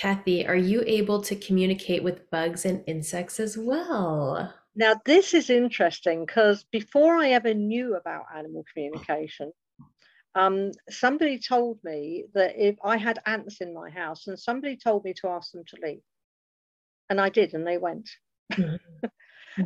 Kathy, 0.00 0.46
are 0.46 0.56
you 0.56 0.82
able 0.86 1.22
to 1.22 1.36
communicate 1.36 2.02
with 2.02 2.28
bugs 2.30 2.64
and 2.64 2.82
insects 2.86 3.38
as 3.38 3.56
well? 3.56 4.52
Now, 4.74 4.94
this 5.04 5.34
is 5.34 5.50
interesting 5.50 6.26
because 6.26 6.64
before 6.72 7.14
I 7.16 7.30
ever 7.30 7.54
knew 7.54 7.94
about 7.94 8.24
animal 8.34 8.64
communication, 8.72 9.52
um, 10.34 10.72
somebody 10.90 11.38
told 11.38 11.78
me 11.84 12.24
that 12.34 12.54
if 12.56 12.76
I 12.82 12.96
had 12.96 13.20
ants 13.24 13.60
in 13.60 13.72
my 13.72 13.88
house 13.88 14.26
and 14.26 14.38
somebody 14.38 14.76
told 14.76 15.04
me 15.04 15.14
to 15.14 15.28
ask 15.28 15.52
them 15.52 15.64
to 15.68 15.76
leave. 15.80 16.02
And 17.08 17.20
I 17.20 17.28
did, 17.28 17.54
and 17.54 17.66
they 17.66 17.78
went. 17.78 18.10
Mm-hmm. 18.52 19.06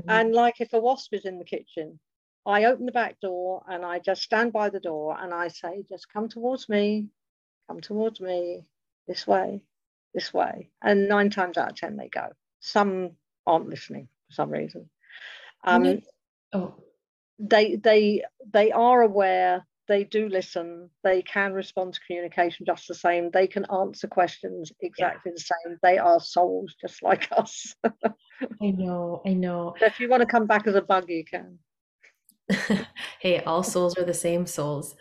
and 0.09 0.35
like 0.35 0.61
if 0.61 0.75
a 0.75 0.79
wasp 0.79 1.15
is 1.15 1.25
in 1.25 1.39
the 1.39 1.45
kitchen, 1.45 1.99
I 2.45 2.65
open 2.65 2.85
the 2.85 2.93
back 2.93 3.19
door 3.21 3.63
and 3.69 3.85
I 3.85 3.99
just 3.99 4.23
stand 4.23 4.53
by 4.53 4.69
the 4.69 4.81
door 4.81 5.17
and 5.19 5.33
I 5.33 5.49
say, 5.49 5.85
just 5.89 6.13
come 6.13 6.29
towards 6.29 6.69
me, 6.69 7.07
come 7.69 7.81
towards 7.81 8.21
me, 8.21 8.65
this 9.07 9.27
way, 9.27 9.63
this 10.15 10.33
way. 10.33 10.71
And 10.83 11.09
nine 11.09 11.31
times 11.31 11.59
out 11.59 11.71
of 11.71 11.77
10, 11.77 11.97
they 11.97 12.09
go. 12.09 12.29
Some 12.61 13.13
aren't 13.47 13.69
listening 13.69 14.09
for 14.29 14.35
some 14.35 14.51
reason. 14.51 14.89
Um, 15.65 16.01
oh. 16.53 16.75
They, 17.39 17.77
they, 17.77 18.25
they 18.53 18.73
are 18.73 19.03
aware 19.03 19.65
they 19.89 20.05
do 20.05 20.29
listen 20.29 20.91
they 21.03 21.23
can 21.23 21.53
respond 21.53 21.95
to 21.95 22.01
communication 22.07 22.65
just 22.67 22.87
the 22.87 22.95
same 22.95 23.31
they 23.33 23.47
can 23.47 23.65
answer 23.73 24.07
questions 24.07 24.71
exactly 24.81 25.33
yeah. 25.33 25.35
the 25.35 25.41
same 25.41 25.79
they 25.83 25.99
are 25.99 26.21
souls 26.21 26.75
just 26.81 27.03
like 27.03 27.29
us 27.37 27.75
i 28.63 28.71
know 28.71 29.23
i 29.27 29.33
know 29.33 29.75
if 29.81 29.99
you 29.99 30.09
want 30.09 30.21
to 30.21 30.27
come 30.27 30.47
back 30.47 30.67
as 30.67 30.75
a 30.75 30.83
bug 30.83 31.09
you 31.09 31.25
can 31.25 31.59
hey 33.19 33.41
all 33.41 33.63
souls 33.63 33.97
are 33.99 34.05
the 34.05 34.15
same 34.15 34.47
souls 34.47 34.95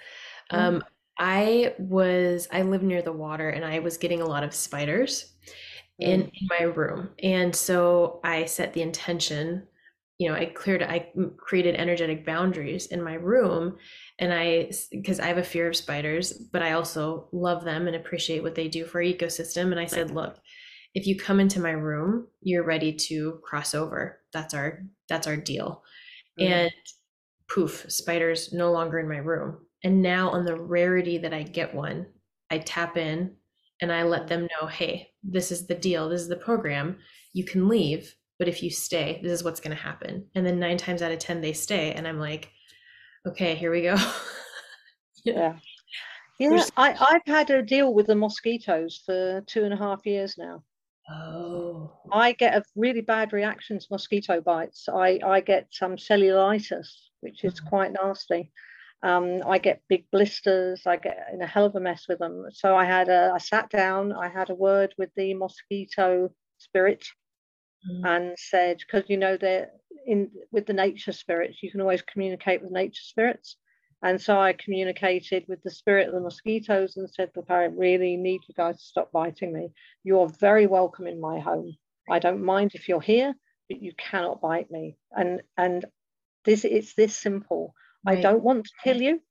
um 0.49 0.83
i 1.19 1.73
was 1.79 2.47
i 2.51 2.61
live 2.61 2.83
near 2.83 3.01
the 3.01 3.11
water 3.11 3.49
and 3.49 3.65
i 3.65 3.79
was 3.79 3.97
getting 3.97 4.21
a 4.21 4.25
lot 4.25 4.43
of 4.43 4.53
spiders 4.53 5.33
in, 5.99 6.23
mm. 6.23 6.31
in 6.41 6.47
my 6.47 6.65
room. 6.65 7.09
And 7.23 7.55
so 7.55 8.19
i 8.23 8.45
set 8.45 8.73
the 8.73 8.81
intention 8.81 9.67
you 10.17 10.27
know 10.27 10.35
i 10.35 10.45
cleared 10.45 10.81
i 10.81 11.09
created 11.37 11.75
energetic 11.75 12.25
boundaries 12.25 12.87
in 12.87 13.03
my 13.03 13.13
room 13.13 13.77
and 14.19 14.33
i 14.33 14.71
because 14.91 15.19
i 15.19 15.27
have 15.27 15.37
a 15.37 15.43
fear 15.43 15.67
of 15.67 15.75
spiders 15.75 16.33
but 16.51 16.63
i 16.63 16.71
also 16.71 17.27
love 17.31 17.63
them 17.63 17.85
and 17.85 17.95
appreciate 17.95 18.41
what 18.41 18.55
they 18.55 18.67
do 18.67 18.83
for 18.83 18.99
our 18.99 19.05
ecosystem. 19.05 19.71
And 19.71 19.79
i 19.79 19.85
said 19.85 20.11
look 20.11 20.39
if 20.95 21.05
you 21.05 21.15
come 21.17 21.39
into 21.39 21.59
my 21.59 21.71
room 21.71 22.27
you're 22.41 22.63
ready 22.63 22.93
to 22.93 23.39
cross 23.43 23.75
over. 23.75 24.19
That's 24.33 24.53
our 24.53 24.83
that's 25.09 25.27
our 25.27 25.37
deal. 25.37 25.83
Mm-hmm. 26.39 26.53
and 26.53 26.71
poof 27.49 27.85
spiders 27.87 28.53
no 28.53 28.71
longer 28.71 28.99
in 28.99 29.09
my 29.09 29.17
room 29.17 29.66
and 29.87 30.01
now 30.01 30.29
on 30.29 30.43
the 30.43 30.59
rarity 30.59 31.17
that 31.17 31.33
i 31.33 31.41
get 31.41 31.73
one 31.73 32.05
i 32.51 32.57
tap 32.57 32.97
in 32.97 33.33
and 33.81 33.89
i 33.89 34.03
let 34.03 34.27
them 34.27 34.47
know 34.59 34.67
hey 34.67 35.07
this 35.23 35.51
is 35.51 35.65
the 35.65 35.75
deal 35.75 36.09
this 36.09 36.21
is 36.21 36.27
the 36.27 36.35
program. 36.35 36.97
You 37.33 37.43
can 37.43 37.67
leave 37.67 38.13
but 38.39 38.47
if 38.47 38.61
you 38.63 38.69
stay 38.69 39.19
this 39.23 39.31
is 39.31 39.43
what's 39.43 39.59
going 39.59 39.75
to 39.75 39.81
happen. 39.81 40.27
And 40.35 40.45
then 40.45 40.59
nine 40.59 40.77
times 40.77 41.01
out 41.01 41.11
of 41.11 41.19
ten 41.19 41.41
they 41.41 41.53
stay. 41.53 41.93
And 41.93 42.07
i'm 42.07 42.19
like 42.19 42.51
okay 43.27 43.55
here 43.55 43.71
we 43.71 43.81
go. 43.81 43.95
Yeah. 45.25 45.57
Yeah. 46.39 46.63
I, 46.77 46.95
i've 47.09 47.33
had 47.33 47.49
a 47.49 47.61
deal 47.61 47.93
with 47.93 48.07
the 48.07 48.15
mosquitoes 48.15 49.01
for 49.05 49.43
two 49.47 49.65
and 49.65 49.73
a 49.73 49.77
half 49.77 50.05
years 50.05 50.35
now. 50.37 50.63
Oh. 51.11 51.91
I 52.11 52.31
get 52.33 52.55
a 52.55 52.63
really 52.75 53.01
bad 53.01 53.33
reaction 53.33 53.79
to 53.79 53.87
mosquito 53.91 54.39
bites. 54.39 54.87
I 54.87 55.19
i 55.25 55.41
get 55.41 55.67
some 55.71 55.97
cellulitis 55.97 56.87
which 57.21 57.43
is 57.43 57.55
mm-hmm. 57.55 57.67
quite 57.67 57.91
nasty 57.91 58.51
um, 59.03 59.41
I 59.47 59.57
get 59.57 59.83
big 59.87 60.05
blisters. 60.11 60.81
I 60.85 60.97
get 60.97 61.29
in 61.33 61.41
a 61.41 61.47
hell 61.47 61.65
of 61.65 61.75
a 61.75 61.79
mess 61.79 62.05
with 62.07 62.19
them. 62.19 62.45
So 62.51 62.75
I 62.75 62.85
had 62.85 63.09
a, 63.09 63.31
I 63.35 63.37
sat 63.37 63.69
down. 63.69 64.13
I 64.13 64.27
had 64.27 64.49
a 64.49 64.55
word 64.55 64.93
with 64.97 65.09
the 65.15 65.33
mosquito 65.33 66.31
spirit, 66.57 67.05
mm. 67.89 68.05
and 68.05 68.37
said 68.37 68.77
because 68.79 69.09
you 69.09 69.17
know 69.17 69.37
they're 69.37 69.69
in 70.05 70.31
with 70.51 70.65
the 70.65 70.73
nature 70.73 71.11
spirits 71.11 71.61
you 71.61 71.69
can 71.69 71.81
always 71.81 72.01
communicate 72.01 72.61
with 72.61 72.71
nature 72.71 73.03
spirits 73.03 73.57
and 74.03 74.21
so 74.21 74.39
I 74.39 74.53
communicated 74.53 75.45
with 75.47 75.63
the 75.63 75.71
spirit 75.71 76.07
of 76.07 76.13
the 76.13 76.19
mosquitoes 76.19 76.97
and 76.97 77.09
said, 77.09 77.31
Look, 77.35 77.49
I 77.49 77.63
really 77.65 78.15
need 78.15 78.41
you 78.47 78.53
guys 78.53 78.77
to 78.77 78.83
stop 78.83 79.11
biting 79.11 79.51
me. 79.51 79.71
You're 80.03 80.29
very 80.39 80.67
welcome 80.67 81.07
in 81.07 81.19
my 81.19 81.39
home. 81.39 81.75
I 82.09 82.19
don't 82.19 82.43
mind 82.43 82.71
if 82.75 82.87
you're 82.87 83.01
here, 83.01 83.33
but 83.67 83.81
you 83.81 83.93
cannot 83.97 84.41
bite 84.41 84.69
me. 84.69 84.97
And 85.11 85.41
and 85.57 85.85
this 86.45 86.63
it's 86.63 86.93
this 86.93 87.15
simple. 87.17 87.73
Right. 88.07 88.19
I 88.19 88.21
don't 88.21 88.43
want 88.43 88.65
to 88.65 88.71
kill 88.83 89.01
you, 89.01 89.21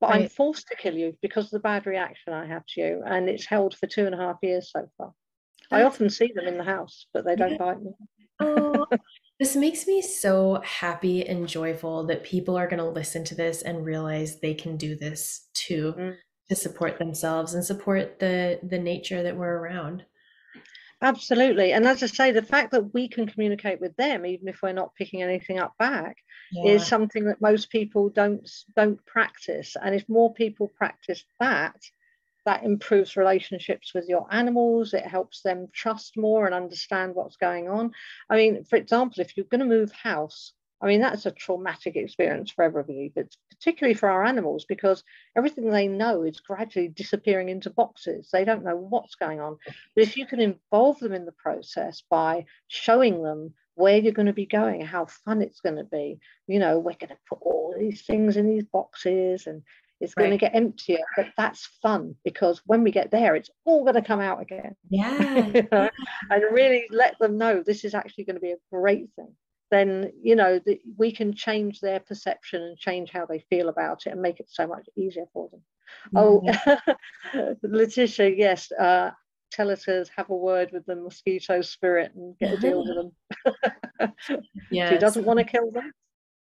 but 0.00 0.10
right. 0.10 0.22
I'm 0.22 0.28
forced 0.28 0.68
to 0.68 0.76
kill 0.76 0.94
you 0.94 1.16
because 1.20 1.46
of 1.46 1.50
the 1.50 1.58
bad 1.58 1.86
reaction 1.86 2.32
I 2.32 2.46
have 2.46 2.64
to 2.68 2.80
you. 2.80 3.02
And 3.04 3.28
it's 3.28 3.46
held 3.46 3.76
for 3.76 3.86
two 3.86 4.06
and 4.06 4.14
a 4.14 4.18
half 4.18 4.36
years 4.42 4.70
so 4.70 4.88
far. 4.96 5.12
I 5.70 5.82
often 5.82 6.10
see 6.10 6.30
them 6.34 6.46
in 6.46 6.56
the 6.56 6.64
house, 6.64 7.06
but 7.12 7.24
they 7.24 7.34
don't 7.34 7.58
bite 7.58 7.82
me. 7.82 7.90
oh, 8.40 8.86
this 9.40 9.56
makes 9.56 9.86
me 9.86 10.00
so 10.02 10.60
happy 10.64 11.26
and 11.26 11.48
joyful 11.48 12.06
that 12.06 12.22
people 12.22 12.56
are 12.56 12.68
going 12.68 12.78
to 12.78 12.88
listen 12.88 13.24
to 13.24 13.34
this 13.34 13.62
and 13.62 13.84
realize 13.84 14.38
they 14.38 14.54
can 14.54 14.76
do 14.76 14.94
this 14.94 15.48
too 15.54 15.94
mm. 15.98 16.16
to 16.48 16.54
support 16.54 16.98
themselves 16.98 17.54
and 17.54 17.64
support 17.64 18.20
the 18.20 18.60
the 18.62 18.78
nature 18.78 19.22
that 19.22 19.36
we're 19.36 19.58
around. 19.58 20.04
Absolutely. 21.02 21.72
And 21.72 21.86
as 21.86 22.02
I 22.02 22.06
say, 22.06 22.30
the 22.30 22.42
fact 22.42 22.70
that 22.72 22.94
we 22.94 23.08
can 23.08 23.26
communicate 23.26 23.80
with 23.80 23.94
them, 23.96 24.24
even 24.24 24.48
if 24.48 24.60
we're 24.62 24.72
not 24.72 24.94
picking 24.94 25.22
anything 25.22 25.58
up 25.58 25.74
back, 25.78 26.16
yeah. 26.52 26.72
is 26.72 26.86
something 26.86 27.24
that 27.26 27.40
most 27.40 27.70
people 27.70 28.08
don't 28.08 28.48
don't 28.76 29.04
practice. 29.06 29.76
And 29.80 29.94
if 29.94 30.08
more 30.08 30.32
people 30.32 30.68
practice 30.68 31.24
that, 31.40 31.76
that 32.44 32.64
improves 32.64 33.16
relationships 33.16 33.94
with 33.94 34.06
your 34.08 34.26
animals 34.30 34.92
it 34.92 35.06
helps 35.06 35.40
them 35.40 35.66
trust 35.72 36.16
more 36.16 36.46
and 36.46 36.54
understand 36.54 37.14
what's 37.14 37.36
going 37.36 37.68
on 37.68 37.90
i 38.28 38.36
mean 38.36 38.64
for 38.64 38.76
example 38.76 39.20
if 39.20 39.36
you're 39.36 39.46
going 39.46 39.60
to 39.60 39.66
move 39.66 39.90
house 39.92 40.52
i 40.84 40.86
mean 40.86 41.00
that's 41.00 41.26
a 41.26 41.30
traumatic 41.30 41.96
experience 41.96 42.50
for 42.50 42.62
everybody 42.62 43.12
but 43.14 43.26
particularly 43.50 43.94
for 43.94 44.08
our 44.08 44.24
animals 44.24 44.64
because 44.68 45.02
everything 45.36 45.70
they 45.70 45.88
know 45.88 46.22
is 46.22 46.40
gradually 46.40 46.88
disappearing 46.88 47.48
into 47.48 47.70
boxes 47.70 48.28
they 48.32 48.44
don't 48.44 48.64
know 48.64 48.76
what's 48.76 49.14
going 49.14 49.40
on 49.40 49.56
but 49.94 50.04
if 50.04 50.16
you 50.16 50.26
can 50.26 50.40
involve 50.40 50.98
them 51.00 51.12
in 51.12 51.24
the 51.24 51.32
process 51.32 52.02
by 52.10 52.44
showing 52.68 53.22
them 53.22 53.52
where 53.76 53.98
you're 53.98 54.12
going 54.12 54.26
to 54.26 54.32
be 54.32 54.46
going, 54.46 54.80
how 54.80 55.04
fun 55.06 55.42
it's 55.42 55.60
going 55.60 55.76
to 55.76 55.84
be. 55.84 56.18
You 56.46 56.58
know, 56.60 56.78
we're 56.78 56.92
going 56.94 57.08
to 57.08 57.18
put 57.28 57.40
all 57.42 57.74
these 57.76 58.02
things 58.02 58.36
in 58.36 58.48
these 58.48 58.64
boxes 58.64 59.46
and 59.46 59.62
it's 60.00 60.14
right. 60.16 60.24
going 60.24 60.38
to 60.38 60.38
get 60.38 60.54
emptier, 60.54 61.04
but 61.16 61.28
that's 61.36 61.66
fun 61.80 62.14
because 62.24 62.60
when 62.66 62.82
we 62.82 62.90
get 62.90 63.10
there, 63.10 63.34
it's 63.36 63.50
all 63.64 63.82
going 63.82 63.94
to 63.94 64.02
come 64.02 64.20
out 64.20 64.42
again. 64.42 64.74
Yeah. 64.90 65.08
and 66.30 66.42
really 66.52 66.86
let 66.90 67.18
them 67.18 67.38
know 67.38 67.62
this 67.62 67.84
is 67.84 67.94
actually 67.94 68.24
going 68.24 68.36
to 68.36 68.40
be 68.40 68.52
a 68.52 68.56
great 68.70 69.08
thing. 69.16 69.34
Then, 69.70 70.12
you 70.22 70.36
know, 70.36 70.60
the, 70.64 70.80
we 70.96 71.12
can 71.12 71.34
change 71.34 71.80
their 71.80 72.00
perception 72.00 72.62
and 72.62 72.78
change 72.78 73.10
how 73.10 73.26
they 73.26 73.44
feel 73.50 73.68
about 73.68 74.06
it 74.06 74.10
and 74.10 74.22
make 74.22 74.40
it 74.40 74.48
so 74.48 74.66
much 74.66 74.86
easier 74.96 75.24
for 75.32 75.48
them. 75.50 75.62
Mm-hmm. 76.14 76.82
Oh, 77.34 77.54
Letitia, 77.62 78.28
yes. 78.30 78.70
Uh, 78.72 79.10
tell 79.50 79.70
us 79.70 79.84
to 79.84 80.04
have 80.16 80.30
a 80.30 80.36
word 80.36 80.70
with 80.72 80.84
the 80.86 80.96
mosquito 80.96 81.62
spirit 81.62 82.12
and 82.14 82.36
get 82.38 82.54
a 82.54 82.56
deal 82.56 82.84
with 82.84 82.94
them. 82.94 84.12
yeah. 84.70 84.90
She 84.92 84.98
doesn't 84.98 85.24
want 85.24 85.38
to 85.38 85.44
kill 85.44 85.70
them. 85.70 85.92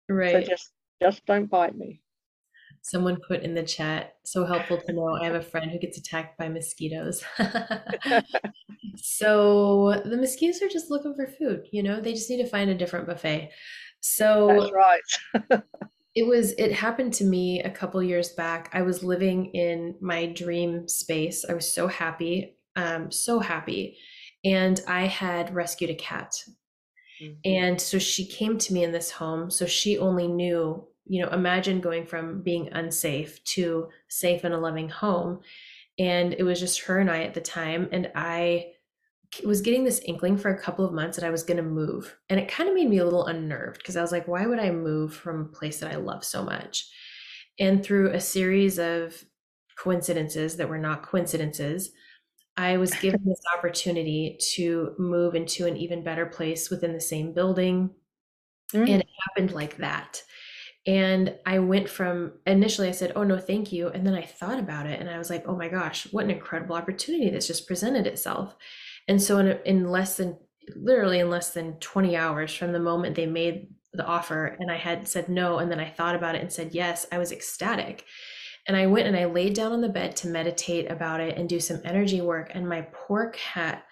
Right. 0.08 0.32
So 0.32 0.40
just 0.42 0.72
just 1.02 1.26
don't 1.26 1.50
bite 1.50 1.76
me. 1.76 2.00
Someone 2.86 3.16
put 3.26 3.42
in 3.42 3.52
the 3.52 3.64
chat, 3.64 4.14
so 4.24 4.44
helpful 4.44 4.80
to 4.80 4.92
know. 4.92 5.18
I 5.20 5.24
have 5.24 5.34
a 5.34 5.42
friend 5.42 5.68
who 5.68 5.78
gets 5.80 5.98
attacked 5.98 6.38
by 6.38 6.48
mosquitoes. 6.48 7.20
so 8.96 10.00
the 10.04 10.16
mosquitoes 10.16 10.62
are 10.62 10.68
just 10.68 10.88
looking 10.88 11.12
for 11.12 11.26
food, 11.26 11.66
you 11.72 11.82
know, 11.82 12.00
they 12.00 12.12
just 12.12 12.30
need 12.30 12.36
to 12.36 12.48
find 12.48 12.70
a 12.70 12.76
different 12.76 13.08
buffet. 13.08 13.50
So 13.98 14.56
That's 14.60 14.72
right. 14.72 15.62
it 16.14 16.28
was 16.28 16.52
it 16.52 16.72
happened 16.72 17.12
to 17.14 17.24
me 17.24 17.60
a 17.60 17.70
couple 17.70 18.00
years 18.04 18.28
back. 18.28 18.70
I 18.72 18.82
was 18.82 19.02
living 19.02 19.46
in 19.46 19.96
my 20.00 20.26
dream 20.26 20.86
space. 20.86 21.44
I 21.44 21.54
was 21.54 21.74
so 21.74 21.88
happy, 21.88 22.56
um, 22.76 23.10
so 23.10 23.40
happy. 23.40 23.98
And 24.44 24.80
I 24.86 25.06
had 25.06 25.52
rescued 25.52 25.90
a 25.90 25.96
cat. 25.96 26.34
Mm-hmm. 27.20 27.32
And 27.44 27.80
so 27.80 27.98
she 27.98 28.28
came 28.28 28.58
to 28.58 28.72
me 28.72 28.84
in 28.84 28.92
this 28.92 29.10
home. 29.10 29.50
So 29.50 29.66
she 29.66 29.98
only 29.98 30.28
knew 30.28 30.86
you 31.06 31.22
know, 31.22 31.30
imagine 31.30 31.80
going 31.80 32.06
from 32.06 32.42
being 32.42 32.68
unsafe 32.72 33.42
to 33.44 33.88
safe 34.08 34.44
in 34.44 34.52
a 34.52 34.58
loving 34.58 34.88
home. 34.88 35.40
And 35.98 36.34
it 36.34 36.42
was 36.42 36.60
just 36.60 36.80
her 36.80 36.98
and 36.98 37.10
I 37.10 37.22
at 37.22 37.34
the 37.34 37.40
time. 37.40 37.88
And 37.92 38.10
I 38.14 38.72
was 39.44 39.60
getting 39.60 39.84
this 39.84 40.00
inkling 40.04 40.36
for 40.36 40.50
a 40.50 40.60
couple 40.60 40.84
of 40.84 40.92
months 40.92 41.16
that 41.16 41.26
I 41.26 41.30
was 41.30 41.42
going 41.42 41.56
to 41.56 41.62
move. 41.62 42.16
And 42.28 42.38
it 42.38 42.48
kind 42.48 42.68
of 42.68 42.74
made 42.74 42.88
me 42.88 42.98
a 42.98 43.04
little 43.04 43.26
unnerved 43.26 43.78
because 43.78 43.96
I 43.96 44.02
was 44.02 44.12
like, 44.12 44.28
why 44.28 44.46
would 44.46 44.58
I 44.58 44.70
move 44.70 45.14
from 45.14 45.40
a 45.40 45.56
place 45.56 45.80
that 45.80 45.92
I 45.92 45.96
love 45.96 46.24
so 46.24 46.44
much? 46.44 46.88
And 47.58 47.82
through 47.82 48.10
a 48.10 48.20
series 48.20 48.78
of 48.78 49.24
coincidences 49.78 50.56
that 50.56 50.68
were 50.68 50.78
not 50.78 51.02
coincidences, 51.02 51.90
I 52.56 52.76
was 52.76 52.94
given 53.00 53.22
this 53.24 53.42
opportunity 53.56 54.38
to 54.54 54.94
move 54.98 55.34
into 55.34 55.66
an 55.66 55.76
even 55.76 56.04
better 56.04 56.26
place 56.26 56.70
within 56.70 56.92
the 56.92 57.00
same 57.00 57.32
building. 57.32 57.90
Mm. 58.72 58.90
And 58.90 59.02
it 59.02 59.08
happened 59.28 59.52
like 59.52 59.76
that. 59.78 60.22
And 60.86 61.34
I 61.44 61.58
went 61.58 61.88
from 61.88 62.32
initially, 62.46 62.88
I 62.88 62.92
said, 62.92 63.12
Oh, 63.16 63.24
no, 63.24 63.38
thank 63.38 63.72
you. 63.72 63.88
And 63.88 64.06
then 64.06 64.14
I 64.14 64.22
thought 64.22 64.58
about 64.58 64.86
it 64.86 65.00
and 65.00 65.10
I 65.10 65.18
was 65.18 65.30
like, 65.30 65.44
Oh 65.46 65.56
my 65.56 65.68
gosh, 65.68 66.06
what 66.12 66.24
an 66.24 66.30
incredible 66.30 66.76
opportunity 66.76 67.30
that's 67.30 67.46
just 67.46 67.66
presented 67.66 68.06
itself. 68.06 68.54
And 69.08 69.20
so, 69.20 69.38
in, 69.38 69.58
in 69.64 69.90
less 69.90 70.16
than 70.16 70.38
literally 70.74 71.20
in 71.20 71.30
less 71.30 71.50
than 71.52 71.78
20 71.78 72.16
hours 72.16 72.52
from 72.52 72.72
the 72.72 72.80
moment 72.80 73.14
they 73.14 73.26
made 73.26 73.68
the 73.92 74.04
offer 74.04 74.56
and 74.58 74.70
I 74.70 74.76
had 74.76 75.06
said 75.06 75.28
no, 75.28 75.58
and 75.58 75.70
then 75.70 75.80
I 75.80 75.88
thought 75.88 76.16
about 76.16 76.34
it 76.34 76.42
and 76.42 76.52
said 76.52 76.74
yes, 76.74 77.06
I 77.10 77.18
was 77.18 77.32
ecstatic. 77.32 78.04
And 78.68 78.76
I 78.76 78.86
went 78.86 79.06
and 79.06 79.16
I 79.16 79.26
laid 79.26 79.54
down 79.54 79.72
on 79.72 79.80
the 79.80 79.88
bed 79.88 80.16
to 80.16 80.28
meditate 80.28 80.90
about 80.90 81.20
it 81.20 81.36
and 81.36 81.48
do 81.48 81.60
some 81.60 81.80
energy 81.84 82.20
work. 82.20 82.50
And 82.52 82.68
my 82.68 82.82
poor 82.92 83.30
cat 83.30 83.84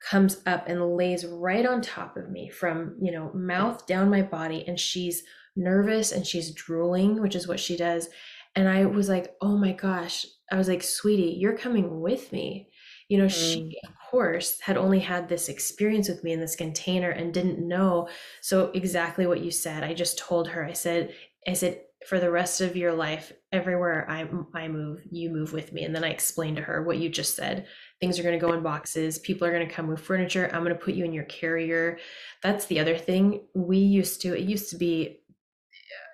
comes 0.00 0.42
up 0.46 0.68
and 0.68 0.96
lays 0.96 1.24
right 1.24 1.64
on 1.64 1.80
top 1.80 2.16
of 2.16 2.28
me 2.28 2.48
from, 2.48 2.96
you 3.00 3.12
know, 3.12 3.30
mouth 3.34 3.86
down 3.86 4.10
my 4.10 4.22
body. 4.22 4.64
And 4.66 4.78
she's 4.80 5.22
nervous 5.56 6.12
and 6.12 6.26
she's 6.26 6.52
drooling, 6.52 7.20
which 7.20 7.34
is 7.34 7.48
what 7.48 7.60
she 7.60 7.76
does. 7.76 8.08
And 8.54 8.68
I 8.68 8.86
was 8.86 9.08
like, 9.08 9.34
oh 9.40 9.56
my 9.56 9.72
gosh. 9.72 10.26
I 10.50 10.56
was 10.56 10.68
like, 10.68 10.82
sweetie, 10.82 11.36
you're 11.38 11.58
coming 11.58 12.00
with 12.00 12.32
me. 12.32 12.68
You 13.08 13.18
know, 13.18 13.26
mm. 13.26 13.30
she, 13.30 13.78
of 13.86 13.94
course, 14.10 14.60
had 14.60 14.76
only 14.76 15.00
had 15.00 15.28
this 15.28 15.48
experience 15.48 16.08
with 16.08 16.24
me 16.24 16.32
in 16.32 16.40
this 16.40 16.56
container 16.56 17.10
and 17.10 17.34
didn't 17.34 17.66
know. 17.66 18.08
So, 18.40 18.70
exactly 18.74 19.26
what 19.26 19.42
you 19.42 19.50
said, 19.50 19.84
I 19.84 19.94
just 19.94 20.18
told 20.18 20.48
her, 20.48 20.64
I 20.64 20.72
said, 20.72 21.14
I 21.46 21.52
said, 21.52 21.82
for 22.06 22.20
the 22.20 22.30
rest 22.30 22.60
of 22.60 22.76
your 22.76 22.94
life, 22.94 23.32
everywhere 23.52 24.08
I, 24.08 24.28
I 24.54 24.68
move, 24.68 25.00
you 25.10 25.30
move 25.30 25.52
with 25.52 25.72
me. 25.72 25.82
And 25.84 25.94
then 25.94 26.04
I 26.04 26.10
explained 26.10 26.56
to 26.56 26.62
her 26.62 26.82
what 26.82 26.98
you 26.98 27.08
just 27.08 27.34
said. 27.34 27.66
Things 28.00 28.18
are 28.18 28.22
going 28.22 28.38
to 28.38 28.44
go 28.44 28.52
in 28.52 28.62
boxes. 28.62 29.18
People 29.18 29.46
are 29.46 29.52
going 29.52 29.66
to 29.66 29.74
come 29.74 29.88
with 29.88 30.00
furniture. 30.00 30.48
I'm 30.52 30.62
going 30.62 30.76
to 30.76 30.84
put 30.84 30.94
you 30.94 31.04
in 31.04 31.12
your 31.12 31.24
carrier. 31.24 31.98
That's 32.42 32.66
the 32.66 32.78
other 32.78 32.96
thing. 32.96 33.46
We 33.54 33.78
used 33.78 34.20
to, 34.22 34.36
it 34.36 34.44
used 34.44 34.70
to 34.70 34.76
be, 34.76 35.20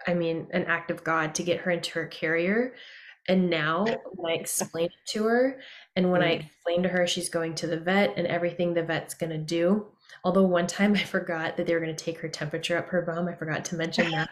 I 0.07 0.15
mean, 0.15 0.49
an 0.53 0.65
act 0.65 0.91
of 0.91 1.05
God 1.05 1.35
to 1.37 1.43
get 1.43 1.61
her 1.61 1.71
into 1.71 1.93
her 1.93 2.07
carrier. 2.07 2.75
And 3.29 3.51
now 3.51 3.87
when 4.15 4.33
I 4.33 4.37
explain 4.37 4.87
it 4.87 5.11
to 5.11 5.25
her, 5.25 5.61
and 5.97 6.11
when 6.11 6.23
I 6.23 6.37
mm. 6.37 6.47
explain 6.47 6.83
to 6.83 6.89
her 6.89 7.07
she's 7.07 7.29
going 7.29 7.55
to 7.57 7.67
the 7.67 7.79
vet 7.79 8.15
and 8.17 8.27
everything 8.27 8.75
the 8.75 8.83
vet's 8.83 9.15
going 9.15 9.31
to 9.31 9.39
do, 9.39 9.87
although 10.25 10.45
one 10.45 10.67
time 10.67 10.93
I 10.97 11.03
forgot 11.03 11.57
that 11.57 11.67
they 11.67 11.75
were 11.75 11.81
going 11.81 11.95
to 11.95 12.05
take 12.05 12.19
her 12.21 12.29
temperature 12.29 12.79
up 12.79 12.89
her 12.89 13.03
bum, 13.03 13.29
I 13.29 13.35
forgot 13.35 13.65
to 13.67 13.77
mention 13.77 14.11
that. 14.11 14.31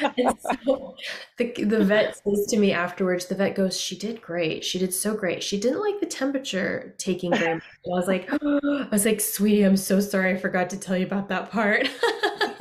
and 0.16 0.38
so 0.40 0.94
the, 1.36 1.52
the 1.64 1.84
vet 1.84 2.16
says 2.16 2.46
to 2.48 2.56
me 2.56 2.72
afterwards, 2.72 3.26
the 3.26 3.34
vet 3.34 3.56
goes, 3.56 3.78
She 3.78 3.96
did 3.98 4.22
great. 4.22 4.64
She 4.64 4.78
did 4.78 4.94
so 4.94 5.14
great. 5.16 5.42
She 5.42 5.58
didn't 5.58 5.80
like 5.80 5.98
the 6.00 6.06
temperature 6.06 6.94
taking 6.98 7.34
very 7.34 7.54
much. 7.54 7.62
I 7.62 7.88
was 7.88 8.06
like, 8.06 8.32
I 8.32 8.88
was 8.90 9.04
like, 9.04 9.20
sweetie, 9.20 9.64
I'm 9.64 9.76
so 9.76 9.98
sorry. 10.00 10.32
I 10.32 10.36
forgot 10.36 10.70
to 10.70 10.78
tell 10.78 10.96
you 10.96 11.06
about 11.06 11.28
that 11.28 11.50
part. 11.50 11.88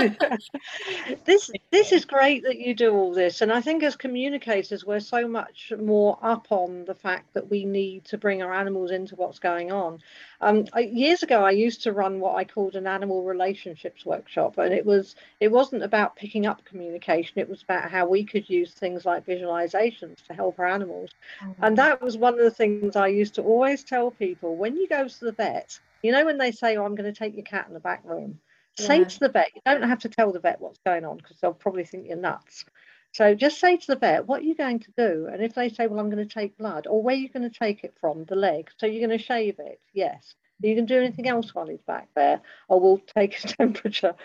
this 1.25 1.51
this 1.71 1.91
is 1.91 2.05
great 2.05 2.43
that 2.43 2.59
you 2.59 2.73
do 2.73 2.93
all 2.93 3.13
this 3.13 3.41
and 3.41 3.51
i 3.51 3.61
think 3.61 3.83
as 3.83 3.95
communicators 3.95 4.85
we're 4.85 4.99
so 4.99 5.27
much 5.27 5.71
more 5.79 6.17
up 6.21 6.47
on 6.49 6.85
the 6.85 6.93
fact 6.93 7.33
that 7.33 7.49
we 7.49 7.65
need 7.65 8.03
to 8.05 8.17
bring 8.17 8.41
our 8.41 8.53
animals 8.53 8.91
into 8.91 9.15
what's 9.15 9.39
going 9.39 9.71
on. 9.71 9.99
Um, 10.41 10.65
I, 10.73 10.81
years 10.81 11.23
ago 11.23 11.43
i 11.43 11.51
used 11.51 11.83
to 11.83 11.93
run 11.93 12.19
what 12.19 12.35
i 12.35 12.43
called 12.43 12.75
an 12.75 12.87
animal 12.87 13.23
relationships 13.23 14.05
workshop 14.05 14.57
and 14.57 14.73
it 14.73 14.85
was 14.85 15.15
it 15.39 15.51
wasn't 15.51 15.83
about 15.83 16.15
picking 16.15 16.45
up 16.45 16.65
communication 16.65 17.39
it 17.39 17.49
was 17.49 17.63
about 17.63 17.89
how 17.89 18.07
we 18.07 18.23
could 18.23 18.49
use 18.49 18.73
things 18.73 19.05
like 19.05 19.25
visualizations 19.25 20.25
to 20.27 20.33
help 20.33 20.59
our 20.59 20.67
animals. 20.67 21.11
Mm-hmm. 21.41 21.63
and 21.63 21.77
that 21.77 22.01
was 22.01 22.17
one 22.17 22.33
of 22.33 22.39
the 22.39 22.51
things 22.51 22.95
i 22.95 23.07
used 23.07 23.35
to 23.35 23.41
always 23.41 23.83
tell 23.83 24.11
people 24.11 24.55
when 24.55 24.75
you 24.75 24.87
go 24.87 25.07
to 25.07 25.25
the 25.25 25.31
vet 25.31 25.79
you 26.01 26.11
know 26.11 26.25
when 26.25 26.37
they 26.37 26.51
say 26.51 26.75
oh 26.75 26.85
i'm 26.85 26.95
going 26.95 27.11
to 27.11 27.17
take 27.17 27.35
your 27.35 27.45
cat 27.45 27.65
in 27.67 27.73
the 27.73 27.79
back 27.79 28.01
room 28.03 28.39
Say 28.77 28.99
yeah. 28.99 29.05
to 29.05 29.19
the 29.19 29.29
vet, 29.29 29.51
you 29.55 29.61
don't 29.65 29.83
have 29.83 29.99
to 29.99 30.09
tell 30.09 30.31
the 30.31 30.39
vet 30.39 30.59
what's 30.59 30.79
going 30.85 31.05
on 31.05 31.17
because 31.17 31.37
they'll 31.39 31.53
probably 31.53 31.85
think 31.85 32.07
you're 32.07 32.17
nuts. 32.17 32.65
So 33.11 33.35
just 33.35 33.59
say 33.59 33.77
to 33.77 33.87
the 33.87 33.95
vet, 33.95 34.25
what 34.25 34.41
are 34.41 34.45
you 34.45 34.55
going 34.55 34.79
to 34.79 34.91
do? 34.97 35.29
And 35.31 35.43
if 35.43 35.53
they 35.53 35.69
say, 35.69 35.85
well, 35.85 35.99
I'm 35.99 36.09
going 36.09 36.27
to 36.27 36.33
take 36.33 36.57
blood, 36.57 36.87
or 36.87 37.03
where 37.03 37.13
are 37.13 37.17
you 37.17 37.29
going 37.29 37.49
to 37.49 37.59
take 37.59 37.83
it 37.83 37.95
from? 38.01 38.25
The 38.25 38.35
leg. 38.35 38.71
So 38.77 38.87
you're 38.87 39.05
going 39.07 39.17
to 39.17 39.23
shave 39.23 39.59
it? 39.59 39.79
Yes. 39.93 40.33
Are 40.63 40.67
you 40.67 40.75
can 40.75 40.85
do 40.85 40.97
anything 40.97 41.27
else 41.27 41.53
while 41.53 41.67
he's 41.67 41.81
back 41.81 42.07
there? 42.15 42.41
Or 42.69 42.79
we'll 42.79 43.01
take 43.15 43.35
his 43.35 43.51
temperature. 43.57 44.15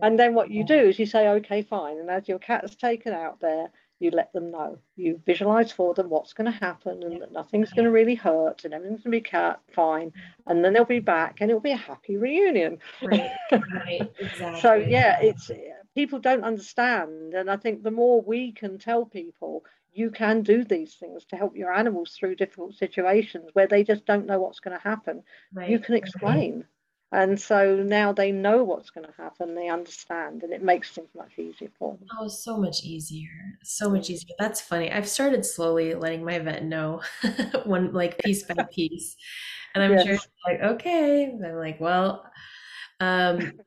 And 0.00 0.18
then 0.18 0.34
what 0.34 0.50
you 0.50 0.64
do 0.64 0.78
is 0.78 0.98
you 0.98 1.06
say, 1.06 1.28
okay, 1.28 1.62
fine. 1.62 1.98
And 1.98 2.08
as 2.10 2.28
your 2.28 2.38
cat's 2.38 2.74
taken 2.74 3.12
out 3.12 3.40
there, 3.40 3.68
you 4.00 4.10
let 4.10 4.32
them 4.32 4.50
know. 4.50 4.78
You 4.96 5.20
visualize 5.26 5.72
for 5.72 5.94
them 5.94 6.08
what's 6.08 6.32
going 6.32 6.50
to 6.50 6.58
happen 6.58 7.02
and 7.02 7.20
that 7.20 7.32
nothing's 7.32 7.72
going 7.72 7.84
to 7.84 7.90
really 7.90 8.14
hurt 8.14 8.64
and 8.64 8.72
everything's 8.72 9.02
going 9.02 9.22
to 9.22 9.30
be 9.30 9.72
fine. 9.74 10.12
And 10.46 10.64
then 10.64 10.72
they'll 10.72 10.84
be 10.84 11.00
back 11.00 11.38
and 11.40 11.50
it'll 11.50 11.60
be 11.60 11.72
a 11.72 11.76
happy 11.76 12.16
reunion. 12.16 12.78
Right, 13.02 13.30
right. 13.50 14.12
exactly. 14.18 14.60
so, 14.60 14.74
yeah, 14.74 15.20
it's 15.20 15.50
people 15.94 16.20
don't 16.20 16.44
understand. 16.44 17.34
And 17.34 17.50
I 17.50 17.56
think 17.56 17.82
the 17.82 17.90
more 17.90 18.22
we 18.22 18.52
can 18.52 18.78
tell 18.78 19.04
people, 19.04 19.64
you 19.92 20.10
can 20.10 20.42
do 20.42 20.62
these 20.62 20.94
things 20.94 21.24
to 21.26 21.36
help 21.36 21.56
your 21.56 21.72
animals 21.72 22.12
through 22.12 22.36
difficult 22.36 22.74
situations 22.74 23.50
where 23.52 23.66
they 23.66 23.82
just 23.82 24.06
don't 24.06 24.26
know 24.26 24.38
what's 24.38 24.60
going 24.60 24.76
to 24.76 24.82
happen. 24.82 25.24
Right. 25.52 25.70
You 25.70 25.80
can 25.80 25.96
explain. 25.96 26.64
And 27.10 27.40
so 27.40 27.76
now 27.76 28.12
they 28.12 28.32
know 28.32 28.64
what's 28.64 28.90
going 28.90 29.06
to 29.06 29.14
happen, 29.16 29.54
they 29.54 29.68
understand, 29.68 30.42
and 30.42 30.52
it 30.52 30.62
makes 30.62 30.90
things 30.90 31.08
much 31.16 31.38
easier 31.38 31.70
for 31.78 31.94
them. 31.94 32.08
Oh, 32.20 32.28
so 32.28 32.58
much 32.58 32.84
easier. 32.84 33.30
So 33.62 33.88
much 33.88 34.10
easier. 34.10 34.34
That's 34.38 34.60
funny. 34.60 34.92
I've 34.92 35.08
started 35.08 35.44
slowly 35.46 35.94
letting 35.94 36.22
my 36.22 36.38
vet 36.38 36.64
know 36.64 37.00
one 37.64 37.92
like 37.94 38.18
piece 38.18 38.42
by 38.42 38.54
piece. 38.72 39.16
And 39.74 39.82
I'm 39.82 39.92
yes. 39.92 40.06
sure 40.06 40.18
like, 40.46 40.60
okay. 40.60 41.24
And 41.24 41.46
I'm 41.46 41.56
like, 41.56 41.80
well, 41.80 42.30
um, 43.00 43.58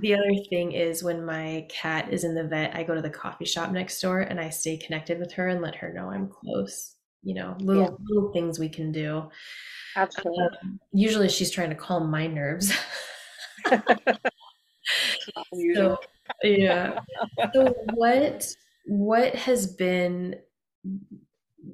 the 0.00 0.14
other 0.14 0.30
thing 0.48 0.72
is 0.72 1.04
when 1.04 1.24
my 1.24 1.66
cat 1.68 2.12
is 2.12 2.24
in 2.24 2.34
the 2.34 2.44
vet, 2.44 2.74
I 2.74 2.82
go 2.82 2.94
to 2.94 3.02
the 3.02 3.10
coffee 3.10 3.44
shop 3.44 3.72
next 3.72 4.00
door 4.00 4.20
and 4.20 4.40
I 4.40 4.48
stay 4.48 4.78
connected 4.78 5.18
with 5.18 5.32
her 5.32 5.48
and 5.48 5.60
let 5.60 5.76
her 5.76 5.92
know 5.92 6.10
I'm 6.10 6.28
close. 6.28 6.93
You 7.24 7.34
know, 7.34 7.56
little 7.60 7.82
yeah. 7.82 7.90
little 8.08 8.32
things 8.32 8.58
we 8.58 8.68
can 8.68 8.92
do. 8.92 9.28
Absolutely. 9.96 10.44
Um, 10.62 10.80
usually 10.92 11.28
she's 11.28 11.50
trying 11.50 11.70
to 11.70 11.76
calm 11.76 12.10
my 12.10 12.26
nerves. 12.26 12.72
so 15.74 15.98
yeah. 16.42 16.98
So 17.52 17.74
what 17.94 18.46
what 18.86 19.34
has 19.34 19.66
been 19.66 20.36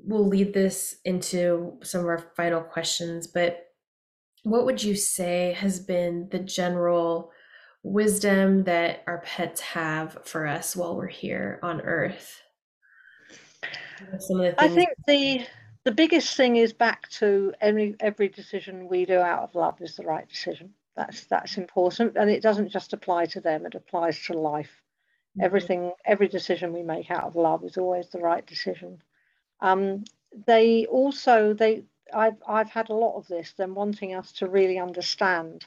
we'll 0.04 0.26
lead 0.26 0.54
this 0.54 0.96
into 1.04 1.78
some 1.82 2.02
of 2.02 2.06
our 2.06 2.32
final 2.36 2.60
questions, 2.60 3.26
but 3.26 3.66
what 4.44 4.64
would 4.64 4.82
you 4.82 4.94
say 4.94 5.52
has 5.58 5.80
been 5.80 6.28
the 6.30 6.38
general 6.38 7.32
wisdom 7.82 8.64
that 8.64 9.02
our 9.06 9.18
pets 9.22 9.60
have 9.60 10.18
for 10.24 10.46
us 10.46 10.76
while 10.76 10.96
we're 10.96 11.08
here 11.08 11.58
on 11.62 11.80
earth? 11.80 12.40
I 14.58 14.68
think 14.68 14.90
the 15.06 15.46
the 15.84 15.92
biggest 15.92 16.36
thing 16.36 16.56
is 16.56 16.72
back 16.72 17.08
to 17.10 17.54
every 17.60 17.96
every 18.00 18.28
decision 18.28 18.88
we 18.88 19.06
do 19.06 19.18
out 19.18 19.42
of 19.42 19.54
love 19.54 19.80
is 19.80 19.96
the 19.96 20.04
right 20.04 20.28
decision. 20.28 20.74
That's 20.96 21.24
that's 21.24 21.56
important, 21.56 22.16
and 22.16 22.30
it 22.30 22.42
doesn't 22.42 22.70
just 22.70 22.92
apply 22.92 23.26
to 23.26 23.40
them; 23.40 23.66
it 23.66 23.74
applies 23.74 24.22
to 24.26 24.34
life. 24.34 24.82
Mm-hmm. 25.36 25.44
Everything, 25.44 25.92
every 26.04 26.28
decision 26.28 26.72
we 26.72 26.82
make 26.82 27.10
out 27.10 27.24
of 27.24 27.36
love 27.36 27.64
is 27.64 27.78
always 27.78 28.08
the 28.08 28.20
right 28.20 28.46
decision. 28.46 29.02
Um, 29.60 30.04
they 30.46 30.86
also 30.86 31.54
they 31.54 31.84
I've 32.12 32.42
I've 32.46 32.70
had 32.70 32.90
a 32.90 32.94
lot 32.94 33.16
of 33.16 33.28
this 33.28 33.52
them 33.52 33.74
wanting 33.74 34.14
us 34.14 34.32
to 34.32 34.48
really 34.48 34.78
understand 34.78 35.66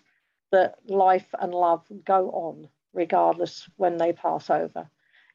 that 0.52 0.76
life 0.88 1.34
and 1.40 1.54
love 1.54 1.84
go 2.06 2.30
on 2.30 2.70
regardless 2.94 3.68
when 3.78 3.98
they 3.98 4.14
pass 4.14 4.52
over, 4.52 4.88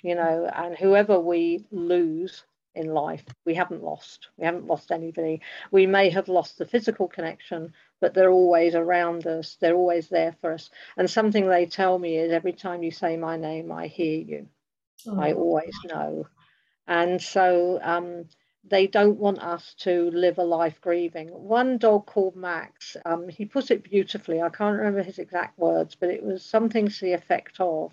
you 0.03 0.15
know, 0.15 0.49
and 0.55 0.77
whoever 0.77 1.19
we 1.19 1.67
lose 1.73 2.45
in 2.79 2.95
life. 2.95 3.25
We 3.45 3.55
haven't 3.55 3.83
lost. 3.83 4.29
We 4.37 4.45
haven't 4.45 4.67
lost 4.67 4.93
anybody. 4.93 5.43
We 5.71 5.87
may 5.87 6.11
have 6.11 6.29
lost 6.29 6.59
the 6.59 6.67
physical 6.67 7.09
connection, 7.09 7.75
but 8.01 8.15
they're 8.15 8.31
always 8.31 8.75
around 8.75 9.27
us. 9.27 9.57
They're 9.61 9.75
always 9.75 10.09
there 10.09 10.35
for 10.41 10.53
us. 10.53 10.71
And 10.97 11.11
something 11.11 11.49
they 11.49 11.67
tell 11.67 11.99
me 11.99 12.17
is 12.17 12.33
every 12.33 12.53
time 12.53 12.83
you 12.83 12.91
say 12.91 13.17
my 13.17 13.37
name, 13.37 13.73
I 13.73 13.89
hear 13.89 14.21
you. 14.21 14.47
Oh. 15.07 15.21
I 15.21 15.33
always 15.33 15.75
know. 15.85 16.27
And 16.87 17.21
so 17.21 17.79
um, 17.83 18.25
they 18.65 18.87
don't 18.87 19.19
want 19.19 19.41
us 19.41 19.75
to 19.81 20.11
live 20.13 20.39
a 20.39 20.45
life 20.45 20.81
grieving. 20.81 21.29
One 21.29 21.79
dog 21.79 22.07
called 22.07 22.37
Max, 22.37 22.97
um, 23.05 23.29
he 23.29 23.45
put 23.45 23.71
it 23.71 23.83
beautifully. 23.83 24.41
I 24.41 24.49
can't 24.49 24.79
remember 24.79 25.03
his 25.03 25.19
exact 25.19 25.59
words, 25.59 25.97
but 25.99 26.11
it 26.11 26.23
was 26.23 26.45
something 26.45 26.89
to 26.89 27.01
the 27.01 27.13
effect 27.13 27.57
of 27.61 27.93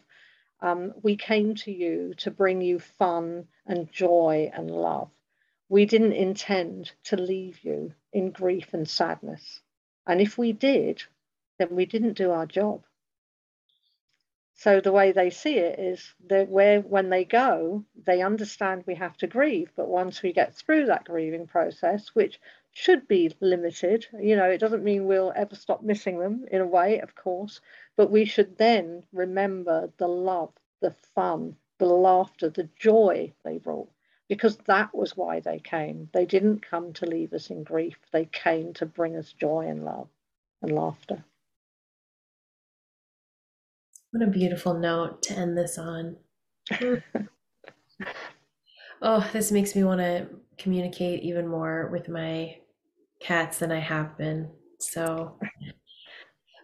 um, 0.66 0.96
we 1.04 1.16
came 1.16 1.54
to 1.54 1.72
you 1.72 2.16
to 2.18 2.32
bring 2.32 2.60
you 2.60 2.80
fun 2.80 3.48
and 3.68 3.92
joy 3.92 4.50
and 4.52 4.72
love. 4.72 5.12
We 5.70 5.86
didn't 5.86 6.14
intend 6.14 6.92
to 7.06 7.18
leave 7.18 7.60
you 7.64 7.94
in 8.12 8.32
grief 8.32 8.74
and 8.74 8.90
sadness. 8.90 9.62
And 10.08 10.20
if 10.20 10.40
we 10.40 10.54
did, 10.54 11.04
then 11.60 11.70
we 11.72 11.86
didn't 11.86 12.18
do 12.18 12.32
our 12.32 12.48
job. 12.48 12.84
So 14.56 14.82
the 14.82 14.92
way 14.92 15.12
they 15.12 15.30
see 15.30 15.58
it 15.58 15.78
is 15.78 16.14
that 16.30 16.50
where 16.50 16.82
when 16.82 17.10
they 17.10 17.26
go, 17.26 17.86
they 18.04 18.24
understand 18.24 18.86
we 18.88 18.96
have 18.96 19.18
to 19.18 19.28
grieve. 19.28 19.70
But 19.76 19.88
once 19.88 20.24
we 20.24 20.34
get 20.34 20.56
through 20.56 20.88
that 20.88 21.06
grieving 21.06 21.46
process, 21.46 22.08
which 22.16 22.40
should 22.78 23.08
be 23.08 23.34
limited, 23.40 24.06
you 24.20 24.36
know, 24.36 24.50
it 24.50 24.58
doesn't 24.58 24.84
mean 24.84 25.06
we'll 25.06 25.32
ever 25.34 25.56
stop 25.56 25.82
missing 25.82 26.20
them 26.20 26.46
in 26.52 26.60
a 26.60 26.68
way, 26.68 27.00
of 27.00 27.16
course, 27.16 27.62
but 27.96 28.12
we 28.12 28.26
should 28.26 28.58
then 28.58 29.02
remember 29.14 29.90
the 29.98 30.10
love, 30.10 30.52
the 30.82 30.94
fun, 31.16 31.56
the 31.80 31.86
laughter, 31.86 32.50
the 32.50 32.68
joy 32.78 33.32
they 33.46 33.58
brought, 33.60 33.90
because 34.28 34.58
that 34.68 34.94
was 34.94 35.16
why 35.16 35.40
they 35.40 35.58
came. 35.58 36.10
They 36.14 36.26
didn't 36.26 36.70
come 36.70 36.92
to 36.94 37.06
leave 37.06 37.32
us 37.32 37.50
in 37.50 37.64
grief, 37.64 37.96
they 38.12 38.26
came 38.26 38.74
to 38.74 38.86
bring 38.86 39.16
us 39.16 39.32
joy 39.32 39.68
and 39.68 39.86
love 39.86 40.10
and 40.62 40.74
laughter. 40.74 41.24
What 44.12 44.28
a 44.28 44.30
beautiful 44.30 44.74
note 44.74 45.24
to 45.24 45.34
end 45.34 45.58
this 45.58 45.78
on. 45.78 46.18
oh, 49.02 49.30
this 49.32 49.54
makes 49.54 49.74
me 49.78 49.86
want 49.86 50.02
to 50.02 50.28
communicate 50.58 51.24
even 51.24 51.48
more 51.48 51.88
with 51.90 52.10
my 52.10 52.58
cats 53.20 53.60
than 53.60 53.72
I 53.72 53.80
have 53.80 54.18
been. 54.18 54.50
So, 54.80 55.40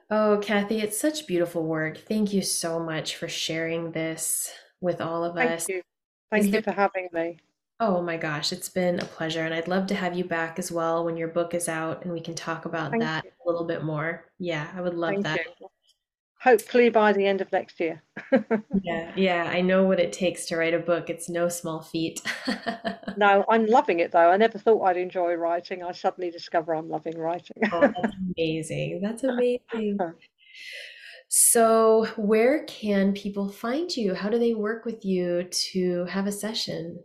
oh, 0.10 0.40
Kathy, 0.42 0.80
it's 0.82 1.00
such 1.00 1.28
beautiful 1.28 1.64
work. 1.64 1.98
Thank 1.98 2.34
you 2.34 2.42
so 2.42 2.80
much 2.80 3.16
for 3.16 3.28
sharing 3.28 3.92
this 3.92 4.52
with 4.80 5.02
all 5.02 5.24
of 5.24 5.36
Thank 5.36 5.52
us. 5.52 5.70
you. 5.70 5.82
Thank 6.30 6.42
Is 6.42 6.46
you 6.48 6.52
there- 6.54 6.64
for 6.64 6.72
having 6.72 7.10
me. 7.14 7.40
Oh 7.80 8.00
my 8.00 8.16
gosh, 8.16 8.54
it's 8.54 8.70
been 8.70 9.00
a 9.00 9.06
pleasure. 9.06 9.44
And 9.44 9.56
I'd 9.56 9.68
love 9.68 9.88
to 9.88 9.96
have 9.96 10.16
you 10.16 10.24
back 10.24 10.60
as 10.60 10.72
well 10.72 11.04
when 11.04 11.18
your 11.18 11.30
book 11.30 11.56
is 11.56 11.68
out 11.68 12.04
and 12.04 12.14
we 12.14 12.22
can 12.22 12.36
talk 12.36 12.66
about 12.66 12.92
Thank 12.92 13.02
that 13.02 13.24
you. 13.26 13.32
a 13.44 13.50
little 13.50 13.66
bit 13.66 13.84
more. 13.84 14.26
Yeah, 14.38 14.68
I 14.76 14.82
would 14.82 14.94
love 14.94 15.14
Thank 15.14 15.24
that. 15.24 15.40
you. 15.60 15.68
Hopefully 16.44 16.90
by 16.90 17.14
the 17.14 17.28
end 17.28 17.42
of 17.42 17.52
next 17.52 17.80
year. 17.80 18.04
Yeah, 18.84 19.12
yeah, 19.16 19.44
I 19.52 19.62
know 19.62 19.84
what 19.84 20.00
it 20.00 20.12
takes 20.12 20.46
to 20.48 20.58
write 20.58 20.74
a 20.74 20.80
book. 20.80 21.10
It's 21.10 21.30
no 21.30 21.50
small 21.50 21.82
feat. 21.82 22.22
No, 23.18 23.44
I'm 23.50 23.66
loving 23.66 24.00
it 24.00 24.14
though. 24.14 24.32
I 24.32 24.38
never 24.38 24.58
thought 24.58 24.84
I'd 24.84 24.96
enjoy 24.96 25.34
writing. 25.34 25.84
I 25.84 25.92
suddenly 25.92 26.32
discover 26.32 26.74
I'm 26.74 26.90
loving 26.90 27.18
writing. 27.18 27.58
Oh, 27.72 27.82
that's 27.82 28.16
amazing. 28.38 29.02
That's 29.02 29.24
amazing. 29.24 30.00
So, 31.28 32.08
where 32.16 32.64
can 32.64 33.14
people 33.14 33.50
find 33.50 33.96
you? 33.96 34.16
How 34.16 34.30
do 34.30 34.40
they 34.40 34.54
work 34.54 34.86
with 34.86 35.04
you 35.04 35.44
to 35.44 36.06
have 36.06 36.26
a 36.26 36.32
session? 36.32 37.04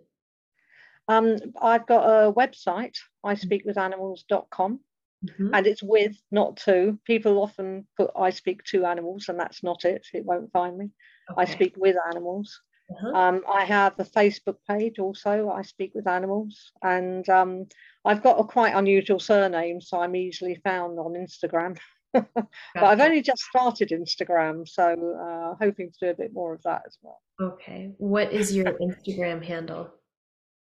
Um, 1.08 1.36
I've 1.60 1.86
got 1.86 2.04
a 2.04 2.32
website, 2.32 2.96
ispeakwithanimals.com, 3.24 4.80
Mhm. 5.24 5.50
and 5.54 5.66
it's 5.66 5.82
with, 5.82 6.16
not 6.30 6.58
to. 6.58 6.98
People 7.04 7.42
often 7.42 7.86
put 7.96 8.10
I 8.16 8.30
speak 8.30 8.62
to 8.64 8.84
animals, 8.84 9.28
and 9.28 9.40
that's 9.40 9.62
not 9.62 9.84
it. 9.84 10.06
It 10.12 10.24
won't 10.24 10.52
find 10.52 10.76
me. 10.76 10.90
I 11.36 11.44
speak 11.44 11.74
with 11.76 11.96
animals. 12.10 12.60
Uh-huh. 12.90 13.08
Um, 13.18 13.42
I 13.48 13.64
have 13.64 13.98
a 13.98 14.04
Facebook 14.04 14.58
page 14.68 14.98
also, 14.98 15.50
I 15.50 15.62
Speak 15.62 15.92
with 15.94 16.06
Animals, 16.06 16.70
and 16.82 17.28
um, 17.28 17.66
I've 18.04 18.22
got 18.22 18.38
a 18.38 18.44
quite 18.44 18.74
unusual 18.74 19.18
surname, 19.18 19.80
so 19.80 20.00
I'm 20.00 20.14
easily 20.14 20.60
found 20.62 20.98
on 20.98 21.14
Instagram. 21.14 21.76
but 22.12 22.48
I've 22.76 23.00
only 23.00 23.22
just 23.22 23.42
started 23.42 23.90
Instagram, 23.90 24.68
so 24.68 24.84
uh, 24.84 25.56
hoping 25.62 25.90
to 25.90 26.06
do 26.06 26.10
a 26.10 26.14
bit 26.14 26.32
more 26.32 26.54
of 26.54 26.62
that 26.62 26.82
as 26.86 26.96
well. 27.02 27.20
Okay. 27.40 27.90
What 27.98 28.32
is 28.32 28.54
your 28.54 28.66
Instagram 28.66 29.44
handle? 29.44 29.90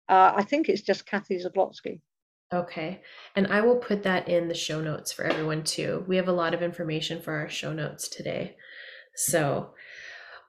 Uh, 0.10 0.34
I 0.36 0.44
think 0.44 0.70
it's 0.70 0.82
just 0.82 1.06
Kathy 1.06 1.38
Zablotzky. 1.38 2.02
Okay. 2.54 3.02
And 3.36 3.48
I 3.48 3.62
will 3.62 3.76
put 3.76 4.04
that 4.04 4.30
in 4.30 4.48
the 4.48 4.56
show 4.56 4.80
notes 4.82 5.12
for 5.12 5.26
everyone 5.26 5.64
too. 5.64 6.06
We 6.08 6.16
have 6.16 6.30
a 6.30 6.34
lot 6.34 6.54
of 6.54 6.62
information 6.62 7.22
for 7.22 7.34
our 7.34 7.50
show 7.50 7.74
notes 7.74 8.08
today. 8.08 8.56
So, 9.16 9.74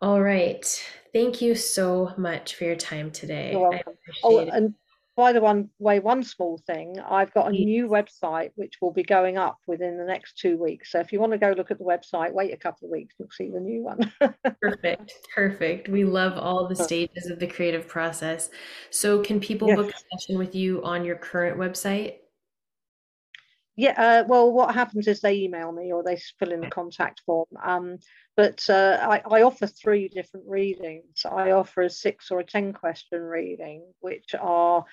all 0.00 0.22
right. 0.22 0.64
Thank 1.12 1.40
you 1.40 1.54
so 1.54 2.12
much 2.16 2.54
for 2.54 2.64
your 2.64 2.76
time 2.76 3.10
today. 3.10 3.52
You're 3.52 3.74
I 3.74 3.82
welcome. 3.84 3.94
Oh, 4.22 4.38
and 4.38 4.74
by 5.18 5.32
the 5.32 5.40
one 5.40 5.68
way, 5.80 5.98
one 5.98 6.22
small 6.22 6.62
thing, 6.64 7.00
I've 7.00 7.34
got 7.34 7.48
a 7.48 7.50
new 7.50 7.88
website 7.88 8.52
which 8.54 8.74
will 8.80 8.92
be 8.92 9.02
going 9.02 9.36
up 9.36 9.58
within 9.66 9.98
the 9.98 10.04
next 10.04 10.38
two 10.38 10.56
weeks. 10.56 10.92
So 10.92 11.00
if 11.00 11.12
you 11.12 11.18
want 11.18 11.32
to 11.32 11.38
go 11.38 11.50
look 11.56 11.72
at 11.72 11.78
the 11.78 11.84
website, 11.84 12.32
wait 12.32 12.54
a 12.54 12.56
couple 12.56 12.86
of 12.86 12.92
weeks, 12.92 13.16
you'll 13.18 13.28
see 13.32 13.50
the 13.50 13.58
new 13.58 13.82
one. 13.82 14.12
Perfect. 14.62 15.12
Perfect. 15.34 15.88
We 15.88 16.04
love 16.04 16.38
all 16.38 16.68
the 16.68 16.76
stages 16.76 17.26
of 17.30 17.40
the 17.40 17.48
creative 17.48 17.88
process. 17.88 18.50
So, 18.90 19.20
can 19.20 19.40
people 19.40 19.66
Yes. 19.66 19.76
book 19.76 19.90
a 19.90 20.16
session 20.16 20.38
with 20.38 20.54
you 20.54 20.84
on 20.84 21.04
your 21.04 21.16
current 21.16 21.58
website? 21.58 22.18
Yeah, 23.74 23.94
uh, 23.96 24.24
well, 24.26 24.52
what 24.52 24.74
happens 24.74 25.06
is 25.06 25.20
they 25.20 25.34
email 25.34 25.70
me 25.70 25.92
or 25.92 26.02
they 26.02 26.20
fill 26.38 26.50
in 26.50 26.60
the 26.60 26.68
contact 26.70 27.22
form. 27.24 27.46
Um, 27.62 27.98
but 28.36 28.68
uh, 28.68 28.98
I, 29.00 29.22
I 29.30 29.42
offer 29.42 29.68
three 29.68 30.08
different 30.08 30.46
readings. 30.48 31.24
I 31.24 31.52
offer 31.52 31.82
a 31.82 31.90
six 31.90 32.32
or 32.32 32.40
a 32.40 32.44
10 32.44 32.72
question 32.72 33.20
reading, 33.20 33.84
which 34.00 34.34
are 34.40 34.84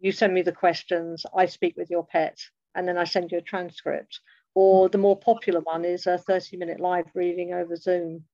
you 0.00 0.12
send 0.12 0.34
me 0.34 0.42
the 0.42 0.52
questions, 0.52 1.24
I 1.36 1.46
speak 1.46 1.76
with 1.76 1.90
your 1.90 2.06
pet, 2.06 2.38
and 2.74 2.86
then 2.88 2.98
I 2.98 3.04
send 3.04 3.30
you 3.32 3.38
a 3.38 3.42
transcript. 3.42 4.20
Or 4.54 4.88
the 4.88 4.98
more 4.98 5.18
popular 5.18 5.60
one 5.60 5.84
is 5.84 6.06
a 6.06 6.18
30 6.18 6.56
minute 6.56 6.80
live 6.80 7.06
reading 7.14 7.52
over 7.52 7.76
Zoom, 7.76 8.24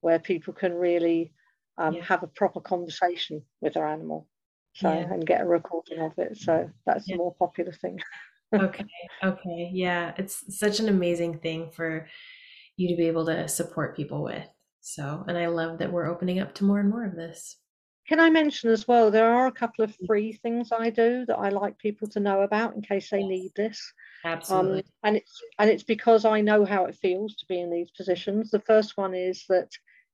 where 0.00 0.18
people 0.18 0.54
can 0.54 0.74
really 0.74 1.32
um, 1.78 1.94
Yeah. 1.94 2.04
have 2.04 2.22
a 2.22 2.28
proper 2.28 2.60
conversation 2.60 3.42
with 3.60 3.74
their 3.74 3.86
animal. 3.86 4.28
So, 4.74 4.90
Yeah. 4.90 5.12
and 5.12 5.26
get 5.26 5.40
a 5.40 5.46
recording 5.46 6.00
of 6.00 6.18
it. 6.18 6.36
So 6.36 6.70
that's 6.84 7.06
Yeah. 7.06 7.16
the 7.16 7.18
more 7.18 7.34
popular 7.34 7.72
thing. 7.72 8.00
Okay. 8.54 8.84
Okay. 9.24 9.70
Yeah. 9.72 10.14
It's 10.16 10.56
such 10.58 10.80
an 10.80 10.88
amazing 10.88 11.40
thing 11.40 11.70
for 11.72 12.08
you 12.76 12.88
to 12.88 12.96
be 12.96 13.08
able 13.08 13.26
to 13.26 13.48
support 13.48 13.96
people 13.96 14.22
with. 14.22 14.46
So, 14.80 15.24
and 15.26 15.36
I 15.36 15.46
love 15.46 15.78
that 15.78 15.92
we're 15.92 16.06
opening 16.06 16.38
up 16.38 16.54
to 16.54 16.64
more 16.64 16.78
and 16.78 16.88
more 16.88 17.04
of 17.04 17.16
this. 17.16 17.58
Can 18.08 18.20
I 18.20 18.30
mention 18.30 18.70
as 18.70 18.86
well, 18.86 19.10
there 19.10 19.32
are 19.32 19.46
a 19.48 19.52
couple 19.52 19.84
of 19.84 19.96
free 20.06 20.32
things 20.32 20.70
I 20.70 20.90
do 20.90 21.24
that 21.26 21.38
I 21.38 21.48
like 21.48 21.78
people 21.78 22.06
to 22.08 22.20
know 22.20 22.42
about 22.42 22.74
in 22.74 22.82
case 22.82 23.10
they 23.10 23.24
need 23.24 23.50
this. 23.56 23.92
Absolutely. 24.24 24.78
Um, 24.78 24.84
and 25.02 25.16
it's 25.16 25.42
and 25.58 25.70
it's 25.70 25.82
because 25.82 26.24
I 26.24 26.40
know 26.40 26.64
how 26.64 26.84
it 26.84 26.96
feels 26.96 27.34
to 27.36 27.46
be 27.46 27.60
in 27.60 27.70
these 27.70 27.90
positions. 27.90 28.50
The 28.50 28.60
first 28.60 28.96
one 28.96 29.14
is 29.14 29.44
that 29.48 29.70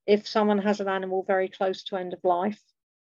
if 0.06 0.26
someone 0.26 0.58
has 0.58 0.80
an 0.80 0.88
animal 0.88 1.24
very 1.26 1.48
close 1.48 1.84
to 1.84 1.96
end 1.96 2.12
of 2.12 2.24
life 2.24 2.60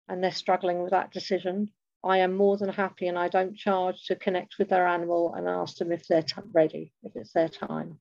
and 0.09 0.23
they're 0.23 0.31
struggling 0.31 0.81
with 0.81 0.91
that 0.91 1.11
decision, 1.11 1.69
I 2.03 2.17
am 2.17 2.35
more 2.35 2.57
than 2.57 2.69
happy 2.69 3.07
and 3.07 3.17
I 3.17 3.29
don't 3.29 3.55
charge 3.55 4.05
to 4.05 4.15
connect 4.15 4.57
with 4.57 4.69
their 4.69 4.87
animal 4.87 5.33
and 5.35 5.47
ask 5.47 5.77
them 5.77 5.91
if 5.91 6.07
they're 6.07 6.23
t- 6.23 6.41
ready, 6.51 6.93
if 7.03 7.15
it's 7.15 7.31
their 7.31 7.47
time. 7.47 7.99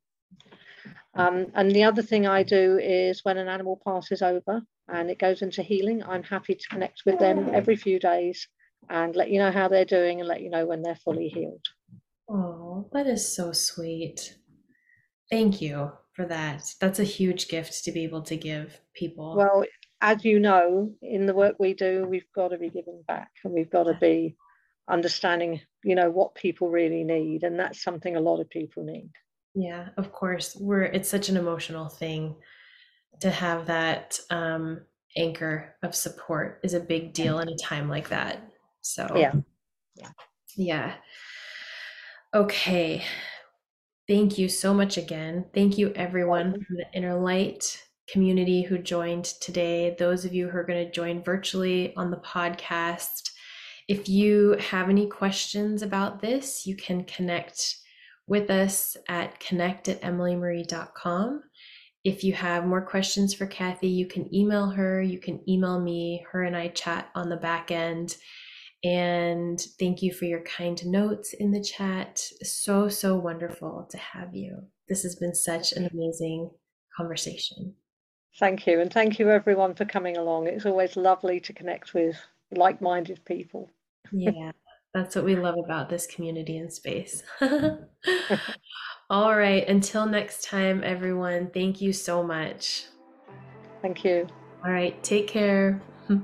Um, 1.14 1.48
and 1.54 1.70
the 1.70 1.84
other 1.84 2.02
thing 2.02 2.26
I 2.26 2.42
do 2.42 2.78
is 2.78 3.24
when 3.24 3.36
an 3.36 3.48
animal 3.48 3.80
passes 3.84 4.22
over 4.22 4.62
and 4.88 5.10
it 5.10 5.18
goes 5.18 5.42
into 5.42 5.62
healing, 5.62 6.02
I'm 6.02 6.22
happy 6.22 6.54
to 6.54 6.68
connect 6.68 7.02
with 7.04 7.18
them 7.18 7.50
every 7.52 7.76
few 7.76 7.98
days 7.98 8.48
and 8.88 9.14
let 9.14 9.30
you 9.30 9.38
know 9.38 9.52
how 9.52 9.68
they're 9.68 9.84
doing 9.84 10.20
and 10.20 10.28
let 10.28 10.40
you 10.40 10.50
know 10.50 10.66
when 10.66 10.82
they're 10.82 10.96
fully 10.96 11.28
healed. 11.28 11.64
Oh, 12.28 12.88
that 12.92 13.06
is 13.06 13.34
so 13.34 13.52
sweet. 13.52 14.36
Thank 15.30 15.60
you 15.60 15.92
for 16.14 16.24
that. 16.26 16.64
That's 16.80 16.98
a 16.98 17.04
huge 17.04 17.48
gift 17.48 17.84
to 17.84 17.92
be 17.92 18.04
able 18.04 18.22
to 18.22 18.36
give 18.36 18.80
people. 18.94 19.36
Well, 19.36 19.64
as 20.00 20.24
you 20.24 20.40
know, 20.40 20.94
in 21.02 21.26
the 21.26 21.34
work 21.34 21.56
we 21.58 21.74
do, 21.74 22.06
we've 22.08 22.30
got 22.34 22.48
to 22.48 22.58
be 22.58 22.70
giving 22.70 23.02
back 23.06 23.30
and 23.44 23.52
we've 23.52 23.70
got 23.70 23.84
to 23.84 23.94
be 24.00 24.36
understanding, 24.88 25.60
you 25.84 25.94
know, 25.94 26.10
what 26.10 26.34
people 26.34 26.70
really 26.70 27.04
need. 27.04 27.44
And 27.44 27.58
that's 27.58 27.82
something 27.82 28.16
a 28.16 28.20
lot 28.20 28.40
of 28.40 28.50
people 28.50 28.82
need. 28.82 29.10
Yeah, 29.54 29.88
of 29.96 30.12
course. 30.12 30.56
We're 30.58 30.84
it's 30.84 31.08
such 31.08 31.28
an 31.28 31.36
emotional 31.36 31.88
thing 31.88 32.36
to 33.20 33.30
have 33.30 33.66
that 33.66 34.18
um 34.30 34.82
anchor 35.16 35.76
of 35.82 35.94
support 35.94 36.60
is 36.64 36.74
a 36.74 36.80
big 36.80 37.12
deal 37.12 37.38
in 37.40 37.48
a 37.48 37.56
time 37.56 37.88
like 37.88 38.08
that. 38.08 38.42
So 38.80 39.06
Yeah. 39.14 39.32
Yeah. 39.96 40.10
yeah. 40.56 40.94
Okay. 42.34 43.04
Thank 44.08 44.38
you 44.38 44.48
so 44.48 44.74
much 44.74 44.96
again. 44.96 45.46
Thank 45.54 45.78
you 45.78 45.92
everyone 45.94 46.52
from 46.52 46.76
the 46.76 46.86
Inner 46.94 47.18
Light 47.18 47.78
community 48.08 48.62
who 48.62 48.78
joined 48.78 49.24
today. 49.24 49.94
Those 49.98 50.24
of 50.24 50.34
you 50.34 50.48
who 50.48 50.58
are 50.58 50.64
going 50.64 50.84
to 50.84 50.92
join 50.92 51.22
virtually 51.22 51.94
on 51.96 52.10
the 52.10 52.16
podcast. 52.18 53.30
If 53.88 54.08
you 54.08 54.56
have 54.58 54.88
any 54.88 55.06
questions 55.06 55.82
about 55.82 56.20
this, 56.20 56.66
you 56.66 56.76
can 56.76 57.04
connect 57.04 57.76
with 58.26 58.50
us 58.50 58.96
at 59.08 59.40
connect 59.40 59.88
at 59.88 60.00
emilymarie.com. 60.02 61.42
If 62.04 62.24
you 62.24 62.32
have 62.32 62.66
more 62.66 62.84
questions 62.84 63.32
for 63.32 63.46
Kathy, 63.46 63.88
you 63.88 64.06
can 64.06 64.34
email 64.34 64.70
her, 64.70 65.00
you 65.00 65.20
can 65.20 65.40
email 65.48 65.80
me. 65.80 66.24
Her 66.30 66.42
and 66.42 66.56
I 66.56 66.68
chat 66.68 67.10
on 67.14 67.28
the 67.28 67.36
back 67.36 67.70
end. 67.70 68.16
And 68.84 69.60
thank 69.78 70.02
you 70.02 70.12
for 70.12 70.24
your 70.24 70.42
kind 70.42 70.84
notes 70.84 71.34
in 71.34 71.52
the 71.52 71.62
chat. 71.62 72.20
So, 72.42 72.88
so 72.88 73.16
wonderful 73.16 73.86
to 73.90 73.98
have 73.98 74.34
you. 74.34 74.58
This 74.88 75.04
has 75.04 75.14
been 75.14 75.34
such 75.34 75.72
an 75.72 75.88
amazing 75.92 76.50
conversation. 76.96 77.74
Thank 78.38 78.66
you. 78.66 78.80
And 78.80 78.92
thank 78.92 79.18
you, 79.18 79.30
everyone, 79.30 79.74
for 79.74 79.84
coming 79.84 80.16
along. 80.16 80.48
It's 80.48 80.66
always 80.66 80.96
lovely 80.96 81.38
to 81.40 81.52
connect 81.52 81.94
with 81.94 82.16
like 82.50 82.80
minded 82.80 83.24
people. 83.24 83.70
Yeah, 84.10 84.52
that's 84.94 85.16
what 85.16 85.24
we 85.24 85.36
love 85.36 85.56
about 85.62 85.88
this 85.88 86.06
community 86.06 86.58
and 86.58 86.72
space. 86.72 87.22
All 89.10 89.36
right. 89.36 89.66
Until 89.68 90.06
next 90.06 90.44
time, 90.44 90.82
everyone, 90.84 91.50
thank 91.52 91.80
you 91.80 91.92
so 91.92 92.22
much. 92.22 92.86
Thank 93.80 94.04
you. 94.04 94.26
All 94.64 94.70
right. 94.70 95.02
Take 95.02 95.26
care. 95.26 95.80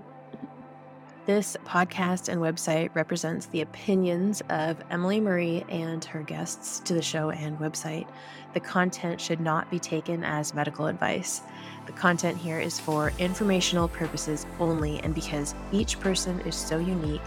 This 1.27 1.59
podcast 1.67 2.31
and 2.31 2.41
website 2.41 2.89
represents 2.95 3.45
the 3.49 3.61
opinions 3.61 4.43
of 4.49 4.83
Emily 4.91 5.21
Marie 5.21 5.63
and 5.69 6.03
her 6.07 6.23
guests 6.23 6.81
to 6.81 6.95
the 6.95 7.03
show 7.03 7.29
and 7.29 7.59
website. 7.59 8.09
The 8.55 8.61
content 8.61 9.21
should 9.21 9.39
not 9.39 9.71
be 9.71 9.79
taken 9.79 10.25
as 10.25 10.55
medical 10.55 10.87
advice. 10.87 11.43
The 11.85 11.93
content 11.93 12.39
here 12.39 12.59
is 12.59 12.81
for 12.81 13.13
informational 13.19 13.89
purposes 13.89 14.47
only, 14.59 15.01
and 15.01 15.15
because 15.15 15.55
each 15.71 16.01
person 16.01 16.41
is 16.47 16.55
so 16.55 16.79
unique, 16.79 17.21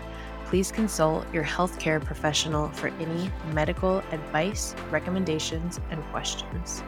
please 0.51 0.69
consult 0.69 1.25
your 1.33 1.45
healthcare 1.45 2.03
professional 2.03 2.67
for 2.71 2.89
any 2.99 3.31
medical 3.53 3.99
advice, 4.11 4.75
recommendations, 4.89 5.79
and 5.91 6.03
questions. 6.11 6.83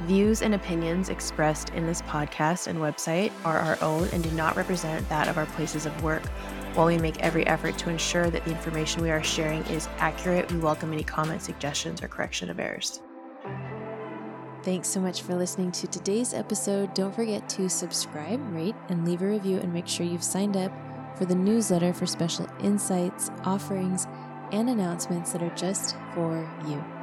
Views 0.00 0.42
and 0.42 0.52
opinions 0.52 1.08
expressed 1.08 1.70
in 1.70 1.86
this 1.86 2.02
podcast 2.02 2.66
and 2.66 2.76
website 2.80 3.30
are 3.44 3.58
our 3.58 3.78
own 3.82 4.08
and 4.12 4.24
do 4.24 4.30
not 4.32 4.56
represent 4.56 5.08
that 5.08 5.28
of 5.28 5.38
our 5.38 5.46
places 5.46 5.86
of 5.86 6.02
work. 6.02 6.26
While 6.74 6.88
we 6.88 6.98
make 6.98 7.20
every 7.20 7.46
effort 7.46 7.78
to 7.78 7.88
ensure 7.88 8.30
that 8.30 8.44
the 8.44 8.50
information 8.50 9.00
we 9.00 9.12
are 9.12 9.22
sharing 9.22 9.62
is 9.66 9.88
accurate, 9.98 10.50
we 10.50 10.58
welcome 10.58 10.92
any 10.92 11.04
comments, 11.04 11.44
suggestions, 11.44 12.02
or 12.02 12.08
correction 12.08 12.50
of 12.50 12.58
errors. 12.58 13.00
Thanks 14.64 14.88
so 14.88 14.98
much 14.98 15.22
for 15.22 15.36
listening 15.36 15.70
to 15.70 15.86
today's 15.86 16.34
episode. 16.34 16.94
Don't 16.94 17.14
forget 17.14 17.48
to 17.50 17.68
subscribe, 17.68 18.40
rate, 18.52 18.74
and 18.88 19.06
leave 19.06 19.22
a 19.22 19.26
review, 19.26 19.58
and 19.58 19.72
make 19.72 19.86
sure 19.86 20.04
you've 20.04 20.24
signed 20.24 20.56
up 20.56 20.72
for 21.16 21.24
the 21.24 21.34
newsletter 21.34 21.92
for 21.92 22.06
special 22.06 22.46
insights, 22.60 23.30
offerings, 23.44 24.06
and 24.52 24.68
announcements 24.68 25.32
that 25.32 25.42
are 25.42 25.54
just 25.54 25.96
for 26.14 26.48
you. 26.66 26.97